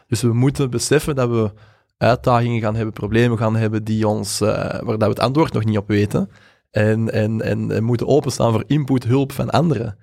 Dus 0.08 0.22
we 0.22 0.34
moeten 0.34 0.70
beseffen 0.70 1.16
dat 1.16 1.30
we 1.30 1.52
uitdagingen 1.98 2.62
gaan 2.62 2.76
hebben, 2.76 2.94
problemen 2.94 3.38
gaan 3.38 3.56
hebben 3.56 3.84
die 3.84 4.08
ons, 4.08 4.42
uh, 4.42 4.48
waar 4.48 4.86
dat 4.86 5.00
we 5.00 5.08
het 5.08 5.20
antwoord 5.20 5.54
nog 5.54 5.66
niet 5.66 5.78
op 5.78 5.88
weten. 5.88 6.30
En, 6.72 7.12
en, 7.12 7.42
en, 7.42 7.72
en 7.72 7.84
moeten 7.84 8.08
openstaan 8.08 8.52
voor 8.52 8.64
input, 8.68 9.04
hulp 9.04 9.32
van 9.32 9.50
anderen. 9.50 9.98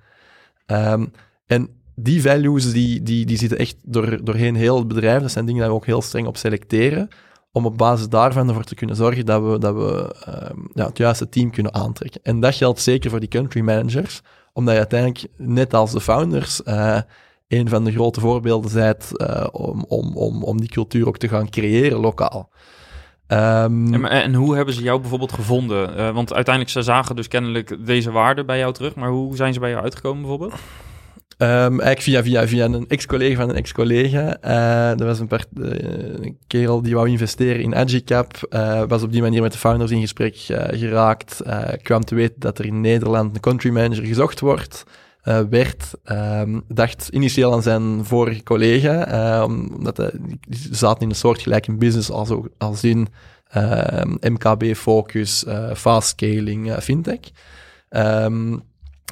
Um, 0.67 1.11
en 1.45 1.69
die 1.95 2.21
values 2.21 2.71
die, 2.71 3.03
die, 3.03 3.25
die 3.25 3.37
zitten 3.37 3.57
echt 3.57 3.75
door, 3.83 4.23
doorheen 4.23 4.55
heel 4.55 4.77
het 4.77 4.87
bedrijf. 4.87 5.21
Dat 5.21 5.31
zijn 5.31 5.45
dingen 5.45 5.61
die 5.61 5.69
we 5.69 5.75
ook 5.75 5.85
heel 5.85 6.01
streng 6.01 6.27
op 6.27 6.37
selecteren. 6.37 7.07
Om 7.51 7.65
op 7.65 7.77
basis 7.77 8.09
daarvan 8.09 8.47
ervoor 8.47 8.63
te 8.63 8.75
kunnen 8.75 8.95
zorgen 8.95 9.25
dat 9.25 9.43
we, 9.43 9.59
dat 9.59 9.75
we 9.75 10.15
um, 10.51 10.69
ja, 10.73 10.85
het 10.85 10.97
juiste 10.97 11.29
team 11.29 11.51
kunnen 11.51 11.73
aantrekken. 11.73 12.21
En 12.23 12.39
dat 12.39 12.55
geldt 12.55 12.81
zeker 12.81 13.09
voor 13.09 13.19
die 13.19 13.29
country 13.29 13.61
managers. 13.61 14.21
Omdat 14.53 14.73
je 14.73 14.79
uiteindelijk, 14.79 15.27
net 15.37 15.73
als 15.73 15.91
de 15.91 16.01
founders, 16.01 16.61
uh, 16.65 16.99
een 17.59 17.69
van 17.69 17.83
de 17.83 17.91
grote 17.91 18.19
voorbeelden 18.19 18.71
zijt 18.71 19.09
uh, 19.13 19.47
om, 19.51 19.85
om, 19.87 20.17
om, 20.17 20.43
om 20.43 20.59
die 20.59 20.69
cultuur 20.69 21.07
ook 21.07 21.17
te 21.17 21.27
gaan 21.27 21.49
creëren 21.49 21.99
lokaal. 21.99 22.49
Um, 23.27 23.93
en, 23.93 24.05
en, 24.05 24.33
hoe 24.33 24.55
hebben 24.55 24.73
ze 24.73 24.81
jou 24.81 24.99
bijvoorbeeld 24.99 25.33
gevonden? 25.33 25.97
Uh, 25.97 26.09
want 26.09 26.33
uiteindelijk, 26.33 26.73
ze 26.73 26.81
zagen 26.81 27.15
dus 27.15 27.27
kennelijk 27.27 27.85
deze 27.85 28.11
waarde 28.11 28.45
bij 28.45 28.57
jou 28.57 28.73
terug. 28.73 28.95
Maar 28.95 29.09
hoe 29.09 29.35
zijn 29.35 29.53
ze 29.53 29.59
bij 29.59 29.69
jou 29.69 29.83
uitgekomen 29.83 30.21
bijvoorbeeld? 30.21 30.53
Um, 31.37 31.79
eigenlijk 31.81 32.01
via, 32.01 32.23
via, 32.23 32.47
via 32.47 32.65
een 32.65 32.87
ex-collega 32.87 33.35
van 33.35 33.49
een 33.49 33.55
ex-collega. 33.55 34.37
Uh, 34.43 34.99
er 34.99 35.05
was 35.05 35.19
een, 35.19 35.27
part, 35.27 35.47
uh, 35.57 35.69
een, 36.21 36.37
kerel 36.47 36.81
die 36.81 36.95
wou 36.95 37.09
investeren 37.09 37.61
in 37.61 37.75
Agicap. 37.75 38.47
Uh, 38.49 38.83
was 38.87 39.03
op 39.03 39.11
die 39.11 39.21
manier 39.21 39.41
met 39.41 39.51
de 39.51 39.57
founders 39.57 39.91
in 39.91 40.01
gesprek 40.01 40.35
geraakt. 40.71 41.41
kwam 41.81 42.03
te 42.03 42.15
weten 42.15 42.39
dat 42.39 42.59
er 42.59 42.65
in 42.65 42.81
Nederland 42.81 43.35
een 43.35 43.41
country 43.41 43.69
manager 43.69 44.05
gezocht 44.05 44.39
wordt 44.39 44.83
uh, 45.25 45.39
werd, 45.49 45.91
um, 46.05 46.63
dacht 46.67 47.07
initieel 47.07 47.53
aan 47.53 47.61
zijn 47.61 48.05
vorige 48.05 48.43
collega, 48.43 49.41
um, 49.41 49.71
omdat 49.75 49.97
hij 49.97 50.11
zaten 50.71 51.01
in 51.01 51.09
een 51.09 51.15
soortgelijke 51.15 51.73
business 51.75 52.09
als, 52.09 52.29
als 52.57 52.83
in 52.83 53.07
ehm, 53.47 54.15
MKB-focus, 54.19 55.43
uh, 55.47 55.73
fast 55.73 56.07
scaling, 56.07 56.67
uh, 56.67 56.77
fintech. 56.77 57.19
Um, 57.89 58.61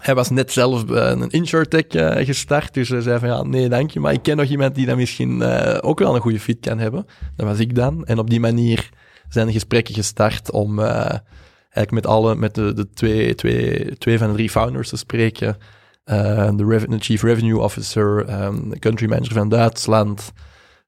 hij 0.02 0.16
was 0.16 0.30
net 0.30 0.52
zelf 0.52 0.84
een 0.88 1.30
insurtech 1.30 1.86
gestart, 2.26 2.74
dus 2.74 2.90
hij 2.90 3.02
zei 3.02 3.20
van 3.20 3.30
ja, 3.30 3.44
nee 3.44 3.70
dank 3.70 3.92
je, 3.92 4.00
maar 4.00 4.14
ik 4.14 4.24
ken 4.24 4.38
nog 4.38 4.48
iemand 4.48 4.76
die 4.76 4.86
dan 4.86 4.98
misschien 4.98 5.44
ook 5.82 6.00
wel 6.00 6.16
een 6.16 6.22
goede 6.22 6.40
fit 6.40 6.60
kan 6.60 6.80
hebben. 6.80 7.06
Dat 7.36 7.48
was 7.48 7.60
ik 7.60 7.76
dan. 7.76 8.06
En 8.06 8.20
op 8.20 8.30
die 8.30 8.40
manier 8.40 8.90
zijn 9.30 9.48
de 9.48 9.54
gesprekken 9.54 9.94
gestart 9.94 10.52
om 10.52 10.80
eigenlijk 10.80 11.92
met 11.92 12.08
alle, 12.08 12.36
met 12.36 12.56
de, 12.56 12.74
de 12.74 12.90
twee, 12.90 13.36
twee, 13.36 13.98
twee 13.98 14.18
van 14.18 14.28
de 14.28 14.34
drie 14.34 14.50
founders 14.50 14.90
te 14.90 14.98
spreken, 14.98 15.58
de, 16.04 16.86
de, 16.90 17.00
Chief 17.00 17.22
Revenue 17.22 17.60
Officer, 17.60 18.44
um, 18.44 18.80
Country 18.80 19.08
Manager 19.10 19.34
van 19.34 19.50
Duitsland. 19.50 20.32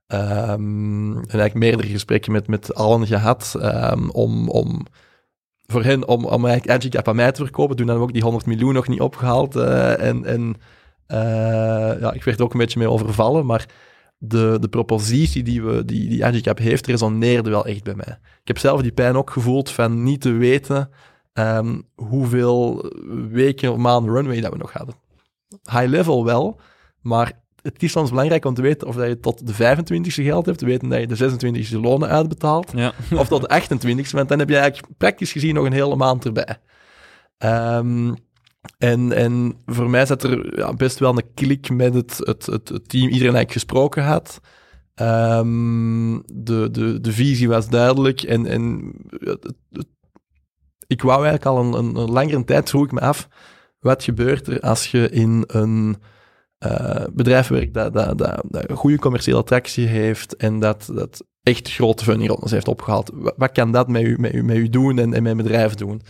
Um, 0.07 1.13
en 1.13 1.15
eigenlijk 1.15 1.53
meerdere 1.53 1.87
gesprekken 1.87 2.31
met, 2.31 2.47
met 2.47 2.75
allen 2.75 3.07
gehad 3.07 3.55
um, 3.61 4.09
om, 4.09 4.49
om 4.49 4.85
voor 5.65 5.83
hen 5.83 6.07
om, 6.07 6.25
om 6.25 6.45
eigenlijk 6.45 6.77
Agicap 6.77 7.07
aan 7.07 7.15
mij 7.15 7.31
te 7.31 7.43
verkopen. 7.43 7.75
Toen 7.75 7.87
hadden 7.87 8.03
we 8.03 8.09
ook 8.09 8.15
die 8.15 8.23
100 8.23 8.45
miljoen 8.45 8.73
nog 8.73 8.87
niet 8.87 9.01
opgehaald. 9.01 9.55
Uh, 9.55 10.01
en 10.01 10.25
en 10.25 10.55
uh, 11.07 11.99
ja, 12.01 12.13
ik 12.13 12.23
werd 12.23 12.41
ook 12.41 12.53
een 12.53 12.59
beetje 12.59 12.79
mee 12.79 12.89
overvallen, 12.89 13.45
maar 13.45 13.65
de, 14.17 14.57
de 14.59 14.67
propositie 14.67 15.43
die, 15.43 15.63
we, 15.63 15.85
die, 15.85 16.09
die 16.09 16.25
Agicap 16.25 16.57
heeft, 16.57 16.87
resoneerde 16.87 17.49
wel 17.49 17.65
echt 17.65 17.83
bij 17.83 17.95
mij. 17.95 18.19
Ik 18.41 18.47
heb 18.47 18.57
zelf 18.57 18.81
die 18.81 18.91
pijn 18.91 19.15
ook 19.15 19.29
gevoeld 19.29 19.69
van 19.69 20.03
niet 20.03 20.21
te 20.21 20.31
weten 20.31 20.89
hoeveel 21.95 22.91
weken 23.29 23.71
of 23.71 23.77
maanden 23.77 24.13
runway 24.13 24.41
dat 24.41 24.51
we 24.51 24.57
nog 24.57 24.71
hadden 24.71 24.95
high 25.63 25.87
level 25.87 26.25
wel, 26.25 26.59
maar 27.01 27.43
het 27.61 27.83
is 27.83 27.91
soms 27.91 28.09
belangrijk 28.09 28.45
om 28.45 28.53
te 28.53 28.61
weten 28.61 28.87
of 28.87 28.95
dat 28.95 29.07
je 29.07 29.19
tot 29.19 29.47
de 29.47 29.53
25e 29.53 30.23
geld 30.23 30.45
hebt, 30.45 30.57
te 30.57 30.65
weten 30.65 30.89
dat 30.89 30.99
je 30.99 31.07
de 31.07 31.53
26e 31.75 31.79
lonen 31.79 32.09
uitbetaalt, 32.09 32.71
ja. 32.75 32.93
of 33.19 33.27
tot 33.27 33.41
de 33.41 33.61
28e, 33.61 34.09
want 34.11 34.29
dan 34.29 34.39
heb 34.39 34.49
je 34.49 34.57
eigenlijk 34.57 34.97
praktisch 34.97 35.31
gezien 35.31 35.53
nog 35.53 35.65
een 35.65 35.73
hele 35.73 35.95
maand 35.95 36.25
erbij. 36.25 36.57
Um, 37.37 38.15
en, 38.77 39.11
en 39.11 39.57
voor 39.65 39.89
mij 39.89 40.05
zat 40.05 40.23
er 40.23 40.57
ja, 40.57 40.73
best 40.73 40.99
wel 40.99 41.17
een 41.17 41.33
klik 41.33 41.69
met 41.69 41.93
het, 41.93 42.17
het, 42.17 42.45
het, 42.45 42.69
het 42.69 42.89
team, 42.89 43.03
iedereen 43.03 43.35
eigenlijk 43.35 43.51
gesproken 43.51 44.03
had. 44.03 44.39
Um, 45.01 46.23
de, 46.33 46.69
de, 46.71 47.01
de 47.01 47.11
visie 47.11 47.47
was 47.47 47.69
duidelijk 47.69 48.21
en, 48.21 48.45
en 48.45 48.93
het, 49.09 49.53
ik 50.87 51.01
wou 51.01 51.25
eigenlijk 51.25 51.45
al 51.45 51.63
een, 51.63 51.73
een, 51.73 51.95
een 51.95 52.11
langere 52.11 52.43
tijd, 52.43 52.69
vroeg 52.69 52.85
ik 52.85 52.91
me 52.91 52.99
af, 52.99 53.27
wat 53.85 54.03
gebeurt 54.03 54.47
er 54.47 54.59
als 54.59 54.91
je 54.91 55.09
in 55.09 55.43
een 55.47 55.95
uh, 56.65 57.03
bedrijf 57.13 57.47
werkt 57.47 57.73
dat, 57.73 57.93
dat, 57.93 58.17
dat, 58.17 58.43
dat, 58.45 58.69
een 58.69 58.75
goede 58.75 58.99
commerciële 58.99 59.37
attractie 59.37 59.87
heeft 59.87 60.35
en 60.35 60.59
dat, 60.59 60.89
dat 60.93 61.23
echt 61.43 61.71
grote 61.71 62.03
fundingrondes 62.03 62.51
heeft 62.51 62.67
opgehaald? 62.67 63.11
Wat, 63.37 63.51
kan 63.51 63.71
dat 63.71 63.87
met 63.87 64.01
u, 64.01 64.15
met 64.19 64.43
met 64.43 64.55
u 64.55 64.69
doen 64.69 64.99
en, 64.99 65.13
en 65.13 65.23
met 65.23 65.37
bedrijf 65.37 65.73
doen? 65.73 66.01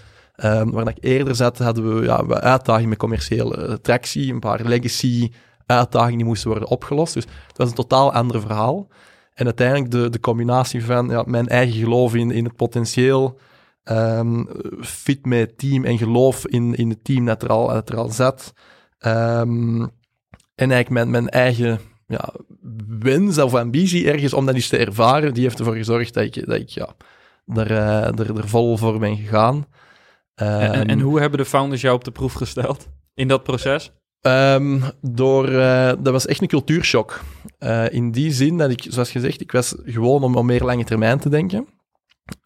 Um, 0.43 0.71
waar 0.71 0.87
ik 0.87 0.97
eerder 0.99 1.35
zat, 1.35 1.57
hadden 1.57 1.95
we 1.95 2.03
ja, 2.03 2.25
uitdagingen 2.27 2.89
met 2.89 2.97
commerciële 2.97 3.67
attractie, 3.67 4.33
een 4.33 4.39
paar 4.39 4.65
legacy 4.65 5.31
uitdagingen 5.65 6.17
die 6.17 6.27
moesten 6.27 6.49
worden 6.49 6.69
opgelost. 6.69 7.13
Dus 7.13 7.23
het 7.47 7.57
was 7.57 7.69
een 7.69 7.75
totaal 7.75 8.13
ander 8.13 8.41
verhaal. 8.41 8.87
En 9.33 9.45
uiteindelijk 9.45 9.91
de, 9.91 10.09
de 10.09 10.19
combinatie 10.19 10.85
van 10.85 11.09
ja, 11.09 11.23
mijn 11.25 11.47
eigen 11.47 11.79
geloof 11.79 12.15
in, 12.15 12.31
in 12.31 12.43
het 12.43 12.55
potentieel 12.55 13.39
Ehm, 13.85 14.43
fit 14.81 15.25
met 15.25 15.39
het 15.39 15.57
team 15.57 15.83
en 15.83 15.97
geloof 15.97 16.47
in, 16.47 16.75
in 16.75 16.89
het 16.89 17.03
team 17.03 17.25
dat 17.25 17.43
er 17.43 17.49
al, 17.49 17.67
dat 17.67 17.89
er 17.89 17.97
al 17.97 18.09
zat. 18.09 18.53
Ehm, 18.97 19.81
en 20.55 20.71
eigenlijk 20.71 20.89
mijn, 20.89 21.09
mijn 21.09 21.29
eigen 21.29 21.79
ja, 22.07 22.33
wens 22.99 23.37
of 23.37 23.53
ambitie 23.53 24.11
ergens 24.11 24.33
om 24.33 24.45
dat 24.45 24.55
eens 24.55 24.67
te 24.67 24.77
ervaren, 24.77 25.33
die 25.33 25.43
heeft 25.43 25.59
ervoor 25.59 25.75
gezorgd 25.75 26.13
dat 26.13 26.23
ik, 26.23 26.45
dat 26.45 26.59
ik 26.59 26.69
ja, 26.69 26.95
er, 27.45 27.71
uh, 27.71 28.19
er, 28.19 28.37
er 28.37 28.47
vol 28.47 28.77
voor 28.77 28.99
ben 28.99 29.17
gegaan. 29.17 29.65
En, 30.35 30.71
en, 30.71 30.87
en, 30.87 30.99
hoe 30.99 31.19
hebben 31.19 31.39
de 31.39 31.45
founders 31.45 31.81
jou 31.81 31.95
op 31.95 32.03
de 32.03 32.11
proef 32.11 32.33
gesteld 32.33 32.87
in 33.13 33.27
dat 33.27 33.43
proces? 33.43 33.91
Um, 34.21 34.83
door, 35.01 35.49
uh, 35.49 35.91
dat 35.99 36.13
was 36.13 36.25
echt 36.25 36.41
een 36.41 36.47
cultuurshock. 36.47 37.21
Uh, 37.59 37.89
in 37.89 38.11
die 38.11 38.31
zin 38.31 38.57
dat 38.57 38.69
ik, 38.69 38.85
zoals 38.89 39.11
gezegd, 39.11 39.41
ik 39.41 39.51
was 39.51 39.75
gewoon 39.83 40.23
om, 40.23 40.35
om 40.35 40.45
meer 40.45 40.63
lange 40.63 40.83
termijn 40.83 41.19
te 41.19 41.29
denken. 41.29 41.67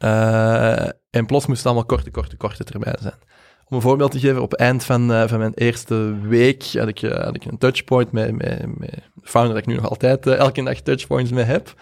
Uh, 0.03 0.89
en 1.09 1.25
plots 1.25 1.45
moest 1.45 1.57
het 1.57 1.67
allemaal 1.67 1.85
korte, 1.85 2.11
korte, 2.11 2.37
korte 2.37 2.63
termijn 2.63 2.97
zijn. 2.99 3.19
Om 3.67 3.75
een 3.75 3.81
voorbeeld 3.81 4.11
te 4.11 4.19
geven, 4.19 4.41
op 4.41 4.51
het 4.51 4.59
eind 4.59 4.83
van, 4.83 5.27
van 5.27 5.39
mijn 5.39 5.53
eerste 5.53 6.19
week 6.21 6.63
had 6.73 6.87
ik, 6.87 6.99
had 6.99 7.35
ik 7.35 7.45
een 7.45 7.57
touchpoint 7.57 8.11
met, 8.11 8.31
met, 8.31 8.77
met 8.77 8.91
de 9.13 9.27
founder 9.27 9.53
dat 9.53 9.61
ik 9.61 9.67
nu 9.67 9.75
nog 9.75 9.89
altijd 9.89 10.27
elke 10.27 10.63
dag 10.63 10.79
touchpoints 10.81 11.31
mee 11.31 11.43
heb. 11.43 11.73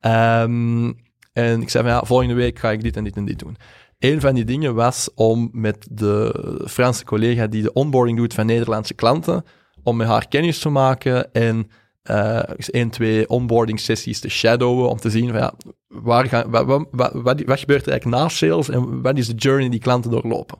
Um, 0.00 1.06
en 1.32 1.62
ik 1.62 1.70
zei 1.70 1.84
van 1.84 1.92
ja, 1.92 2.02
volgende 2.04 2.34
week 2.34 2.58
ga 2.58 2.70
ik 2.70 2.82
dit 2.82 2.96
en 2.96 3.04
dit 3.04 3.16
en 3.16 3.24
dit 3.24 3.38
doen. 3.38 3.56
Een 3.98 4.20
van 4.20 4.34
die 4.34 4.44
dingen 4.44 4.74
was 4.74 5.10
om 5.14 5.48
met 5.52 5.88
de 5.90 6.32
Franse 6.68 7.04
collega 7.04 7.46
die 7.46 7.62
de 7.62 7.72
onboarding 7.72 8.18
doet 8.18 8.34
van 8.34 8.46
Nederlandse 8.46 8.94
klanten, 8.94 9.44
om 9.82 9.96
met 9.96 10.06
haar 10.06 10.28
kennis 10.28 10.58
te 10.58 10.68
maken 10.68 11.32
en 11.32 11.70
uh, 12.10 12.86
twee 12.90 13.28
onboarding 13.28 13.80
sessies 13.80 14.20
te 14.20 14.28
shadowen, 14.28 14.88
om 14.88 14.96
te 14.96 15.10
zien 15.10 15.28
van 15.28 15.38
ja, 15.38 15.54
waar 15.88 16.26
gaan, 16.26 16.50
wat, 16.50 16.86
wat, 16.90 17.12
wat, 17.12 17.60
gebeurt 17.60 17.86
er 17.86 17.90
eigenlijk 17.90 18.04
na 18.04 18.28
sales 18.28 18.68
en 18.68 19.02
wat 19.02 19.18
is 19.18 19.26
de 19.26 19.34
journey 19.34 19.68
die 19.68 19.80
klanten 19.80 20.10
doorlopen. 20.10 20.58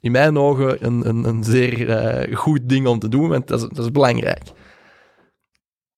In 0.00 0.12
mijn 0.12 0.38
ogen 0.38 0.86
een, 0.86 1.08
een, 1.08 1.24
een 1.24 1.44
zeer 1.44 1.80
uh, 2.28 2.36
goed 2.36 2.68
ding 2.68 2.86
om 2.86 2.98
te 2.98 3.08
doen, 3.08 3.28
want 3.28 3.48
dat 3.48 3.62
is, 3.62 3.68
dat 3.68 3.84
is 3.84 3.90
belangrijk. 3.90 4.42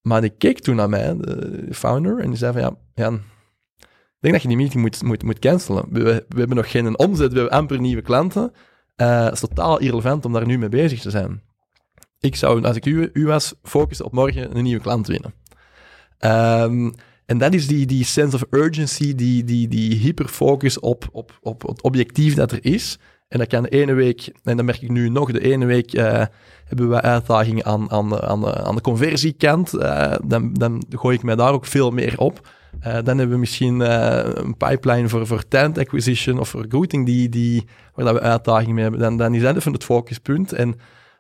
Maar 0.01 0.21
die 0.21 0.31
keek 0.31 0.61
toen 0.61 0.77
naar 0.77 0.89
mij, 0.89 1.17
de 1.17 1.69
founder, 1.71 2.19
en 2.19 2.29
die 2.29 2.39
zei 2.39 2.53
van 2.53 2.63
ja, 2.63 2.77
Jan, 2.95 3.15
ik 4.25 4.31
denk 4.31 4.43
dat 4.43 4.43
je 4.43 4.49
die 4.49 4.57
meeting 4.57 4.83
moet, 4.83 5.03
moet, 5.03 5.23
moet 5.23 5.39
cancelen. 5.39 5.85
We, 5.91 6.03
we 6.29 6.39
hebben 6.39 6.57
nog 6.57 6.71
geen 6.71 6.99
omzet, 6.99 7.33
we 7.33 7.39
hebben 7.39 7.59
amper 7.59 7.81
nieuwe 7.81 8.03
klanten. 8.03 8.53
Uh, 8.97 9.25
het 9.25 9.33
is 9.33 9.41
totaal 9.41 9.79
irrelevant 9.79 10.25
om 10.25 10.33
daar 10.33 10.47
nu 10.47 10.59
mee 10.59 10.69
bezig 10.69 11.01
te 11.01 11.11
zijn. 11.11 11.43
Ik 12.25 12.37
zou, 12.37 12.65
als 12.65 12.77
ik 12.77 12.87
u, 12.87 13.11
u 13.13 13.27
was, 13.27 13.55
focussen 13.63 14.07
op 14.07 14.13
morgen 14.13 14.57
een 14.57 14.63
nieuwe 14.63 14.83
klant 14.83 15.07
winnen. 15.07 15.35
Um, 16.21 16.95
en 17.27 17.39
dat 17.39 17.55
is 17.55 17.67
die, 17.67 17.87
die 17.87 18.05
sense 18.05 18.37
of 18.37 18.45
urgency, 18.51 19.15
die, 19.15 19.45
die, 19.45 19.69
die 19.69 19.95
hyperfocus 19.95 20.81
op, 20.81 21.09
op, 21.13 21.39
op 21.43 21.63
het 21.63 21.83
objectief 21.83 22.35
dat 22.35 22.53
er 22.53 22.65
is. 22.65 22.99
En 23.29 23.39
dat 23.39 23.49
kan 23.49 23.63
de 23.63 23.69
ene 23.69 23.93
week, 23.93 24.33
en 24.43 24.57
dan 24.57 24.65
merk 24.65 24.83
ik 24.83 24.91
nu 24.91 25.09
nog, 25.09 25.33
de 25.33 25.41
ene 25.41 25.65
week 25.65 25.95
uh, 25.95 26.25
hebben 26.65 26.89
we 26.89 27.01
uitdagingen 27.01 27.65
aan, 27.65 27.91
aan, 27.91 28.21
aan, 28.21 28.47
aan 28.47 28.75
de 28.75 28.81
conversiekant. 28.81 29.75
Uh, 29.75 30.15
dan, 30.25 30.53
dan 30.53 30.85
gooi 30.91 31.17
ik 31.17 31.23
mij 31.23 31.37
daar 31.37 31.53
ook 31.53 31.67
veel 31.67 31.91
meer 31.91 32.19
op. 32.19 32.49
Uh, 32.79 32.93
dan 32.93 33.19
hebben 33.19 33.31
we 33.31 33.39
misschien 33.39 33.81
een 33.81 34.57
pipeline 34.57 35.09
voor, 35.09 35.27
voor 35.27 35.49
talent 35.49 35.79
acquisition 35.79 36.39
of 36.39 36.53
recruiting 36.55 37.07
die, 37.07 37.29
die, 37.29 37.65
waar 37.95 38.15
we 38.15 38.21
uitdagingen 38.21 38.75
mee 38.75 38.83
hebben. 38.83 39.01
Dan, 39.01 39.17
dan 39.17 39.35
is 39.35 39.43
dat 39.43 39.57
even 39.57 39.73
het 39.73 39.85
focuspunt. 39.85 40.53
En 40.53 40.75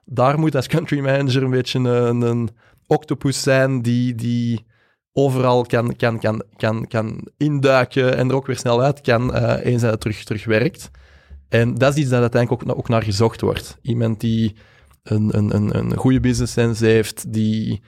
daar 0.04 0.38
moet 0.38 0.56
als 0.56 0.66
country 0.66 1.00
manager 1.00 1.42
een 1.42 1.50
beetje 1.50 1.78
een, 1.78 2.20
een 2.20 2.48
octopus 2.86 3.42
zijn 3.42 3.82
die, 3.82 4.14
die 4.14 4.64
overal 5.12 5.64
kan, 5.64 5.96
kan, 5.96 6.18
kan, 6.18 6.42
kan, 6.56 6.86
kan 6.86 7.28
induiken 7.36 8.16
en 8.16 8.28
er 8.28 8.34
ook 8.34 8.46
weer 8.46 8.56
snel 8.56 8.82
uit 8.82 9.00
kan 9.00 9.36
uh, 9.36 9.54
eens 9.62 9.82
dat 9.82 9.90
het 9.90 10.00
terug, 10.00 10.24
terug 10.24 10.44
werkt. 10.44 10.90
En 11.48 11.74
dat 11.74 11.92
is 11.92 12.00
iets 12.00 12.10
dat 12.10 12.20
uiteindelijk 12.20 12.62
ook, 12.62 12.78
ook 12.78 12.88
naar 12.88 13.02
gezocht 13.02 13.40
wordt. 13.40 13.78
Iemand 13.82 14.20
die 14.20 14.54
een, 15.02 15.36
een, 15.36 15.54
een, 15.54 15.76
een 15.76 15.96
goede 15.96 16.20
business 16.20 16.52
sense 16.52 16.86
heeft, 16.86 17.32
die 17.32 17.82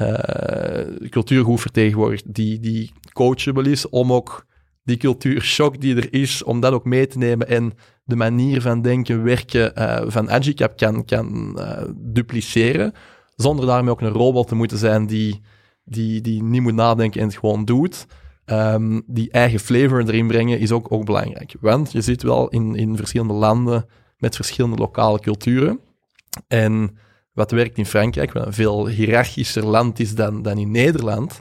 uh, 0.00 1.08
cultuur 1.08 1.44
goed 1.44 1.60
vertegenwoordigt, 1.60 2.34
die, 2.34 2.60
die 2.60 2.92
coachable 3.12 3.70
is 3.70 3.88
om 3.88 4.12
ook 4.12 4.46
die 4.84 4.96
cultuurshock 4.96 5.80
die 5.80 5.96
er 5.96 6.12
is, 6.12 6.42
om 6.42 6.60
dat 6.60 6.72
ook 6.72 6.84
mee 6.84 7.06
te 7.06 7.18
nemen 7.18 7.48
en 7.48 7.72
de 8.04 8.16
manier 8.16 8.60
van 8.60 8.82
denken, 8.82 9.22
werken 9.22 9.72
uh, 9.78 10.02
van 10.06 10.30
Agicap 10.30 10.76
kan, 10.76 11.04
kan 11.04 11.56
uh, 11.58 11.82
dupliceren, 11.96 12.92
zonder 13.36 13.66
daarmee 13.66 13.92
ook 13.92 14.00
een 14.00 14.08
robot 14.08 14.48
te 14.48 14.54
moeten 14.54 14.78
zijn 14.78 15.06
die, 15.06 15.40
die, 15.84 16.20
die 16.20 16.42
niet 16.42 16.62
moet 16.62 16.74
nadenken 16.74 17.20
en 17.20 17.26
het 17.26 17.36
gewoon 17.36 17.64
doet. 17.64 18.06
Um, 18.46 19.02
die 19.06 19.30
eigen 19.30 19.60
flavor 19.60 20.00
erin 20.00 20.26
brengen 20.26 20.58
is 20.58 20.72
ook, 20.72 20.92
ook 20.92 21.04
belangrijk. 21.04 21.54
Want 21.60 21.92
je 21.92 22.00
zit 22.00 22.22
wel 22.22 22.48
in, 22.48 22.74
in 22.74 22.96
verschillende 22.96 23.34
landen 23.34 23.86
met 24.16 24.36
verschillende 24.36 24.76
lokale 24.76 25.20
culturen. 25.20 25.80
En 26.48 26.96
wat 27.32 27.50
werkt 27.50 27.78
in 27.78 27.86
Frankrijk, 27.86 28.32
wat 28.32 28.46
een 28.46 28.52
veel 28.52 28.86
hiërarchischer 28.86 29.66
land 29.66 30.00
is 30.00 30.14
dan, 30.14 30.42
dan 30.42 30.58
in 30.58 30.70
Nederland, 30.70 31.40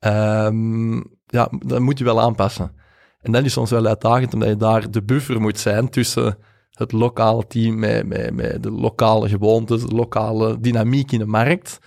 um, 0.00 1.15
ja, 1.26 1.50
dat 1.58 1.80
moet 1.80 1.98
je 1.98 2.04
wel 2.04 2.20
aanpassen. 2.20 2.72
En 3.20 3.32
dat 3.32 3.44
is 3.44 3.52
soms 3.52 3.70
wel 3.70 3.86
uitdagend, 3.86 4.34
omdat 4.34 4.48
je 4.48 4.56
daar 4.56 4.90
de 4.90 5.02
buffer 5.02 5.40
moet 5.40 5.58
zijn 5.58 5.88
tussen 5.88 6.38
het 6.70 6.92
lokale 6.92 7.46
team 7.46 7.78
met, 7.78 8.06
met, 8.06 8.34
met 8.34 8.62
de 8.62 8.70
lokale 8.70 9.28
gewoontes, 9.28 9.86
de 9.86 9.94
lokale 9.94 10.60
dynamiek 10.60 11.12
in 11.12 11.18
de 11.18 11.26
markt 11.26 11.78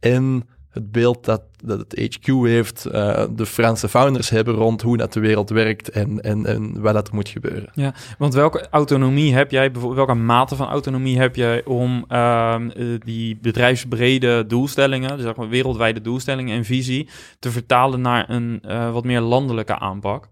en 0.00 0.48
het 0.72 0.92
beeld 0.92 1.24
dat, 1.24 1.42
dat 1.64 1.78
het 1.78 2.16
HQ 2.16 2.26
heeft, 2.26 2.86
uh, 2.86 3.24
de 3.30 3.46
Franse 3.46 3.88
founders 3.88 4.30
hebben 4.30 4.54
rond 4.54 4.82
hoe 4.82 4.96
dat 4.96 5.12
de 5.12 5.20
wereld 5.20 5.50
werkt 5.50 5.90
en, 5.90 6.20
en, 6.20 6.46
en 6.46 6.80
wat 6.80 6.94
dat 6.94 7.12
moet 7.12 7.28
gebeuren. 7.28 7.70
Ja, 7.74 7.94
want 8.18 8.34
welke 8.34 8.66
autonomie 8.70 9.34
heb 9.34 9.50
jij, 9.50 9.70
bijvoorbeeld 9.70 10.06
welke 10.06 10.22
mate 10.22 10.56
van 10.56 10.68
autonomie 10.68 11.18
heb 11.18 11.36
jij 11.36 11.64
om 11.64 12.04
uh, 12.08 12.56
die 13.04 13.38
bedrijfsbrede 13.42 14.46
doelstellingen, 14.46 15.16
dus 15.16 15.24
zeg 15.26 15.36
maar 15.36 15.48
wereldwijde 15.48 16.00
doelstellingen 16.00 16.56
en 16.56 16.64
visie, 16.64 17.08
te 17.38 17.50
vertalen 17.50 18.00
naar 18.00 18.30
een 18.30 18.62
uh, 18.66 18.92
wat 18.92 19.04
meer 19.04 19.20
landelijke 19.20 19.78
aanpak? 19.78 20.28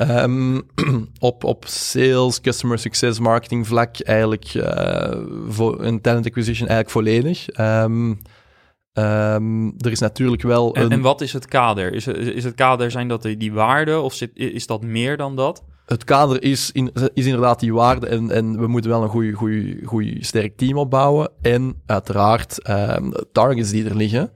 Um, 0.00 0.62
op, 1.18 1.44
op 1.44 1.64
sales, 1.66 2.40
customer 2.40 2.78
success, 2.78 3.18
marketing 3.18 3.66
vlak 3.66 4.00
eigenlijk 4.00 4.46
voor 5.48 5.84
een 5.84 6.00
talent 6.00 6.26
acquisition 6.26 6.68
eigenlijk 6.68 6.90
volledig. 6.90 7.58
Um, 7.58 8.18
Um, 8.92 9.74
er 9.78 9.90
is 9.90 10.00
natuurlijk 10.00 10.42
wel. 10.42 10.74
En, 10.74 10.90
en, 10.90 11.00
wat 11.00 11.20
is 11.20 11.32
het 11.32 11.46
kader? 11.46 11.92
Is, 11.94 12.06
is 12.06 12.44
het 12.44 12.54
kader 12.54 12.90
zijn 12.90 13.08
dat 13.08 13.22
die 13.22 13.52
waarden 13.52 14.02
of 14.02 14.14
zit, 14.14 14.30
is 14.34 14.66
dat 14.66 14.82
meer 14.82 15.16
dan 15.16 15.36
dat? 15.36 15.64
Het 15.86 16.04
kader 16.04 16.42
is, 16.42 16.70
in, 16.72 16.92
is 17.14 17.26
inderdaad 17.26 17.60
die 17.60 17.74
waarde 17.74 18.06
en, 18.06 18.30
en 18.30 18.60
we 18.60 18.66
moeten 18.66 18.90
wel 18.90 19.02
een 19.02 19.34
goed 19.84 20.16
sterk 20.20 20.56
team 20.56 20.78
opbouwen. 20.78 21.30
En 21.40 21.82
uiteraard 21.86 22.68
um, 22.68 23.12
targets 23.32 23.70
die 23.70 23.88
er 23.88 23.96
liggen. 23.96 24.32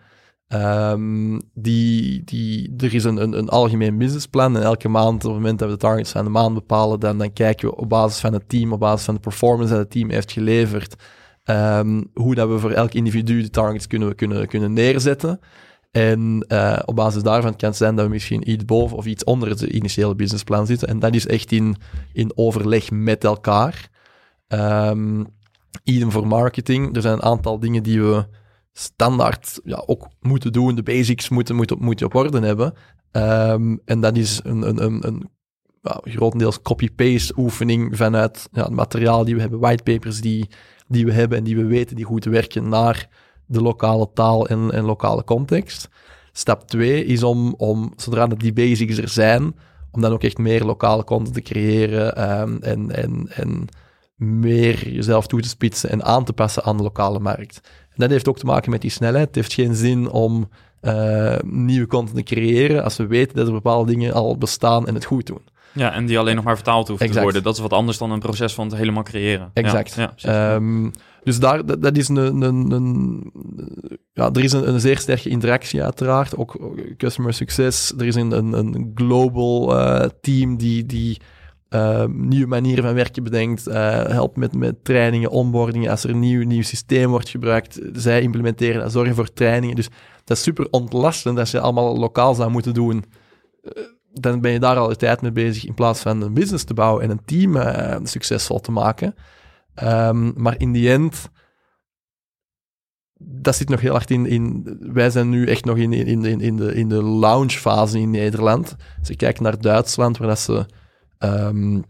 Um, 0.48 1.40
die, 1.54 2.24
die, 2.24 2.74
er 2.76 2.94
is 2.94 3.04
een, 3.04 3.16
een, 3.22 3.38
een, 3.38 3.48
algemeen 3.48 3.98
businessplan 3.98 4.56
en 4.56 4.62
elke 4.62 4.88
maand, 4.88 5.24
op 5.24 5.30
het 5.30 5.40
moment 5.40 5.58
dat 5.58 5.68
we 5.68 5.74
de 5.74 5.80
targets 5.80 6.10
van 6.10 6.24
de 6.24 6.30
maand 6.30 6.54
bepalen, 6.54 7.00
dan, 7.00 7.18
dan 7.18 7.32
kijken 7.32 7.68
we 7.68 7.76
op 7.76 7.88
basis 7.88 8.20
van 8.20 8.32
het 8.32 8.48
team, 8.48 8.72
op 8.72 8.80
basis 8.80 9.04
van 9.04 9.14
de 9.14 9.20
performance 9.20 9.72
dat 9.72 9.82
het 9.82 9.90
team 9.90 10.10
heeft 10.10 10.32
geleverd, 10.32 10.94
Um, 11.50 12.10
hoe 12.14 12.34
dat 12.34 12.48
we 12.48 12.58
voor 12.58 12.70
elk 12.70 12.92
individu 12.92 13.42
de 13.42 13.50
targets 13.50 13.86
kunnen, 13.86 14.14
kunnen, 14.14 14.46
kunnen 14.46 14.72
neerzetten. 14.72 15.40
En 15.90 16.44
uh, 16.48 16.78
op 16.84 16.96
basis 16.96 17.22
daarvan 17.22 17.56
kan 17.56 17.68
het 17.68 17.78
zijn 17.78 17.96
dat 17.96 18.04
we 18.04 18.10
misschien 18.10 18.50
iets 18.50 18.64
boven 18.64 18.96
of 18.96 19.06
iets 19.06 19.24
onder 19.24 19.48
het 19.48 19.60
initiële 19.60 20.14
businessplan 20.14 20.66
zitten. 20.66 20.88
En 20.88 20.98
dat 20.98 21.14
is 21.14 21.26
echt 21.26 21.52
in, 21.52 21.76
in 22.12 22.32
overleg 22.34 22.90
met 22.90 23.24
elkaar. 23.24 23.88
Um, 24.48 25.26
idem 25.84 26.10
voor 26.10 26.26
marketing. 26.26 26.96
Er 26.96 27.02
zijn 27.02 27.14
een 27.14 27.22
aantal 27.22 27.58
dingen 27.58 27.82
die 27.82 28.02
we 28.02 28.26
standaard 28.72 29.60
ja, 29.64 29.82
ook 29.86 30.08
moeten 30.20 30.52
doen. 30.52 30.74
De 30.74 30.82
basics 30.82 31.28
moeten, 31.28 31.54
moeten, 31.56 31.76
moeten 31.80 32.06
op 32.06 32.14
orde 32.14 32.46
hebben. 32.46 32.74
Um, 33.12 33.80
en 33.84 34.00
dat 34.00 34.16
is 34.16 34.40
een, 34.44 34.68
een, 34.68 35.06
een, 35.06 35.30
grotendeels 36.02 36.62
copy-paste 36.62 37.34
oefening 37.36 37.96
vanuit 37.96 38.48
ja, 38.52 38.62
het 38.62 38.72
materiaal 38.72 39.24
die 39.24 39.34
we 39.34 39.40
hebben, 39.40 39.60
whitepapers 39.60 40.20
die 40.20 40.48
die 40.88 41.04
we 41.04 41.12
hebben 41.12 41.38
en 41.38 41.44
die 41.44 41.56
we 41.56 41.64
weten 41.64 41.96
die 41.96 42.04
goed 42.04 42.24
werken 42.24 42.68
naar 42.68 43.08
de 43.46 43.62
lokale 43.62 44.08
taal 44.14 44.48
en, 44.48 44.70
en 44.72 44.84
lokale 44.84 45.24
context. 45.24 45.88
Stap 46.32 46.68
2 46.68 47.04
is 47.04 47.22
om, 47.22 47.54
om, 47.56 47.92
zodra 47.96 48.26
die 48.26 48.52
basics 48.52 48.98
er 48.98 49.08
zijn, 49.08 49.54
om 49.90 50.00
dan 50.00 50.12
ook 50.12 50.22
echt 50.22 50.38
meer 50.38 50.64
lokale 50.64 51.04
content 51.04 51.34
te 51.34 51.42
creëren 51.42 52.40
um, 52.40 52.58
en, 52.62 52.90
en, 52.90 53.28
en 53.30 53.68
meer 54.16 54.88
jezelf 54.88 55.26
toe 55.26 55.40
te 55.40 55.48
spitsen 55.48 55.90
en 55.90 56.04
aan 56.04 56.24
te 56.24 56.32
passen 56.32 56.62
aan 56.62 56.76
de 56.76 56.82
lokale 56.82 57.18
markt. 57.18 57.60
En 57.64 57.96
dat 57.96 58.10
heeft 58.10 58.28
ook 58.28 58.38
te 58.38 58.46
maken 58.46 58.70
met 58.70 58.80
die 58.80 58.90
snelheid. 58.90 59.26
Het 59.26 59.34
heeft 59.34 59.52
geen 59.52 59.74
zin 59.74 60.10
om 60.10 60.48
uh, 60.82 61.36
nieuwe 61.44 61.86
content 61.86 62.16
te 62.16 62.22
creëren 62.22 62.84
als 62.84 62.96
we 62.96 63.06
weten 63.06 63.36
dat 63.36 63.46
er 63.46 63.52
bepaalde 63.52 63.92
dingen 63.92 64.12
al 64.12 64.38
bestaan 64.38 64.86
en 64.86 64.94
het 64.94 65.04
goed 65.04 65.26
doen. 65.26 65.42
Ja, 65.74 65.92
en 65.92 66.06
die 66.06 66.18
alleen 66.18 66.34
nog 66.34 66.44
maar 66.44 66.54
vertaald 66.54 66.88
hoeft 66.88 67.12
te 67.12 67.20
worden. 67.20 67.42
Dat 67.42 67.54
is 67.54 67.60
wat 67.60 67.72
anders 67.72 67.98
dan 67.98 68.10
een 68.10 68.18
proces 68.18 68.54
van 68.54 68.66
het 68.66 68.76
helemaal 68.76 69.02
creëren. 69.02 69.50
Exact. 69.52 69.94
Ja, 70.16 70.54
um, 70.54 70.92
dus 71.24 71.38
daar, 71.38 71.66
dat, 71.66 71.82
dat 71.82 71.96
is 71.96 72.08
een, 72.08 72.16
een, 72.16 72.70
een, 72.70 73.32
ja, 74.12 74.30
er 74.32 74.44
is 74.44 74.52
een, 74.52 74.68
een, 74.68 74.80
zeer 74.80 74.98
sterke 74.98 75.28
interactie 75.28 75.82
uiteraard. 75.82 76.36
Ook 76.36 76.58
customer 76.96 77.34
success. 77.34 77.92
Er 77.98 78.06
is 78.06 78.14
een, 78.14 78.32
een, 78.32 78.52
een 78.52 78.92
global 78.94 79.76
uh, 79.76 80.04
team 80.20 80.56
die, 80.56 80.86
die 80.86 81.20
uh, 81.70 82.04
nieuwe 82.06 82.46
manieren 82.46 82.84
van 82.84 82.94
werken 82.94 83.22
bedenkt, 83.22 83.68
uh, 83.68 83.74
helpt 84.04 84.36
met, 84.36 84.54
met 84.54 84.84
trainingen, 84.84 85.30
onboardingen. 85.30 85.90
Als 85.90 86.04
er 86.04 86.10
een 86.10 86.20
nieuw, 86.20 86.46
nieuw 86.46 86.62
systeem 86.62 87.10
wordt 87.10 87.28
gebruikt, 87.28 87.80
zij 87.92 88.22
implementeren 88.22 88.80
dat, 88.80 88.92
zorgen 88.92 89.14
voor 89.14 89.32
trainingen. 89.32 89.76
Dus 89.76 89.88
dat 90.24 90.36
is 90.36 90.42
super 90.42 90.66
ontlastend 90.70 91.38
als 91.38 91.50
je 91.50 91.60
allemaal 91.60 91.98
lokaal 91.98 92.34
zou 92.34 92.50
moeten 92.50 92.74
doen. 92.74 93.04
Uh, 93.62 93.72
dan 94.20 94.40
ben 94.40 94.52
je 94.52 94.58
daar 94.58 94.76
al 94.76 94.88
de 94.88 94.96
tijd 94.96 95.22
mee 95.22 95.32
bezig 95.32 95.64
in 95.64 95.74
plaats 95.74 96.00
van 96.00 96.20
een 96.20 96.34
business 96.34 96.64
te 96.64 96.74
bouwen 96.74 97.02
en 97.02 97.10
een 97.10 97.24
team 97.24 97.56
succesvol 98.06 98.60
te 98.60 98.70
maken. 98.70 99.14
Um, 99.82 100.32
maar 100.36 100.54
in 100.58 100.72
die 100.72 100.90
end 100.90 101.30
dat 103.26 103.56
zit 103.56 103.68
nog 103.68 103.80
heel 103.80 103.92
hard 103.92 104.10
in, 104.10 104.26
in. 104.26 104.76
Wij 104.80 105.10
zijn 105.10 105.28
nu 105.28 105.46
echt 105.46 105.64
nog 105.64 105.76
in, 105.76 105.92
in, 105.92 106.24
in, 106.24 106.40
in 106.40 106.56
de, 106.56 106.74
in 106.74 106.88
de 106.88 107.02
launchfase 107.02 107.98
in 107.98 108.10
Nederland. 108.10 108.76
Als 108.98 109.08
je 109.08 109.16
kijkt 109.16 109.40
naar 109.40 109.60
Duitsland, 109.60 110.16
waar 110.16 110.28
dat 110.28 110.38
ze 110.38 110.66
um, 111.18 111.84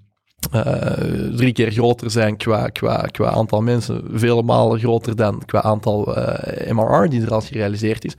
uh, 0.54 0.62
drie 1.36 1.52
keer 1.52 1.70
groter 1.70 2.10
zijn 2.10 2.36
qua, 2.36 2.68
qua, 2.68 2.96
qua 2.96 3.30
aantal 3.30 3.62
mensen, 3.62 4.02
vele 4.12 4.42
malen 4.42 4.78
groter 4.78 5.16
dan 5.16 5.42
qua 5.44 5.62
aantal 5.62 6.18
uh, 6.18 6.72
MRR 6.72 7.08
die 7.08 7.22
er 7.22 7.32
al 7.32 7.40
gerealiseerd 7.40 8.04
is. 8.04 8.16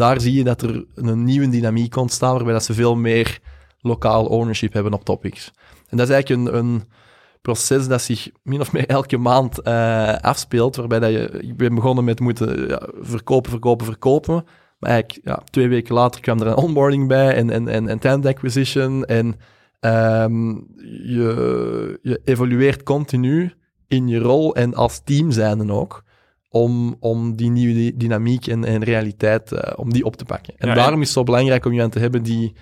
Daar 0.00 0.20
zie 0.20 0.34
je 0.34 0.44
dat 0.44 0.62
er 0.62 0.84
een 0.94 1.24
nieuwe 1.24 1.48
dynamiek 1.48 1.96
ontstaat, 1.96 2.34
waarbij 2.34 2.52
dat 2.52 2.64
ze 2.64 2.74
veel 2.74 2.96
meer 2.96 3.38
lokaal 3.80 4.26
ownership 4.26 4.72
hebben 4.72 4.92
op 4.92 5.04
topics. 5.04 5.52
En 5.88 5.96
dat 5.96 6.08
is 6.08 6.14
eigenlijk 6.14 6.48
een, 6.48 6.56
een 6.56 6.82
proces 7.42 7.88
dat 7.88 8.02
zich 8.02 8.30
min 8.42 8.60
of 8.60 8.72
meer 8.72 8.86
elke 8.86 9.16
maand 9.16 9.66
uh, 9.66 10.16
afspeelt, 10.16 10.76
waarbij 10.76 10.98
dat 10.98 11.10
je, 11.10 11.28
ik 11.40 11.56
ben 11.56 11.74
begonnen 11.74 12.04
met 12.04 12.20
moeten 12.20 12.68
ja, 12.68 12.88
verkopen, 13.00 13.50
verkopen, 13.50 13.86
verkopen. 13.86 14.44
Maar 14.78 14.90
eigenlijk, 14.90 15.26
ja, 15.26 15.42
twee 15.50 15.68
weken 15.68 15.94
later 15.94 16.20
kwam 16.20 16.40
er 16.40 16.46
een 16.46 16.56
onboarding 16.56 17.08
bij 17.08 17.34
en, 17.34 17.50
en, 17.50 17.68
en, 17.68 18.00
en 18.00 18.24
acquisition. 18.24 19.04
En 19.04 19.26
um, 20.24 20.66
je, 21.04 21.98
je 22.02 22.20
evolueert 22.24 22.82
continu 22.82 23.52
in 23.88 24.08
je 24.08 24.18
rol 24.18 24.54
en 24.54 24.74
als 24.74 25.00
team 25.04 25.30
zijnde 25.30 25.72
ook, 25.72 26.04
om, 26.50 26.96
om 27.00 27.36
die 27.36 27.50
nieuwe 27.50 27.96
dynamiek 27.96 28.46
en, 28.46 28.64
en 28.64 28.84
realiteit, 28.84 29.52
uh, 29.52 29.60
om 29.76 29.92
die 29.92 30.04
op 30.04 30.16
te 30.16 30.24
pakken. 30.24 30.54
En 30.58 30.74
daarom 30.74 31.00
is 31.00 31.06
het 31.06 31.16
zo 31.16 31.22
belangrijk 31.22 31.64
om 31.64 31.72
je 31.72 31.82
aan 31.82 31.90
te 31.90 31.98
hebben 31.98 32.22
die, 32.22 32.52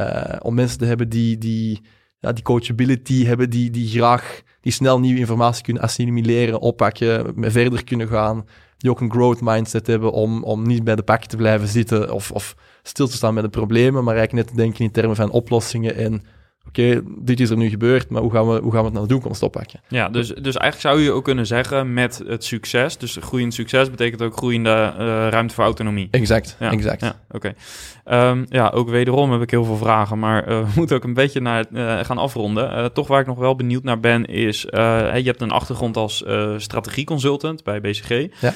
uh, 0.00 0.36
om 0.42 0.54
mensen 0.54 0.78
te 0.78 0.84
hebben 0.84 1.08
die, 1.08 1.38
die 1.38 1.80
ja, 2.18 2.32
die 2.32 2.42
coachability 2.42 3.24
hebben, 3.24 3.50
die, 3.50 3.70
die 3.70 3.88
graag, 3.88 4.42
die 4.60 4.72
snel 4.72 5.00
nieuwe 5.00 5.18
informatie 5.18 5.64
kunnen 5.64 5.82
assimileren, 5.82 6.60
oppakken, 6.60 7.34
verder 7.36 7.84
kunnen 7.84 8.08
gaan. 8.08 8.46
Die 8.78 8.90
ook 8.90 9.00
een 9.00 9.10
growth 9.10 9.40
mindset 9.40 9.86
hebben 9.86 10.12
om, 10.12 10.44
om 10.44 10.66
niet 10.66 10.84
bij 10.84 10.96
de 10.96 11.02
pakken 11.02 11.28
te 11.28 11.36
blijven 11.36 11.68
zitten 11.68 12.12
of, 12.12 12.30
of 12.30 12.56
stil 12.82 13.08
te 13.08 13.16
staan 13.16 13.34
met 13.34 13.44
de 13.44 13.50
problemen, 13.50 14.04
maar 14.04 14.16
eigenlijk 14.16 14.46
net 14.46 14.56
te 14.56 14.62
denken 14.62 14.84
in 14.84 14.90
termen 14.90 15.16
van 15.16 15.30
oplossingen 15.30 15.96
en 15.96 16.22
oké, 16.68 17.02
dit 17.18 17.40
is 17.40 17.50
er 17.50 17.56
nu 17.56 17.68
gebeurd, 17.68 18.10
maar 18.10 18.22
hoe 18.22 18.30
gaan 18.30 18.48
we, 18.48 18.60
hoe 18.60 18.72
gaan 18.72 18.80
we 18.80 18.86
het 18.86 18.92
naar 18.92 19.02
de 19.02 19.08
toekomst 19.08 19.42
oppakken? 19.42 19.80
Ja, 19.88 20.08
dus, 20.08 20.28
dus 20.28 20.56
eigenlijk 20.56 20.80
zou 20.80 21.00
je 21.00 21.12
ook 21.12 21.24
kunnen 21.24 21.46
zeggen 21.46 21.92
met 21.92 22.22
het 22.26 22.44
succes, 22.44 22.98
dus 22.98 23.18
groeiend 23.20 23.54
succes 23.54 23.90
betekent 23.90 24.22
ook 24.22 24.36
groeiende 24.36 24.94
uh, 24.98 25.04
ruimte 25.28 25.54
voor 25.54 25.64
autonomie. 25.64 26.08
Exact, 26.10 26.56
ja, 26.60 26.70
exact. 26.70 27.00
Ja, 27.00 27.16
oké. 27.30 27.36
Okay. 27.36 28.30
Um, 28.30 28.46
ja, 28.48 28.68
ook 28.68 28.88
wederom 28.88 29.32
heb 29.32 29.42
ik 29.42 29.50
heel 29.50 29.64
veel 29.64 29.76
vragen, 29.76 30.18
maar 30.18 30.48
uh, 30.48 30.60
we 30.66 30.70
moeten 30.74 30.96
ook 30.96 31.04
een 31.04 31.14
beetje 31.14 31.40
naar, 31.40 31.64
uh, 31.72 31.98
gaan 32.02 32.18
afronden. 32.18 32.92
toch 32.92 33.06
waar 33.06 33.20
ik 33.20 33.26
nog 33.26 33.38
wel 33.38 33.56
benieuwd 33.56 33.82
naar 33.82 34.00
ben 34.00 34.24
is, 34.24 34.66
hey, 34.70 35.18
je 35.18 35.28
hebt 35.28 35.40
een 35.40 35.50
achtergrond 35.50 35.96
als 35.96 36.24
strategieconsultant 36.56 37.64
bij 37.64 37.80
BCG. 37.80 38.26
Ja. 38.40 38.52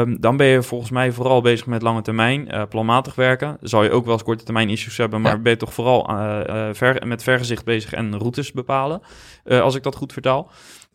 Um, 0.00 0.20
dan 0.20 0.36
ben 0.36 0.46
je 0.46 0.62
volgens 0.62 0.90
mij 0.90 1.12
vooral 1.12 1.40
bezig 1.40 1.66
met 1.66 1.82
lange 1.82 2.02
termijn, 2.02 2.48
planmatig 2.68 3.14
werken. 3.14 3.56
Zal 3.60 3.82
je 3.82 3.90
ook 3.90 4.04
wel 4.04 4.12
eens 4.12 4.22
korte 4.22 4.44
termijn 4.44 4.70
issues 4.70 4.96
hebben, 4.96 5.20
maar 5.20 5.32
ja. 5.32 5.38
ben 5.38 5.52
je 5.52 5.58
toch 5.58 5.74
vooral 5.74 6.10
ver, 6.72 7.06
met 7.06 7.22
vergezicht 7.36 7.64
bezig 7.64 7.92
en 7.92 8.18
routes 8.18 8.52
bepalen, 8.52 9.00
als 9.44 9.74
ik 9.74 9.82
dat 9.82 9.96
goed 9.96 10.12
vertaal. 10.12 10.50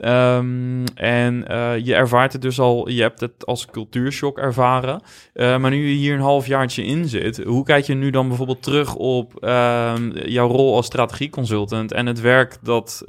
Um, 0.05 0.83
en 0.95 1.45
uh, 1.51 1.77
je 1.77 1.95
ervaart 1.95 2.33
het 2.33 2.41
dus 2.41 2.59
al, 2.59 2.89
je 2.89 3.01
hebt 3.01 3.19
het 3.19 3.45
als 3.45 3.65
cultuurshock 3.65 4.37
ervaren. 4.37 5.01
Uh, 5.33 5.57
maar 5.57 5.71
nu 5.71 5.87
je 5.87 5.95
hier 5.95 6.13
een 6.13 6.19
half 6.19 6.47
jaartje 6.47 6.83
in 6.83 7.07
zit, 7.07 7.43
hoe 7.43 7.63
kijk 7.65 7.85
je 7.85 7.93
nu 7.93 8.09
dan 8.09 8.27
bijvoorbeeld 8.27 8.63
terug 8.63 8.95
op 8.95 9.33
uh, 9.43 9.93
jouw 10.13 10.47
rol 10.47 10.75
als 10.75 10.85
strategieconsultant 10.85 11.91
en 11.91 12.05
het 12.05 12.19
werk 12.19 12.57
dat 12.61 13.03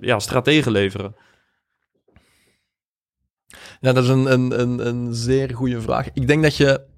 ja, 0.00 0.18
strategen 0.18 0.72
leveren? 0.72 1.14
Ja, 3.80 3.92
dat 3.92 4.04
is 4.04 4.10
een, 4.10 4.32
een, 4.32 4.60
een, 4.60 4.86
een 4.86 5.14
zeer 5.14 5.54
goede 5.54 5.80
vraag. 5.80 6.08
Ik 6.12 6.26
denk 6.26 6.42
dat 6.42 6.56
je 6.56 6.88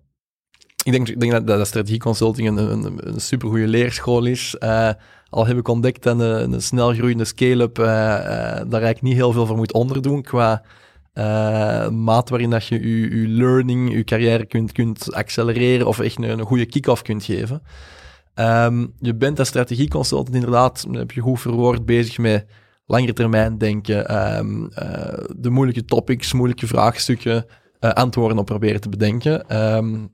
ik 0.84 0.92
denk, 0.92 1.08
ik 1.08 1.20
denk 1.20 1.32
dat, 1.32 1.46
dat 1.46 1.66
strategieconsulting 1.66 2.48
een, 2.48 2.56
een, 2.56 3.08
een 3.08 3.20
supergoeie 3.20 3.66
leerschool 3.66 4.24
is. 4.24 4.56
Uh, 5.32 5.38
al 5.38 5.46
heb 5.46 5.58
ik 5.58 5.68
ontdekt 5.68 6.02
dat 6.02 6.20
een, 6.20 6.52
een 6.52 6.62
snel 6.62 6.92
groeiende 6.92 7.24
scale-up 7.24 7.78
uh, 7.78 7.84
uh, 7.84 7.90
daar 7.90 8.82
eigenlijk 8.82 9.02
niet 9.02 9.14
heel 9.14 9.32
veel 9.32 9.46
voor 9.46 9.56
moet 9.56 9.72
onderdoen 9.72 10.22
qua 10.22 10.62
maat 11.90 12.28
waarin 12.28 12.50
dat 12.50 12.66
je 12.66 13.10
je, 13.20 13.28
learning, 13.28 13.92
je 13.92 14.04
carrière 14.04 14.46
kunt, 14.46 14.72
kunt 14.72 15.14
accelereren 15.14 15.86
of 15.86 15.98
echt 15.98 16.18
een, 16.18 16.30
een 16.30 16.46
goede 16.46 16.66
kick-off 16.66 17.02
kunt 17.02 17.24
geven. 17.24 17.62
Um, 18.34 18.92
je 18.98 19.14
bent 19.14 19.38
als 19.38 19.48
strategieconsultant 19.48 20.34
inderdaad, 20.34 20.86
heb 20.92 21.10
je 21.10 21.20
goed 21.20 21.40
verwoord, 21.40 21.86
bezig 21.86 22.18
met 22.18 22.46
langere 22.86 23.12
termijn 23.12 23.58
denken, 23.58 24.26
um, 24.38 24.68
de 25.36 25.50
moeilijke 25.50 25.84
topics, 25.84 26.32
moeilijke 26.32 26.66
vraagstukken, 26.66 27.46
antwoorden 27.78 28.38
op 28.38 28.46
proberen 28.46 28.80
te 28.80 28.88
bedenken. 28.88 29.66
Um, 29.76 30.10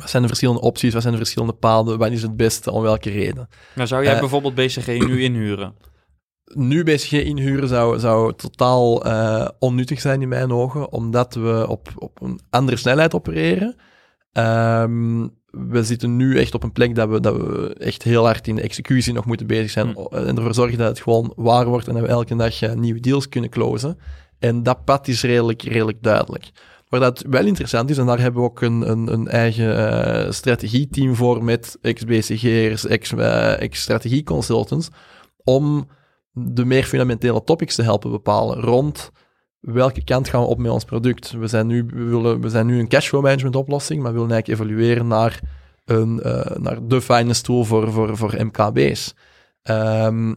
wat 0.00 0.10
zijn 0.10 0.22
de 0.22 0.28
verschillende 0.28 0.60
opties? 0.60 0.92
Wat 0.92 1.02
zijn 1.02 1.14
de 1.14 1.20
verschillende 1.20 1.54
paden? 1.54 1.98
Wat 1.98 2.10
is 2.10 2.22
het 2.22 2.36
beste? 2.36 2.70
Om 2.70 2.82
welke 2.82 3.10
reden? 3.10 3.48
Nou, 3.74 3.88
zou 3.88 4.04
jij 4.04 4.14
uh, 4.14 4.20
bijvoorbeeld 4.20 4.54
BCG 4.54 4.86
nu 4.86 5.22
inhuren? 5.28 5.74
Nu 6.44 6.84
BCG 6.84 7.12
inhuren 7.12 7.68
zou, 7.68 7.98
zou 7.98 8.32
totaal 8.36 9.06
uh, 9.06 9.48
onnuttig 9.58 10.00
zijn 10.00 10.22
in 10.22 10.28
mijn 10.28 10.52
ogen, 10.52 10.92
omdat 10.92 11.34
we 11.34 11.66
op, 11.68 11.88
op 11.96 12.20
een 12.20 12.40
andere 12.50 12.76
snelheid 12.76 13.14
opereren. 13.14 13.76
Um, 14.32 15.40
we 15.50 15.84
zitten 15.84 16.16
nu 16.16 16.38
echt 16.38 16.54
op 16.54 16.62
een 16.62 16.72
plek 16.72 16.94
dat 16.94 17.08
we, 17.08 17.20
dat 17.20 17.36
we 17.36 17.74
echt 17.78 18.02
heel 18.02 18.24
hard 18.24 18.48
in 18.48 18.56
de 18.56 18.62
executie 18.62 19.12
nog 19.12 19.24
moeten 19.24 19.46
bezig 19.46 19.70
zijn. 19.70 19.86
Hmm. 19.86 20.06
En 20.10 20.36
ervoor 20.36 20.54
zorgen 20.54 20.78
dat 20.78 20.88
het 20.88 21.00
gewoon 21.00 21.32
waar 21.36 21.66
wordt 21.66 21.88
en 21.88 21.94
dat 21.94 22.02
we 22.02 22.08
elke 22.08 22.36
dag 22.36 22.62
uh, 22.62 22.72
nieuwe 22.72 23.00
deals 23.00 23.28
kunnen 23.28 23.50
closen. 23.50 23.98
En 24.38 24.62
dat 24.62 24.84
pad 24.84 25.08
is 25.08 25.22
redelijk, 25.22 25.62
redelijk 25.62 26.02
duidelijk. 26.02 26.50
Waar 26.92 27.00
dat 27.00 27.24
wel 27.30 27.46
interessant 27.46 27.90
is, 27.90 27.98
en 27.98 28.06
daar 28.06 28.20
hebben 28.20 28.40
we 28.40 28.48
ook 28.48 28.60
een, 28.60 28.90
een, 28.90 29.12
een 29.12 29.28
eigen 29.28 29.78
uh, 30.26 30.30
strategieteam 30.30 31.14
voor 31.14 31.44
met 31.44 31.78
ex-BCG'ers, 31.80 32.86
ex-strategieconsultants, 32.86 34.88
uh, 34.88 34.94
om 35.44 35.88
de 36.32 36.64
meer 36.64 36.84
fundamentele 36.84 37.44
topics 37.44 37.74
te 37.74 37.82
helpen 37.82 38.10
bepalen 38.10 38.60
rond 38.60 39.10
welke 39.60 40.04
kant 40.04 40.28
gaan 40.28 40.40
we 40.40 40.46
op 40.46 40.58
met 40.58 40.70
ons 40.70 40.84
product. 40.84 41.30
We 41.30 41.46
zijn 41.46 41.66
nu, 41.66 41.86
we 41.94 42.04
willen, 42.04 42.40
we 42.40 42.48
zijn 42.48 42.66
nu 42.66 42.78
een 42.78 42.88
cashflow 42.88 43.22
management 43.22 43.56
oplossing, 43.56 44.02
maar 44.02 44.12
we 44.12 44.18
willen 44.18 44.32
eigenlijk 44.32 44.60
evolueren 44.60 45.06
naar, 45.06 45.40
een, 45.84 46.20
uh, 46.24 46.56
naar 46.56 46.86
de 46.86 47.00
finance 47.00 47.42
tool 47.42 47.64
voor, 47.64 47.92
voor, 47.92 48.16
voor 48.16 48.34
MKB's. 48.38 49.14
Um, 49.62 50.36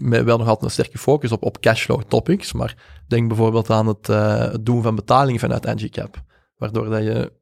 met 0.00 0.24
wel 0.24 0.38
nog 0.38 0.46
altijd 0.46 0.64
een 0.64 0.70
sterke 0.70 0.98
focus 0.98 1.32
op, 1.32 1.42
op 1.42 1.60
cashflow 1.60 2.02
topics, 2.02 2.52
maar 2.52 3.02
denk 3.08 3.28
bijvoorbeeld 3.28 3.70
aan 3.70 3.86
het, 3.86 4.06
het 4.52 4.66
doen 4.66 4.82
van 4.82 4.94
betalingen 4.94 5.40
vanuit 5.40 5.64
NGCap, 5.64 6.22
waardoor 6.56 6.90
dat 6.90 7.02
je 7.02 7.32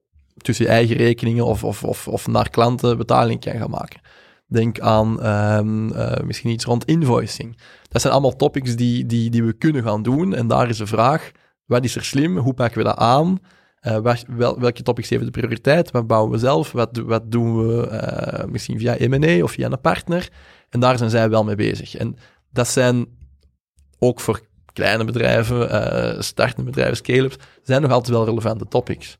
tussen 0.42 0.64
je 0.64 0.70
eigen 0.70 0.96
rekeningen 0.96 1.44
of, 1.44 1.64
of, 1.64 1.84
of, 1.84 2.08
of 2.08 2.26
naar 2.26 2.50
klanten 2.50 2.96
betaling 2.96 3.40
kan 3.40 3.58
gaan 3.58 3.70
maken. 3.70 4.00
Denk 4.46 4.80
aan 4.80 5.26
um, 5.26 5.92
uh, 5.92 6.16
misschien 6.24 6.50
iets 6.50 6.64
rond 6.64 6.84
invoicing. 6.84 7.58
Dat 7.88 8.00
zijn 8.00 8.12
allemaal 8.12 8.36
topics 8.36 8.76
die, 8.76 9.06
die, 9.06 9.30
die 9.30 9.44
we 9.44 9.52
kunnen 9.52 9.82
gaan 9.82 10.02
doen. 10.02 10.34
En 10.34 10.46
daar 10.46 10.68
is 10.68 10.76
de 10.76 10.86
vraag, 10.86 11.30
wat 11.64 11.84
is 11.84 11.96
er 11.96 12.04
slim? 12.04 12.38
Hoe 12.38 12.54
pakken 12.54 12.78
we 12.78 12.84
dat 12.84 12.96
aan? 12.96 13.38
Uh, 13.82 14.14
wel, 14.26 14.60
welke 14.60 14.82
topics 14.82 15.08
geven 15.08 15.24
de 15.24 15.30
prioriteit? 15.30 15.90
Wat 15.90 16.06
bouwen 16.06 16.30
we 16.30 16.38
zelf? 16.38 16.72
Wat, 16.72 17.02
wat 17.06 17.30
doen 17.30 17.56
we 17.56 18.46
misschien 18.50 18.78
via 18.78 18.96
M&A 18.98 19.42
of 19.42 19.50
via 19.50 19.70
een 19.70 19.80
partner? 19.80 20.28
En 20.68 20.80
daar 20.80 20.98
zijn 20.98 21.10
zij 21.10 21.30
wel 21.30 21.44
mee 21.44 21.54
bezig. 21.54 21.96
En 21.96 22.16
dat 22.50 22.68
zijn 22.68 23.06
ook 23.98 24.20
voor 24.20 24.46
kleine 24.72 25.04
bedrijven, 25.04 25.74
uh, 25.74 26.20
startende 26.20 26.70
bedrijven, 26.70 26.96
scale-ups, 26.96 27.36
zijn 27.62 27.82
nog 27.82 27.90
altijd 27.90 28.16
wel 28.16 28.24
relevante 28.24 28.66
topics. 28.68 29.18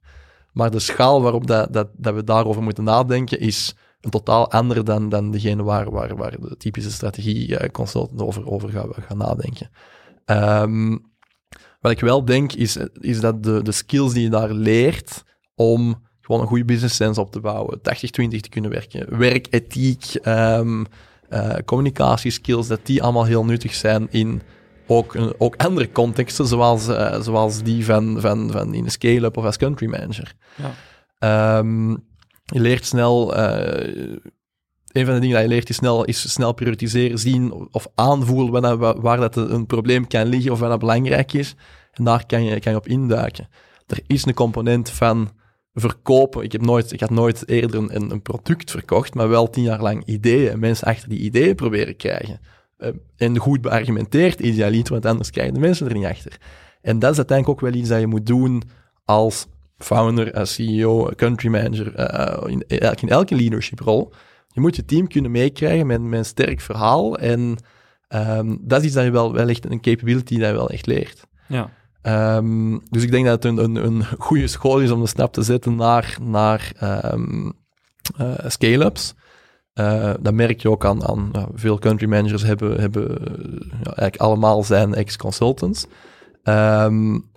Maar 0.53 0.70
de 0.70 0.79
schaal 0.79 1.22
waarop 1.22 1.47
dat, 1.47 1.72
dat, 1.72 1.89
dat 1.97 2.14
we 2.14 2.24
daarover 2.24 2.62
moeten 2.62 2.85
nadenken 2.85 3.41
is 3.41 3.74
een 4.01 4.11
totaal 4.11 4.51
andere 4.51 4.83
dan, 4.83 5.09
dan 5.09 5.31
degene 5.31 5.62
waar, 5.62 5.91
waar, 5.91 6.16
waar 6.16 6.41
de 6.41 6.57
typische 6.57 6.91
strategie-consultant 6.91 8.20
over, 8.20 8.51
over 8.51 8.68
gaan, 8.68 8.89
gaan 8.95 9.18
nadenken. 9.18 9.70
Um, 10.26 11.07
wat 11.81 11.93
ik 11.93 12.01
wel 12.01 12.24
denk, 12.24 12.53
is, 12.53 12.76
is 12.93 13.20
dat 13.20 13.43
de, 13.43 13.62
de 13.62 13.72
skills 13.72 14.12
die 14.12 14.22
je 14.22 14.31
daar 14.31 14.53
leert 14.53 15.24
om 15.55 16.07
gewoon 16.20 16.41
een 16.41 16.47
goede 16.47 16.64
business 16.64 16.97
sense 16.97 17.20
op 17.20 17.33
te 17.33 17.41
bouwen, 17.41 17.79
80-20 17.79 17.83
te 18.12 18.49
kunnen 18.49 18.70
werken, 18.70 19.18
werkethiek, 19.18 20.14
um, 20.26 20.87
uh, 21.31 21.55
communicatieskills, 21.64 22.66
dat 22.66 22.81
die 22.83 23.03
allemaal 23.03 23.24
heel 23.24 23.45
nuttig 23.45 23.74
zijn 23.74 24.07
in 24.11 24.43
ook, 24.87 25.16
ook 25.39 25.57
andere 25.57 25.93
contexten, 25.93 26.47
zoals, 26.47 26.89
uh, 26.89 27.20
zoals 27.20 27.62
die 27.62 27.85
van, 27.85 28.20
van, 28.20 28.51
van 28.51 28.74
in 28.74 28.85
een 28.85 28.91
scale-up 28.91 29.37
of 29.37 29.45
als 29.45 29.57
country 29.57 29.87
manager. 29.87 30.33
Ja. 31.20 31.59
Um, 31.59 31.91
je 32.45 32.61
leert 32.61 32.85
snel 32.85 33.39
uh, 33.39 34.18
een 34.93 35.05
van 35.05 35.14
de 35.14 35.20
dingen 35.20 35.35
dat 35.35 35.43
je 35.43 35.49
leert 35.49 35.68
is 35.68 35.76
snel, 35.76 36.05
is 36.05 36.33
snel 36.33 36.53
prioritiseren, 36.53 37.18
zien 37.18 37.68
of 37.70 37.87
aanvoelen 37.95 38.53
waar, 38.53 38.79
dat, 38.79 38.99
waar 38.99 39.16
dat 39.16 39.37
een 39.37 39.66
probleem 39.66 40.07
kan 40.07 40.26
liggen 40.26 40.53
of 40.53 40.59
waar 40.59 40.68
dat 40.68 40.79
belangrijk 40.79 41.33
is. 41.33 41.55
En 41.93 42.05
daar 42.05 42.26
kan 42.26 42.45
je, 42.45 42.61
kan 42.61 42.72
je 42.72 42.79
op 42.79 42.89
induiken. 42.89 43.49
Er 43.87 44.01
is 44.07 44.26
een 44.26 44.35
component 44.35 44.91
van 44.91 45.31
verkopen. 45.75 46.43
Ik, 46.43 46.53
heb 46.53 46.61
nooit, 46.61 46.93
ik 46.93 47.01
had 47.01 47.11
nooit 47.11 47.49
eerder 47.49 47.81
een, 47.81 48.11
een 48.11 48.23
product 48.23 48.71
verkocht, 48.71 49.14
maar 49.14 49.29
wel 49.29 49.51
tien 49.51 49.62
jaar 49.62 49.83
lang 49.83 50.05
ideeën 50.05 50.51
en 50.51 50.59
mensen 50.59 50.87
achter 50.87 51.09
die 51.09 51.19
ideeën 51.19 51.55
proberen 51.55 51.97
krijgen. 51.97 52.41
Uh, 52.79 52.89
en 53.16 53.39
goed 53.39 53.61
beargumenteerd 53.61 54.41
idealiter, 54.41 54.93
want 54.93 55.07
anders 55.07 55.31
krijgen 55.31 55.55
de 55.55 55.61
mensen 55.61 55.89
er 55.89 55.95
niet 55.95 56.05
achter. 56.05 56.39
En 56.81 56.99
dat 56.99 57.11
is 57.11 57.16
uiteindelijk 57.16 57.59
ook 57.59 57.71
wel 57.71 57.81
iets 57.81 57.89
dat 57.89 58.01
je 58.01 58.07
moet 58.07 58.27
doen 58.27 58.62
als 59.05 59.47
founder, 59.79 60.33
als 60.33 60.55
CEO, 60.55 61.11
country 61.16 61.49
manager, 61.49 61.99
uh, 61.99 62.53
in, 62.53 62.64
in 63.01 63.09
elke 63.09 63.35
leadership 63.35 63.81
rol. 63.81 64.12
Je 64.49 64.61
moet 64.61 64.77
je 64.77 64.85
team 64.85 65.09
kunnen 65.09 65.31
meekrijgen 65.31 65.87
met, 65.87 66.03
met 66.03 66.19
een 66.19 66.25
sterk 66.25 66.61
verhaal. 66.61 67.19
En 67.19 67.57
um, 68.09 68.59
dat 68.61 68.81
is 68.81 68.87
iets 68.87 68.95
dat 68.95 69.05
je 69.05 69.11
wel, 69.11 69.33
wel 69.33 69.49
echt 69.49 69.71
een 69.71 69.81
capability 69.81 70.39
dat 70.39 70.49
je 70.49 70.55
wel 70.55 70.71
echt 70.71 70.87
leert. 70.87 71.27
Ja. 71.47 71.71
Um, 72.09 72.81
dus 72.91 73.03
ik 73.03 73.11
denk 73.11 73.27
dat 73.27 73.43
het 73.43 73.45
een, 73.45 73.65
een, 73.65 73.77
een 73.77 74.05
goede 74.19 74.47
school 74.47 74.81
is 74.81 74.91
om 74.91 75.01
de 75.01 75.07
stap 75.07 75.33
te 75.33 75.43
zetten 75.43 75.77
naar, 75.77 76.19
naar 76.23 76.73
um, 77.13 77.53
uh, 78.21 78.35
scale-ups. 78.47 79.15
Uh, 79.75 80.15
dat 80.21 80.35
merk 80.35 80.61
je 80.61 80.71
ook 80.71 80.85
aan, 80.85 81.07
aan 81.07 81.33
veel 81.55 81.79
country 81.79 82.09
managers 82.09 82.43
hebben, 82.43 82.81
hebben 82.81 83.03
ja, 83.71 83.85
eigenlijk 83.85 84.17
allemaal 84.17 84.63
zijn 84.63 84.95
ex-consultants. 84.95 85.87
Um, 86.45 87.31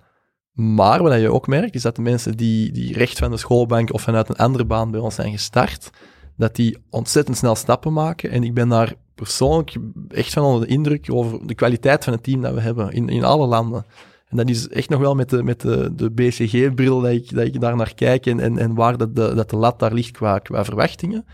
maar 0.52 1.02
wat 1.02 1.20
je 1.20 1.32
ook 1.32 1.46
merkt, 1.46 1.74
is 1.74 1.82
dat 1.82 1.96
de 1.96 2.02
mensen 2.02 2.36
die, 2.36 2.72
die 2.72 2.92
recht 2.92 3.18
van 3.18 3.30
de 3.30 3.36
schoolbank 3.36 3.92
of 3.92 4.02
vanuit 4.02 4.28
een 4.28 4.36
andere 4.36 4.64
baan 4.64 4.90
bij 4.90 5.00
ons 5.00 5.14
zijn 5.14 5.32
gestart, 5.32 5.90
dat 6.36 6.56
die 6.56 6.78
ontzettend 6.90 7.36
snel 7.36 7.54
stappen 7.54 7.92
maken. 7.92 8.30
En 8.30 8.44
ik 8.44 8.54
ben 8.54 8.68
daar 8.68 8.94
persoonlijk 9.14 9.76
echt 10.08 10.32
van 10.32 10.42
onder 10.42 10.60
de 10.60 10.74
indruk 10.74 11.08
over 11.12 11.46
de 11.46 11.54
kwaliteit 11.54 12.04
van 12.04 12.12
het 12.12 12.22
team 12.22 12.40
dat 12.40 12.54
we 12.54 12.60
hebben 12.60 12.92
in, 12.92 13.08
in 13.08 13.24
alle 13.24 13.46
landen. 13.46 13.84
En 14.32 14.38
dat 14.38 14.48
is 14.48 14.68
echt 14.68 14.88
nog 14.88 15.00
wel 15.00 15.14
met 15.14 15.30
de, 15.30 15.42
met 15.42 15.60
de, 15.60 15.94
de 15.94 16.10
BCG-bril 16.10 17.00
dat 17.00 17.10
ik, 17.10 17.34
dat 17.34 17.44
ik 17.44 17.60
daar 17.60 17.76
naar 17.76 17.94
kijk 17.94 18.26
en, 18.26 18.40
en, 18.40 18.58
en 18.58 18.74
waar 18.74 18.96
dat 18.96 19.16
de, 19.16 19.34
dat 19.34 19.50
de 19.50 19.56
lat 19.56 19.78
daar 19.78 19.92
ligt 19.92 20.10
qua, 20.10 20.38
qua 20.38 20.64
verwachtingen. 20.64 21.24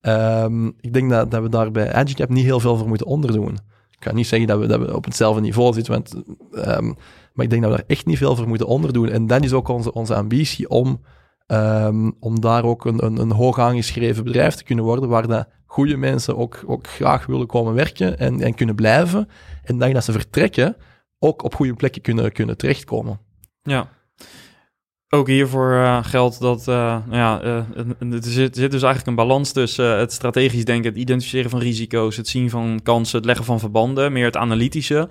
Um, 0.00 0.66
ik 0.80 0.92
denk 0.92 1.10
dat, 1.10 1.30
dat 1.30 1.42
we 1.42 1.48
daar 1.48 1.70
bij 1.70 1.92
Agicap 1.92 2.28
niet 2.28 2.44
heel 2.44 2.60
veel 2.60 2.76
voor 2.76 2.88
moeten 2.88 3.06
onderdoen. 3.06 3.52
Ik 3.90 3.98
kan 3.98 4.14
niet 4.14 4.26
zeggen 4.26 4.48
dat 4.48 4.58
we, 4.58 4.66
dat 4.66 4.80
we 4.80 4.96
op 4.96 5.04
hetzelfde 5.04 5.40
niveau 5.40 5.72
zitten, 5.72 5.92
want, 5.92 6.14
um, 6.52 6.94
maar 7.32 7.44
ik 7.44 7.50
denk 7.50 7.62
dat 7.62 7.70
we 7.70 7.76
daar 7.76 7.86
echt 7.86 8.06
niet 8.06 8.18
veel 8.18 8.36
voor 8.36 8.48
moeten 8.48 8.66
onderdoen. 8.66 9.08
En 9.08 9.26
dat 9.26 9.44
is 9.44 9.52
ook 9.52 9.68
onze, 9.68 9.92
onze 9.92 10.14
ambitie 10.14 10.68
om, 10.68 11.00
um, 11.46 12.14
om 12.20 12.40
daar 12.40 12.64
ook 12.64 12.84
een, 12.84 13.04
een, 13.04 13.16
een 13.16 13.32
hoog 13.32 13.58
aangeschreven 13.58 14.24
bedrijf 14.24 14.54
te 14.54 14.64
kunnen 14.64 14.84
worden, 14.84 15.08
waar 15.08 15.26
dat 15.26 15.48
goede 15.66 15.96
mensen 15.96 16.36
ook, 16.36 16.62
ook 16.66 16.86
graag 16.86 17.26
willen 17.26 17.46
komen 17.46 17.74
werken 17.74 18.18
en, 18.18 18.40
en 18.40 18.54
kunnen 18.54 18.74
blijven. 18.74 19.28
En 19.62 19.78
dat, 19.78 19.92
dat 19.92 20.04
ze 20.04 20.12
vertrekken, 20.12 20.76
ook 21.20 21.42
op 21.42 21.54
goede 21.54 21.74
plekken 21.74 22.02
kunnen, 22.02 22.32
kunnen 22.32 22.56
terechtkomen. 22.56 23.20
Ja. 23.62 23.88
Ook 25.12 25.26
hiervoor 25.28 25.72
uh, 25.72 26.04
geldt 26.04 26.40
dat 26.40 26.60
uh, 26.60 26.74
nou 27.06 27.16
ja, 27.16 27.42
uh, 27.42 28.12
er, 28.12 28.22
zit, 28.22 28.54
er 28.54 28.60
zit 28.60 28.70
dus 28.70 28.82
eigenlijk 28.82 29.06
een 29.06 29.26
balans 29.26 29.52
tussen 29.52 29.98
het 29.98 30.12
strategisch 30.12 30.64
denken, 30.64 30.90
het 30.90 31.00
identificeren 31.00 31.50
van 31.50 31.60
risico's, 31.60 32.16
het 32.16 32.28
zien 32.28 32.50
van 32.50 32.80
kansen, 32.82 33.16
het 33.16 33.26
leggen 33.26 33.44
van 33.44 33.58
verbanden, 33.58 34.12
meer 34.12 34.24
het 34.24 34.36
analytische. 34.36 35.08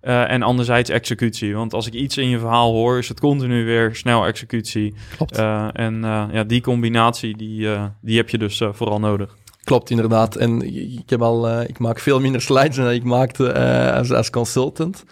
en 0.00 0.42
anderzijds 0.42 0.90
executie. 0.90 1.54
Want 1.54 1.74
als 1.74 1.86
ik 1.86 1.92
iets 1.92 2.16
in 2.16 2.28
je 2.28 2.38
verhaal 2.38 2.72
hoor, 2.72 2.98
is 2.98 3.08
het 3.08 3.20
continu 3.20 3.64
weer 3.64 3.94
snel 3.94 4.26
executie. 4.26 4.94
Klopt. 5.16 5.38
en 5.72 6.00
ja, 6.32 6.44
die 6.44 6.60
combinatie, 6.60 7.36
die, 7.36 7.68
die 8.00 8.16
heb 8.16 8.28
je 8.28 8.38
dus 8.38 8.62
vooral 8.72 9.00
nodig. 9.00 9.36
Klopt, 9.64 9.90
inderdaad. 9.90 10.36
En 10.36 10.62
ik, 10.98 11.10
heb 11.10 11.22
al, 11.22 11.60
ik 11.60 11.78
maak 11.78 11.98
veel 11.98 12.20
minder 12.20 12.40
slides 12.40 12.76
dan 12.76 12.90
ik 12.90 13.04
maakte 13.04 13.54
als, 13.94 14.12
als 14.12 14.30
consultant. 14.30 15.04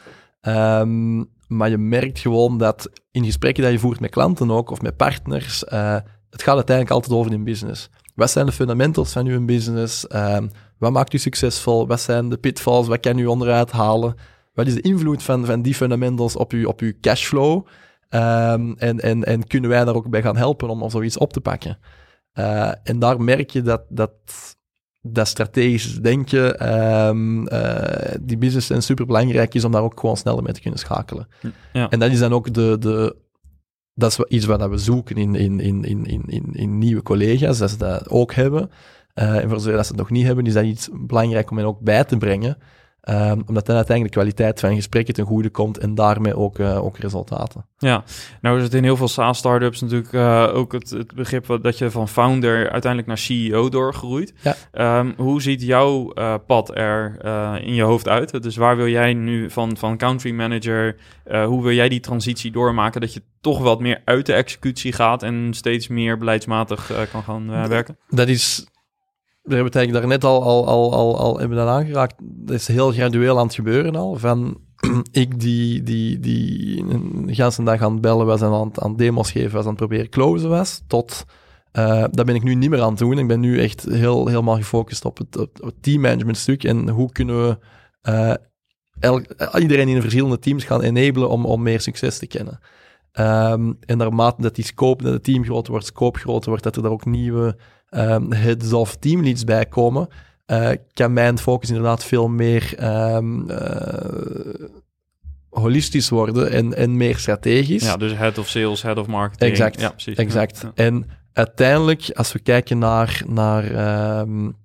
Um, 0.46 1.34
maar 1.48 1.70
je 1.70 1.78
merkt 1.78 2.18
gewoon 2.18 2.58
dat 2.58 2.90
in 3.10 3.24
gesprekken 3.24 3.62
dat 3.62 3.72
je 3.72 3.78
voert 3.78 4.00
met 4.00 4.10
klanten 4.10 4.50
ook, 4.50 4.70
of 4.70 4.82
met 4.82 4.96
partners, 4.96 5.64
uh, 5.72 5.98
het 6.30 6.42
gaat 6.42 6.54
uiteindelijk 6.54 6.96
altijd 6.96 7.18
over 7.18 7.32
in 7.32 7.44
business. 7.44 7.90
Wat 8.14 8.30
zijn 8.30 8.46
de 8.46 8.52
fundamentals 8.52 9.12
van 9.12 9.26
uw 9.26 9.44
business? 9.44 10.06
Um, 10.14 10.50
wat 10.78 10.92
maakt 10.92 11.12
u 11.12 11.18
succesvol? 11.18 11.86
Wat 11.86 12.00
zijn 12.00 12.28
de 12.28 12.36
pitfalls? 12.36 12.86
Wat 12.86 13.00
kan 13.00 13.18
u 13.18 13.26
onderuit 13.26 13.70
halen? 13.70 14.14
Wat 14.54 14.66
is 14.66 14.74
de 14.74 14.80
invloed 14.80 15.22
van, 15.22 15.46
van 15.46 15.62
die 15.62 15.74
fundamentals 15.74 16.36
op, 16.36 16.52
uw, 16.52 16.68
op 16.68 16.80
uw 16.80 16.92
cashflow? 17.00 17.66
Um, 18.10 18.74
en, 18.78 19.00
en, 19.00 19.24
en 19.24 19.46
kunnen 19.46 19.70
wij 19.70 19.84
daar 19.84 19.94
ook 19.94 20.10
bij 20.10 20.22
gaan 20.22 20.36
helpen 20.36 20.68
om, 20.68 20.82
om 20.82 20.90
zoiets 20.90 21.18
op 21.18 21.32
te 21.32 21.40
pakken? 21.40 21.78
Uh, 22.34 22.72
en 22.82 22.98
daar 22.98 23.20
merk 23.20 23.50
je 23.50 23.62
dat, 23.62 23.82
dat 23.88 24.12
dat 25.14 25.28
strategisch 25.28 25.94
denken, 25.94 26.76
um, 27.08 27.48
uh, 27.48 28.14
die 28.20 28.38
business 28.38 28.70
en 28.70 28.82
super 28.82 29.06
belangrijk 29.06 29.54
is 29.54 29.64
om 29.64 29.72
daar 29.72 29.82
ook 29.82 30.00
gewoon 30.00 30.16
sneller 30.16 30.42
mee 30.42 30.52
te 30.52 30.60
kunnen 30.60 30.78
schakelen. 30.78 31.28
Ja. 31.72 31.90
En 31.90 31.98
dat 31.98 32.10
is 32.10 32.18
dan 32.18 32.32
ook 32.32 32.54
de, 32.54 32.76
de 32.78 33.16
dat 33.94 34.10
is 34.10 34.36
iets 34.36 34.44
wat 34.44 34.68
we 34.68 34.78
zoeken 34.78 35.16
in, 35.16 35.34
in, 35.34 35.60
in, 35.60 35.84
in, 35.84 36.24
in, 36.26 36.48
in 36.52 36.78
nieuwe 36.78 37.02
collega's, 37.02 37.58
dat 37.58 37.70
ze 37.70 37.76
dat 37.76 38.08
ook 38.08 38.34
hebben. 38.34 38.70
Uh, 39.14 39.42
en 39.42 39.48
voor 39.48 39.58
zover 39.58 39.76
dat 39.76 39.86
ze 39.86 39.92
het 39.92 40.00
nog 40.00 40.10
niet 40.10 40.26
hebben, 40.26 40.46
is 40.46 40.52
dat 40.52 40.64
iets 40.64 40.88
belangrijk 40.92 41.50
om 41.50 41.56
hen 41.56 41.66
ook 41.66 41.80
bij 41.80 42.04
te 42.04 42.16
brengen. 42.16 42.56
Um, 43.10 43.42
omdat 43.46 43.66
dan 43.66 43.76
uiteindelijk 43.76 44.14
de 44.14 44.20
kwaliteit 44.20 44.60
van 44.60 44.74
gesprekken 44.74 45.14
ten 45.14 45.24
goede 45.24 45.50
komt 45.50 45.78
en 45.78 45.94
daarmee 45.94 46.36
ook, 46.36 46.58
uh, 46.58 46.84
ook 46.84 46.98
resultaten. 46.98 47.66
Ja, 47.78 48.04
nou 48.40 48.56
is 48.56 48.62
het 48.62 48.74
in 48.74 48.82
heel 48.82 48.96
veel 48.96 49.08
SaaS-startups 49.08 49.80
natuurlijk 49.80 50.12
uh, 50.12 50.50
ook 50.54 50.72
het, 50.72 50.90
het 50.90 51.14
begrip 51.14 51.58
dat 51.62 51.78
je 51.78 51.90
van 51.90 52.08
founder 52.08 52.70
uiteindelijk 52.70 53.06
naar 53.06 53.18
CEO 53.18 53.68
doorgroeit. 53.68 54.34
Ja. 54.72 54.98
Um, 54.98 55.14
hoe 55.16 55.42
ziet 55.42 55.62
jouw 55.62 56.12
uh, 56.14 56.34
pad 56.46 56.76
er 56.76 57.24
in 57.62 57.74
je 57.74 57.82
hoofd 57.82 58.08
uit? 58.08 58.42
Dus 58.42 58.56
waar 58.56 58.76
wil 58.76 58.88
jij 58.88 59.14
nu 59.14 59.50
van, 59.50 59.76
van 59.76 59.96
country 59.96 60.32
manager, 60.32 60.96
hoe 61.24 61.62
wil 61.62 61.72
jij 61.72 61.88
die 61.88 62.00
transitie 62.00 62.52
doormaken 62.52 63.00
dat 63.00 63.14
je 63.14 63.22
toch 63.40 63.58
wat 63.58 63.80
meer 63.80 64.02
uit 64.04 64.26
de 64.26 64.32
executie 64.32 64.92
gaat 64.92 65.22
en 65.22 65.54
steeds 65.54 65.88
meer 65.88 66.18
beleidsmatig 66.18 67.08
kan 67.12 67.22
gaan 67.22 67.68
werken? 67.68 67.98
Dat 68.08 68.28
is 68.28 68.66
we 69.46 69.54
hebben 69.54 69.72
het 69.72 69.76
eigenlijk 69.76 70.06
daarnet 70.06 70.24
al, 70.24 70.42
al, 70.42 70.66
al, 70.66 70.92
al, 70.92 71.18
al 71.18 71.38
hebben 71.38 71.56
dat 71.56 71.68
aangeraakt. 71.68 72.14
Dat 72.18 72.56
is 72.56 72.68
heel 72.68 72.90
gradueel 72.90 73.38
aan 73.38 73.46
het 73.46 73.54
gebeuren 73.54 73.96
al. 73.96 74.16
Van 74.16 74.60
ik 75.10 75.40
die, 75.40 75.82
die, 75.82 76.20
die 76.20 76.80
een 76.80 77.28
ganse 77.30 77.62
dag 77.62 77.82
aan 77.82 77.92
het 77.92 78.00
bellen 78.00 78.26
was 78.26 78.42
en 78.42 78.52
aan, 78.52 78.70
aan 78.74 78.96
demos 78.96 79.30
geven 79.30 79.52
was, 79.52 79.62
aan 79.62 79.68
het 79.68 79.76
proberen 79.76 80.08
closen 80.08 80.48
was, 80.48 80.82
tot 80.86 81.24
uh, 81.72 82.04
dat 82.10 82.26
ben 82.26 82.34
ik 82.34 82.42
nu 82.42 82.54
niet 82.54 82.70
meer 82.70 82.82
aan 82.82 82.88
het 82.88 82.98
doen. 82.98 83.18
Ik 83.18 83.26
ben 83.26 83.40
nu 83.40 83.60
echt 83.60 83.82
heel, 83.82 84.26
helemaal 84.26 84.56
gefocust 84.56 85.04
op 85.04 85.18
het, 85.18 85.36
op 85.36 85.72
teammanagement 85.80 86.36
stuk 86.36 86.64
en 86.64 86.88
hoe 86.88 87.12
kunnen 87.12 87.46
we 87.46 87.58
uh, 88.10 88.34
elk, 88.98 89.24
iedereen 89.58 89.88
in 89.88 89.94
de 89.94 90.00
verschillende 90.00 90.38
teams 90.38 90.64
gaan 90.64 90.82
enablen 90.82 91.28
om, 91.28 91.44
om 91.44 91.62
meer 91.62 91.80
succes 91.80 92.18
te 92.18 92.26
kennen. 92.26 92.60
Um, 93.18 93.78
en 93.80 93.96
naarmate 93.96 94.42
dat 94.42 94.54
die 94.54 94.64
scope, 94.64 95.02
dat 95.02 95.12
het 95.12 95.24
team 95.24 95.44
groter 95.44 95.72
wordt, 95.72 95.86
scope 95.86 96.18
groter 96.18 96.48
wordt, 96.48 96.64
dat 96.64 96.76
er 96.76 96.82
daar 96.82 96.90
ook 96.90 97.04
nieuwe 97.04 97.56
um, 97.90 98.32
heads 98.32 98.72
of 98.72 98.96
teamleads 98.96 99.44
bij 99.44 99.66
komen, 99.66 100.08
uh, 100.46 100.70
kan 100.92 101.12
mijn 101.12 101.38
focus 101.38 101.68
inderdaad 101.68 102.04
veel 102.04 102.28
meer 102.28 102.74
um, 103.14 103.50
uh, 103.50 103.56
holistisch 105.50 106.08
worden 106.08 106.50
en, 106.50 106.74
en 106.76 106.96
meer 106.96 107.18
strategisch. 107.18 107.82
Ja, 107.82 107.96
dus 107.96 108.14
head 108.14 108.38
of 108.38 108.48
sales, 108.48 108.82
head 108.82 108.98
of 108.98 109.06
marketing. 109.06 109.50
Exact, 109.50 109.80
ja, 109.80 109.90
precies. 109.90 110.16
exact. 110.16 110.60
Ja. 110.60 110.72
En 110.74 111.04
uiteindelijk, 111.32 112.10
als 112.14 112.32
we 112.32 112.38
kijken 112.38 112.78
naar, 112.78 113.22
naar 113.26 114.20
um, 114.20 114.56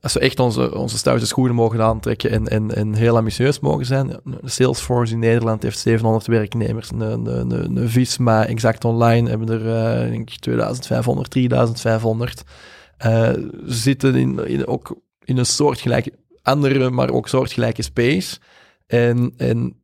als 0.00 0.12
we 0.12 0.20
echt 0.20 0.40
onze, 0.40 0.74
onze 0.74 0.98
stoute 0.98 1.26
schoenen 1.26 1.54
mogen 1.54 1.82
aantrekken 1.82 2.30
en, 2.30 2.48
en, 2.48 2.74
en 2.74 2.94
heel 2.94 3.16
ambitieus 3.16 3.60
mogen 3.60 3.86
zijn. 3.86 4.20
Salesforce 4.44 5.12
in 5.12 5.18
Nederland 5.18 5.62
heeft 5.62 5.78
700 5.78 6.26
werknemers. 6.26 6.90
Een, 6.90 7.88
Visma, 7.88 8.46
Exact 8.46 8.84
Online, 8.84 9.28
hebben 9.28 9.48
er 9.48 9.60
uh, 10.04 10.10
denk 10.10 10.30
ik 10.30 10.38
2500, 10.38 11.30
3500. 11.30 12.42
Uh, 13.06 13.30
zitten 13.64 14.14
in, 14.14 14.46
in, 14.46 14.66
ook 14.66 14.96
in 15.24 15.38
een 15.38 15.46
soortgelijke, 15.46 16.12
andere, 16.42 16.90
maar 16.90 17.10
ook 17.10 17.28
soortgelijke 17.28 17.82
space. 17.82 18.38
En, 18.86 19.34
en 19.36 19.82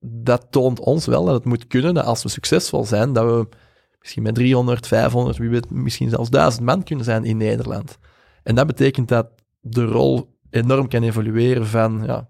dat 0.00 0.46
toont 0.50 0.80
ons 0.80 1.06
wel 1.06 1.24
dat 1.24 1.34
het 1.34 1.44
moet 1.44 1.66
kunnen, 1.66 1.94
dat 1.94 2.04
als 2.04 2.22
we 2.22 2.28
succesvol 2.28 2.84
zijn, 2.84 3.12
dat 3.12 3.24
we 3.24 3.48
misschien 4.00 4.22
met 4.22 4.34
300, 4.34 4.86
500, 4.86 5.36
wie 5.36 5.48
weet, 5.48 5.70
misschien 5.70 6.10
zelfs 6.10 6.30
1000 6.30 6.64
man 6.64 6.82
kunnen 6.82 7.04
zijn 7.04 7.24
in 7.24 7.36
Nederland. 7.36 7.98
En 8.48 8.54
dat 8.54 8.66
betekent 8.66 9.08
dat 9.08 9.26
de 9.60 9.84
rol 9.84 10.38
enorm 10.50 10.88
kan 10.88 11.02
evolueren 11.02 11.66
van 11.66 12.02
ja, 12.06 12.28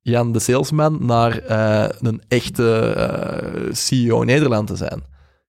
Jan 0.00 0.32
de 0.32 0.38
salesman 0.38 1.06
naar 1.06 1.42
uh, 1.50 1.88
een 2.00 2.22
echte 2.28 2.94
uh, 2.96 3.72
CEO 3.72 4.22
Nederland 4.22 4.66
te 4.66 4.76
zijn. 4.76 5.02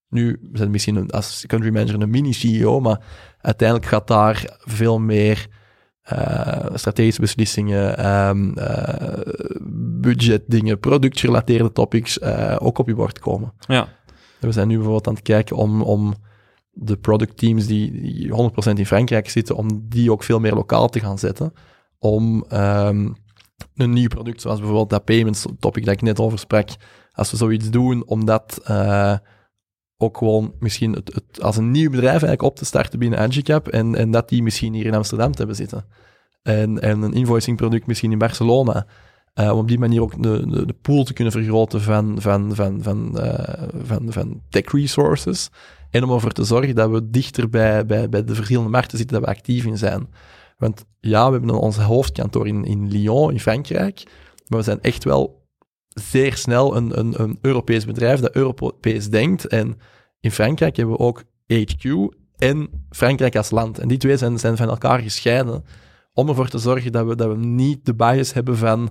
Nu 0.09 0.39
we 0.51 0.57
zijn 0.57 0.71
misschien 0.71 0.95
een, 0.95 1.09
als 1.09 1.43
country 1.47 1.71
manager 1.71 2.01
een 2.01 2.09
mini-CEO, 2.09 2.79
maar 2.79 3.01
uiteindelijk 3.41 3.89
gaat 3.89 4.07
daar 4.07 4.57
veel 4.59 4.99
meer 4.99 5.47
uh, 6.13 6.65
strategische 6.73 7.21
beslissingen, 7.21 8.07
um, 8.27 8.53
budgetdingen, 10.01 10.79
productgerelateerde 10.79 11.71
topics 11.71 12.21
ook 12.59 12.77
op 12.77 12.87
je 12.87 12.95
bord 12.95 13.19
komen. 13.19 13.53
Ja. 13.67 13.87
En 14.39 14.47
we 14.47 14.51
zijn 14.51 14.67
nu 14.67 14.75
bijvoorbeeld 14.75 15.07
aan 15.07 15.13
het 15.13 15.23
kijken 15.23 15.55
om, 15.55 15.81
om 15.81 16.13
de 16.73 16.97
product 16.97 17.37
teams 17.37 17.67
die, 17.67 18.01
die 18.01 18.31
100% 18.31 18.33
in 18.73 18.85
Frankrijk 18.85 19.29
zitten, 19.29 19.55
om 19.55 19.85
die 19.89 20.11
ook 20.11 20.23
veel 20.23 20.39
meer 20.39 20.53
lokaal 20.53 20.89
te 20.89 20.99
gaan 20.99 21.19
zetten. 21.19 21.53
Om 21.99 22.45
ehm, 22.47 23.09
een 23.75 23.93
nieuw 23.93 24.07
product, 24.07 24.41
zoals 24.41 24.57
bijvoorbeeld 24.57 24.89
dat 24.89 25.05
payments 25.05 25.45
topic 25.59 25.85
dat 25.85 25.93
ik 25.93 26.01
net 26.01 26.19
over 26.19 26.39
sprak, 26.39 26.69
als 27.11 27.31
we 27.31 27.37
zoiets 27.37 27.69
doen, 27.69 28.05
om 28.05 28.25
dat 28.25 28.59
eh, 28.63 29.15
ook 29.97 30.17
gewoon 30.17 30.53
misschien 30.59 30.91
het, 30.91 31.13
het, 31.13 31.41
als 31.41 31.57
een 31.57 31.71
nieuw 31.71 31.89
bedrijf 31.89 32.11
eigenlijk 32.11 32.41
op 32.41 32.55
te 32.55 32.65
starten 32.65 32.99
binnen 32.99 33.19
Agicap 33.19 33.67
en, 33.67 33.95
en 33.95 34.11
dat 34.11 34.29
die 34.29 34.43
misschien 34.43 34.73
hier 34.73 34.85
in 34.85 34.95
Amsterdam 34.95 35.31
te 35.31 35.37
hebben 35.37 35.55
zitten. 35.55 35.85
En, 36.41 36.81
en 36.81 37.01
een 37.01 37.13
invoicing 37.13 37.57
product 37.57 37.87
misschien 37.87 38.11
in 38.11 38.17
Barcelona. 38.17 38.85
Uh, 39.39 39.51
om 39.51 39.59
op 39.59 39.67
die 39.67 39.79
manier 39.79 40.01
ook 40.01 40.23
de, 40.23 40.65
de, 40.65 40.75
pool 40.81 41.03
te 41.03 41.13
kunnen 41.13 41.33
vergroten 41.33 41.81
van, 41.81 42.21
van, 42.21 42.55
van, 42.55 42.83
van, 42.83 43.17
uh, 43.17 43.63
van, 43.83 44.11
van 44.11 44.41
tech 44.49 44.71
resources. 44.71 45.49
En 45.93 46.03
om 46.03 46.11
ervoor 46.11 46.31
te 46.31 46.43
zorgen 46.43 46.75
dat 46.75 46.89
we 46.89 47.09
dichter 47.09 47.49
bij, 47.49 47.85
bij, 47.85 48.09
bij 48.09 48.23
de 48.23 48.35
verschillende 48.35 48.69
markten 48.69 48.97
zitten, 48.97 49.19
dat 49.19 49.25
we 49.25 49.35
actief 49.35 49.65
in 49.65 49.77
zijn. 49.77 50.09
Want 50.57 50.85
ja, 50.99 51.25
we 51.25 51.37
hebben 51.37 51.55
ons 51.55 51.77
hoofdkantoor 51.77 52.47
in, 52.47 52.65
in 52.65 52.87
Lyon, 52.87 53.31
in 53.31 53.39
Frankrijk. 53.39 54.03
Maar 54.47 54.59
we 54.59 54.65
zijn 54.65 54.81
echt 54.81 55.03
wel 55.03 55.47
zeer 55.87 56.35
snel 56.35 56.75
een, 56.75 56.99
een, 56.99 57.21
een 57.21 57.37
Europees 57.41 57.85
bedrijf 57.85 58.19
dat 58.19 58.35
Europees 58.35 59.09
denkt. 59.09 59.47
En 59.47 59.77
in 60.19 60.31
Frankrijk 60.31 60.75
hebben 60.75 60.95
we 60.95 61.03
ook 61.03 61.23
HQ 61.47 61.85
en 62.37 62.85
Frankrijk 62.89 63.35
als 63.35 63.51
land. 63.51 63.79
En 63.79 63.87
die 63.87 63.97
twee 63.97 64.17
zijn, 64.17 64.39
zijn 64.39 64.57
van 64.57 64.69
elkaar 64.69 64.99
gescheiden 64.99 65.63
om 66.13 66.29
ervoor 66.29 66.49
te 66.49 66.57
zorgen 66.57 66.91
dat 66.91 67.05
we, 67.05 67.15
dat 67.15 67.27
we 67.27 67.37
niet 67.37 67.85
de 67.85 67.93
bias 67.93 68.33
hebben 68.33 68.57
van 68.57 68.89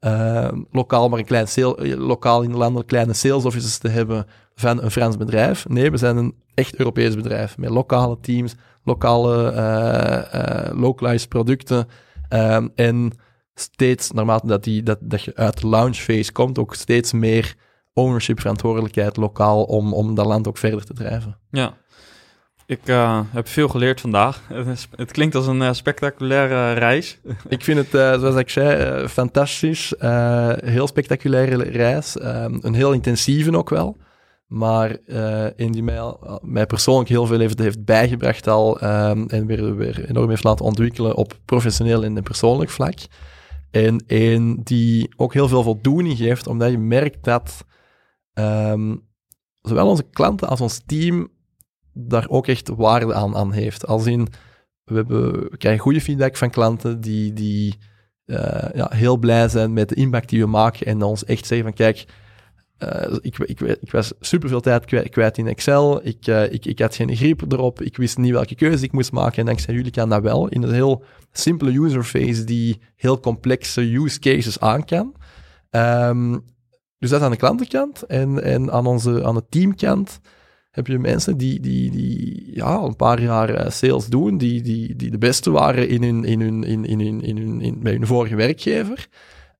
uh, 0.00 0.48
lokaal 0.70 1.08
maar 1.08 1.18
een 1.18 1.24
klein 1.24 1.48
sale, 1.48 1.96
lokaal 1.96 2.42
in 2.42 2.50
de 2.50 2.56
landen 2.56 2.84
kleine 2.84 3.12
sales 3.12 3.44
offices 3.44 3.78
te 3.78 3.88
hebben 3.88 4.26
van 4.54 4.82
een 4.82 4.90
Frans 4.90 5.16
bedrijf. 5.16 5.68
Nee, 5.68 5.90
we 5.90 5.96
zijn 5.96 6.16
een 6.16 6.34
echt 6.54 6.76
Europees 6.76 7.14
bedrijf 7.14 7.58
met 7.58 7.70
lokale 7.70 8.18
teams, 8.20 8.54
lokale 8.84 9.52
uh, 9.52 10.80
localized 10.80 11.28
producten 11.28 11.88
um, 12.28 12.70
en 12.74 13.12
steeds, 13.54 14.10
naarmate 14.10 14.46
dat, 14.46 14.64
die, 14.64 14.82
dat, 14.82 14.98
dat 15.00 15.22
je 15.22 15.34
uit 15.34 15.60
de 15.60 15.68
launch 15.68 15.96
phase 15.96 16.32
komt, 16.32 16.58
ook 16.58 16.74
steeds 16.74 17.12
meer 17.12 17.54
ownership, 17.92 18.40
verantwoordelijkheid 18.40 19.16
lokaal 19.16 19.64
om, 19.64 19.92
om 19.92 20.14
dat 20.14 20.26
land 20.26 20.48
ook 20.48 20.58
verder 20.58 20.84
te 20.84 20.94
drijven. 20.94 21.38
Ja, 21.50 21.74
ik 22.68 22.88
uh, 22.88 23.20
heb 23.30 23.48
veel 23.48 23.68
geleerd 23.68 24.00
vandaag. 24.00 24.42
Het 24.96 25.10
klinkt 25.10 25.34
als 25.34 25.46
een 25.46 25.60
uh, 25.60 25.72
spectaculaire 25.72 26.72
reis. 26.72 27.18
Ik 27.48 27.64
vind 27.64 27.78
het, 27.78 27.94
uh, 27.94 28.20
zoals 28.20 28.36
ik 28.36 28.50
zei, 28.50 29.08
fantastisch. 29.08 29.94
heel 30.64 30.86
spectaculaire 30.86 31.62
reis. 31.62 32.18
Ehm, 32.18 32.58
een 32.60 32.74
heel 32.74 32.92
intensieve 32.92 33.56
ook 33.56 33.70
wel. 33.70 33.96
Maar 34.46 34.98
in 35.56 35.72
die 35.72 35.82
mij, 35.82 36.14
mij 36.40 36.66
persoonlijk 36.66 37.08
heel 37.08 37.26
veel 37.26 37.38
heeft, 37.38 37.58
heeft 37.58 37.84
bijgebracht 37.84 38.46
al. 38.46 38.84
Um, 38.84 39.28
en 39.28 39.46
weer, 39.46 39.76
weer 39.76 40.08
enorm 40.08 40.28
heeft 40.28 40.44
laten 40.44 40.64
ontwikkelen 40.64 41.16
op 41.16 41.38
professioneel 41.44 42.04
en 42.04 42.22
persoonlijk 42.22 42.70
vlak. 42.70 42.98
En 43.70 44.02
die 44.62 45.14
ook 45.16 45.32
heel 45.32 45.48
veel 45.48 45.62
voldoening 45.62 46.16
geeft, 46.16 46.46
omdat 46.46 46.70
je 46.70 46.78
merkt 46.78 47.24
dat 47.24 47.64
um, 48.34 49.02
zowel 49.60 49.88
onze 49.88 50.04
klanten 50.12 50.48
als 50.48 50.60
ons 50.60 50.80
team 50.86 51.28
daar 51.98 52.28
ook 52.28 52.46
echt 52.46 52.68
waarde 52.68 53.14
aan, 53.14 53.36
aan 53.36 53.52
heeft. 53.52 53.86
Als 53.86 54.06
in, 54.06 54.28
we, 54.84 54.94
hebben, 54.94 55.58
krijgen 55.58 55.82
goede 55.82 56.00
feedback 56.00 56.36
van 56.36 56.50
klanten 56.50 57.00
die, 57.00 57.32
die 57.32 57.78
uh, 58.26 58.68
ja, 58.74 58.90
heel 58.94 59.16
blij 59.16 59.48
zijn 59.48 59.72
met 59.72 59.88
de 59.88 59.94
impact 59.94 60.28
die 60.28 60.40
we 60.40 60.46
maken 60.46 60.86
en 60.86 61.02
ons 61.02 61.24
echt 61.24 61.46
zeggen 61.46 61.66
van 61.66 61.76
kijk, 61.76 62.04
uh, 62.78 63.16
ik, 63.20 63.38
ik, 63.38 63.60
ik, 63.60 63.90
was 63.90 64.12
superveel 64.20 64.60
tijd 64.60 65.10
kwijt, 65.10 65.38
in 65.38 65.46
Excel, 65.46 66.06
ik, 66.06 66.26
uh, 66.26 66.52
ik, 66.52 66.64
ik 66.66 66.78
had 66.78 66.94
geen 66.94 67.16
grip 67.16 67.52
erop, 67.52 67.80
ik 67.82 67.96
wist 67.96 68.18
niet 68.18 68.32
welke 68.32 68.54
keuze 68.54 68.84
ik 68.84 68.92
moest 68.92 69.12
maken. 69.12 69.38
En 69.38 69.46
dankzij 69.46 69.74
jullie 69.74 69.90
kan 69.90 70.08
dat 70.08 70.22
wel. 70.22 70.48
In 70.48 70.62
een 70.62 70.72
heel 70.72 71.04
simpele 71.32 71.80
userface 71.80 72.44
die 72.44 72.80
heel 72.96 73.20
complexe 73.20 73.94
use 73.94 74.18
cases 74.18 74.60
aan 74.60 74.84
kan. 74.84 75.14
Um, 75.70 76.44
dus 76.98 77.10
dat 77.10 77.22
aan 77.22 77.30
de 77.30 77.36
klantenkant 77.36 78.02
en, 78.02 78.42
en 78.42 78.72
aan, 78.72 78.86
onze, 78.86 79.24
aan 79.24 79.34
de 79.34 79.44
teamkant 79.48 80.20
heb 80.78 80.86
je 80.86 80.98
mensen 80.98 81.36
die, 81.36 81.60
die, 81.60 81.90
die 81.90 82.50
ja, 82.54 82.78
een 82.82 82.96
paar 82.96 83.22
jaar 83.22 83.54
eh, 83.54 83.70
sales 83.70 84.06
doen, 84.06 84.38
die, 84.38 84.62
die, 84.62 84.96
die 84.96 85.10
de 85.10 85.18
beste 85.18 85.50
waren 85.50 85.88
in 85.88 86.02
hun, 86.02 86.24
in 86.24 86.40
hun, 86.40 86.64
in, 86.64 86.84
in, 86.84 87.00
in, 87.00 87.22
in, 87.22 87.36
hun, 87.36 87.80
bij 87.82 87.92
hun 87.92 88.06
vorige 88.06 88.36
werkgever. 88.36 89.06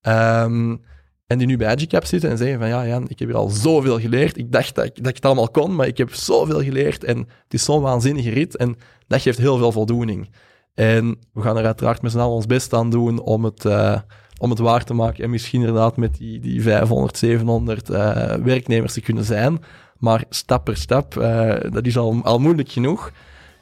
Um, 0.02 0.80
en 1.26 1.38
die 1.38 1.46
nu 1.46 1.56
bij 1.56 1.68
Agicap 1.68 2.04
zitten 2.04 2.30
en 2.30 2.38
zeggen 2.38 2.58
van 2.58 2.68
ja, 2.68 2.86
Jan, 2.86 3.08
ik 3.08 3.18
heb 3.18 3.28
hier 3.28 3.36
al 3.36 3.48
zoveel 3.48 4.00
geleerd. 4.00 4.36
Ik 4.38 4.52
dacht 4.52 4.74
dat 4.74 4.84
ik, 4.84 4.96
dat 4.96 5.06
ik 5.06 5.14
het 5.14 5.24
allemaal 5.24 5.50
kon, 5.50 5.74
maar 5.74 5.86
ik 5.86 5.98
heb 5.98 6.14
zoveel 6.14 6.62
geleerd 6.62 7.04
en 7.04 7.18
het 7.18 7.54
is 7.54 7.64
zo'n 7.64 7.82
waanzinnige 7.82 8.30
rit 8.30 8.56
en 8.56 8.76
dat 9.06 9.22
geeft 9.22 9.38
heel 9.38 9.58
veel 9.58 9.72
voldoening. 9.72 10.30
En 10.74 11.18
we 11.32 11.42
gaan 11.42 11.56
er 11.56 11.64
uiteraard 11.64 12.02
met 12.02 12.12
z'n 12.12 12.18
allen 12.18 12.34
ons 12.34 12.46
best 12.46 12.72
aan 12.72 12.90
doen 12.90 13.20
om 13.20 13.44
het, 13.44 13.64
uh, 13.64 13.98
om 14.38 14.50
het 14.50 14.58
waar 14.58 14.84
te 14.84 14.94
maken 14.94 15.24
en 15.24 15.30
misschien 15.30 15.60
inderdaad 15.60 15.96
met 15.96 16.16
die, 16.16 16.40
die 16.40 16.62
500, 16.62 17.16
700 17.16 17.90
uh, 17.90 17.96
werknemers 18.34 18.92
te 18.92 19.00
kunnen 19.00 19.24
zijn. 19.24 19.58
Maar 19.98 20.24
stap 20.28 20.64
per 20.64 20.76
stap, 20.76 21.14
uh, 21.16 21.54
dat 21.70 21.86
is 21.86 21.96
al, 21.96 22.20
al 22.22 22.38
moeilijk 22.38 22.70
genoeg. 22.70 23.12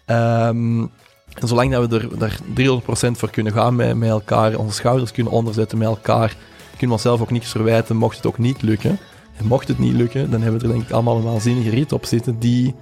Um, 0.06 0.90
en 1.34 1.48
zolang 1.48 1.72
dat 1.72 1.88
we 1.88 1.98
er, 1.98 2.22
er 2.22 2.80
300% 2.80 3.10
voor 3.10 3.30
kunnen 3.30 3.52
gaan 3.52 3.76
met, 3.76 3.96
met 3.96 4.08
elkaar, 4.08 4.56
onze 4.56 4.74
schouders 4.74 5.12
kunnen 5.12 5.32
onderzetten 5.32 5.78
met 5.78 5.88
elkaar, 5.88 6.36
kunnen 6.70 6.86
we 6.86 6.92
onszelf 6.92 7.20
ook 7.20 7.30
niets 7.30 7.50
verwijten, 7.50 7.96
mocht 7.96 8.16
het 8.16 8.26
ook 8.26 8.38
niet 8.38 8.62
lukken. 8.62 8.98
En 9.36 9.46
mocht 9.46 9.68
het 9.68 9.78
niet 9.78 9.94
lukken, 9.94 10.30
dan 10.30 10.40
hebben 10.40 10.60
we 10.60 10.66
er 10.66 10.72
denk 10.72 10.84
ik 10.84 10.90
allemaal 10.90 11.16
een 11.16 11.22
waanzinnige 11.22 11.70
rit 11.70 11.92
op 11.92 12.04
zitten 12.04 12.38
die 12.38 12.74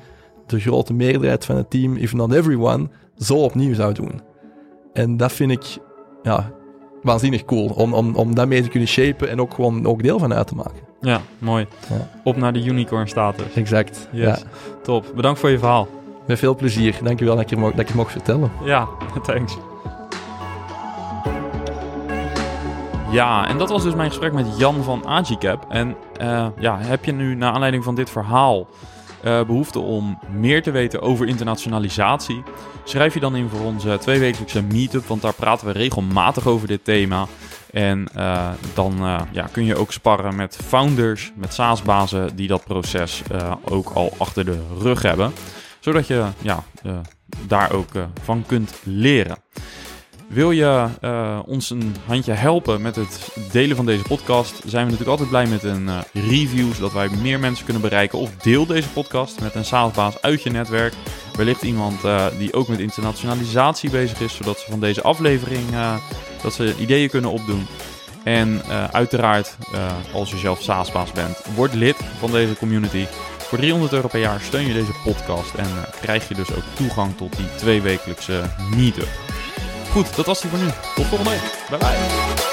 de 0.47 0.61
grote 0.61 0.93
meerderheid 0.93 1.45
van 1.45 1.57
het 1.57 1.71
team, 1.71 1.97
if 1.97 2.13
not 2.13 2.33
everyone, 2.33 2.89
zo 3.19 3.35
opnieuw 3.35 3.75
zou 3.75 3.95
doen. 3.95 4.21
En 4.93 5.17
dat 5.17 5.33
vind 5.33 5.51
ik 5.51 5.79
ja, 6.23 6.53
waanzinnig 7.05 7.45
cool, 7.45 7.67
om, 7.67 7.95
om, 7.95 8.15
om 8.15 8.35
dat 8.35 8.49
mee 8.49 8.63
te 8.63 8.69
kunnen 8.69 8.89
shapen 8.89 9.29
en 9.31 9.41
ook 9.41 9.55
gewoon 9.55 9.87
ook 9.87 10.03
deel 10.03 10.19
van 10.19 10.35
uit 10.35 10.47
te 10.47 10.55
maken. 10.55 10.81
Ja, 11.01 11.21
mooi. 11.39 11.67
Ja. 11.89 12.09
Op 12.25 12.37
naar 12.37 12.53
de 12.53 12.65
unicorn 12.65 13.09
status. 13.09 13.55
Exact. 13.55 14.09
Yes. 14.13 14.39
Ja. 14.39 14.47
Top. 14.83 15.13
Bedankt 15.15 15.41
voor 15.41 15.51
je 15.51 15.59
verhaal. 15.59 15.89
Met 16.27 16.39
veel 16.39 16.57
plezier. 16.57 16.99
Dankjewel 17.03 17.37
dat 17.37 17.51
ik, 17.51 17.61
dat 17.61 17.79
ik 17.79 17.87
het 17.87 17.95
mocht 17.95 18.13
vertellen. 18.13 18.51
Ja, 18.65 18.89
thanks. 19.27 19.57
Ja, 23.11 23.49
en 23.49 23.59
dat 23.59 23.69
was 23.69 23.83
dus 23.83 23.95
mijn 23.95 24.09
gesprek 24.09 24.33
met 24.33 24.59
Jan 24.59 24.83
van 24.83 25.07
Agicap. 25.07 25.67
En 25.69 25.97
uh, 26.21 26.47
ja, 26.59 26.79
heb 26.81 27.05
je 27.05 27.13
nu 27.13 27.35
naar 27.35 27.53
aanleiding 27.53 27.85
van 27.85 27.95
dit 27.95 28.11
verhaal 28.11 28.67
uh, 29.25 29.45
behoefte 29.45 29.79
om 29.79 30.19
meer 30.31 30.63
te 30.63 30.71
weten 30.71 31.03
over 31.03 31.27
internationalisatie? 31.27 32.43
Schrijf 32.85 33.15
je 33.15 33.21
dan 33.21 33.37
in 33.37 33.49
voor 33.49 33.61
onze 33.61 33.99
tweewekelijkse 34.01 34.63
meetup, 34.63 35.07
want 35.07 35.23
daar 35.23 35.35
praten 35.35 35.67
we 35.67 35.73
regelmatig 35.73 36.47
over 36.47 36.69
dit 36.69 36.85
thema. 36.85 37.27
En 37.71 38.09
uh, 38.17 38.51
dan 38.75 38.95
uh, 38.99 39.21
ja, 39.33 39.49
kun 39.53 39.65
je 39.65 39.77
ook 39.77 39.93
sparren 39.93 40.37
met 40.37 40.59
founders, 40.67 41.33
met 41.37 41.55
SaaS-bazen 41.55 42.37
die 42.37 42.49
dat 42.49 42.65
proces 42.65 43.23
ook 43.65 43.91
al 43.91 44.13
achter 44.19 44.45
de 44.45 44.59
rug 44.79 45.03
hebben. 45.03 45.33
Zodat 45.81 46.07
je 46.07 46.25
ja, 46.41 46.65
daar 47.47 47.73
ook 47.73 47.91
van 48.23 48.45
kunt 48.47 48.75
leren. 48.83 49.37
Wil 50.29 50.51
je 50.51 50.89
ons 51.47 51.71
een 51.71 51.97
handje 52.07 52.33
helpen 52.33 52.83
met 52.83 52.97
het 52.97 53.29
delen 53.53 53.77
van 53.77 53.87
deze 53.87 54.03
podcast? 54.03 54.55
Zijn 54.67 54.85
we 54.85 54.91
natuurlijk 54.91 55.21
altijd 55.21 55.29
blij 55.29 55.47
met 55.47 55.63
een 55.63 55.89
review, 56.13 56.73
zodat 56.73 56.93
wij 56.93 57.09
meer 57.09 57.41
mensen 57.41 57.65
kunnen 57.65 57.83
bereiken. 57.83 58.19
Of 58.19 58.31
deel 58.37 58.67
deze 58.67 58.89
podcast 58.89 59.41
met 59.41 59.55
een 59.55 59.65
SaaS-baas 59.65 60.23
uit 60.23 60.43
je 60.43 60.51
netwerk. 60.51 60.95
Wellicht 61.37 61.63
iemand 61.63 62.01
die 62.39 62.53
ook 62.53 62.69
met 62.69 62.79
internationalisatie 62.79 63.91
bezig 63.91 64.21
is, 64.21 64.37
zodat 64.37 64.59
ze 64.59 64.71
van 64.71 64.81
deze 64.81 65.03
aflevering 65.03 65.65
dat 66.43 66.55
ze 66.55 66.75
ideeën 66.79 67.09
kunnen 67.09 67.31
opdoen. 67.31 67.67
En 68.25 68.63
uiteraard, 68.93 69.57
als 70.13 70.31
je 70.31 70.39
zelf 70.39 70.63
SaaSbaas 70.63 71.13
bent, 71.13 71.39
word 71.55 71.75
lid 71.75 71.97
van 72.19 72.31
deze 72.31 72.57
community. 72.57 73.07
Voor 73.39 73.59
300 73.59 73.93
euro 73.93 74.09
per 74.09 74.21
jaar 74.21 74.41
steun 74.41 74.67
je 74.67 74.73
deze 74.73 74.95
podcast 75.05 75.55
en 75.55 75.69
krijg 76.01 76.29
je 76.29 76.35
dus 76.35 76.55
ook 76.55 76.65
toegang 76.75 77.17
tot 77.17 77.37
die 77.37 77.55
tweewekelijkse 77.57 78.43
meetup. 78.75 79.09
Goed, 79.95 80.17
dat 80.17 80.27
was 80.27 80.41
die 80.41 80.51
voor 80.51 80.59
nu. 80.59 80.69
Tot 80.95 81.07
volgende 81.07 81.31
week. 81.31 81.69
Bye 81.69 81.79
bye. 81.79 82.44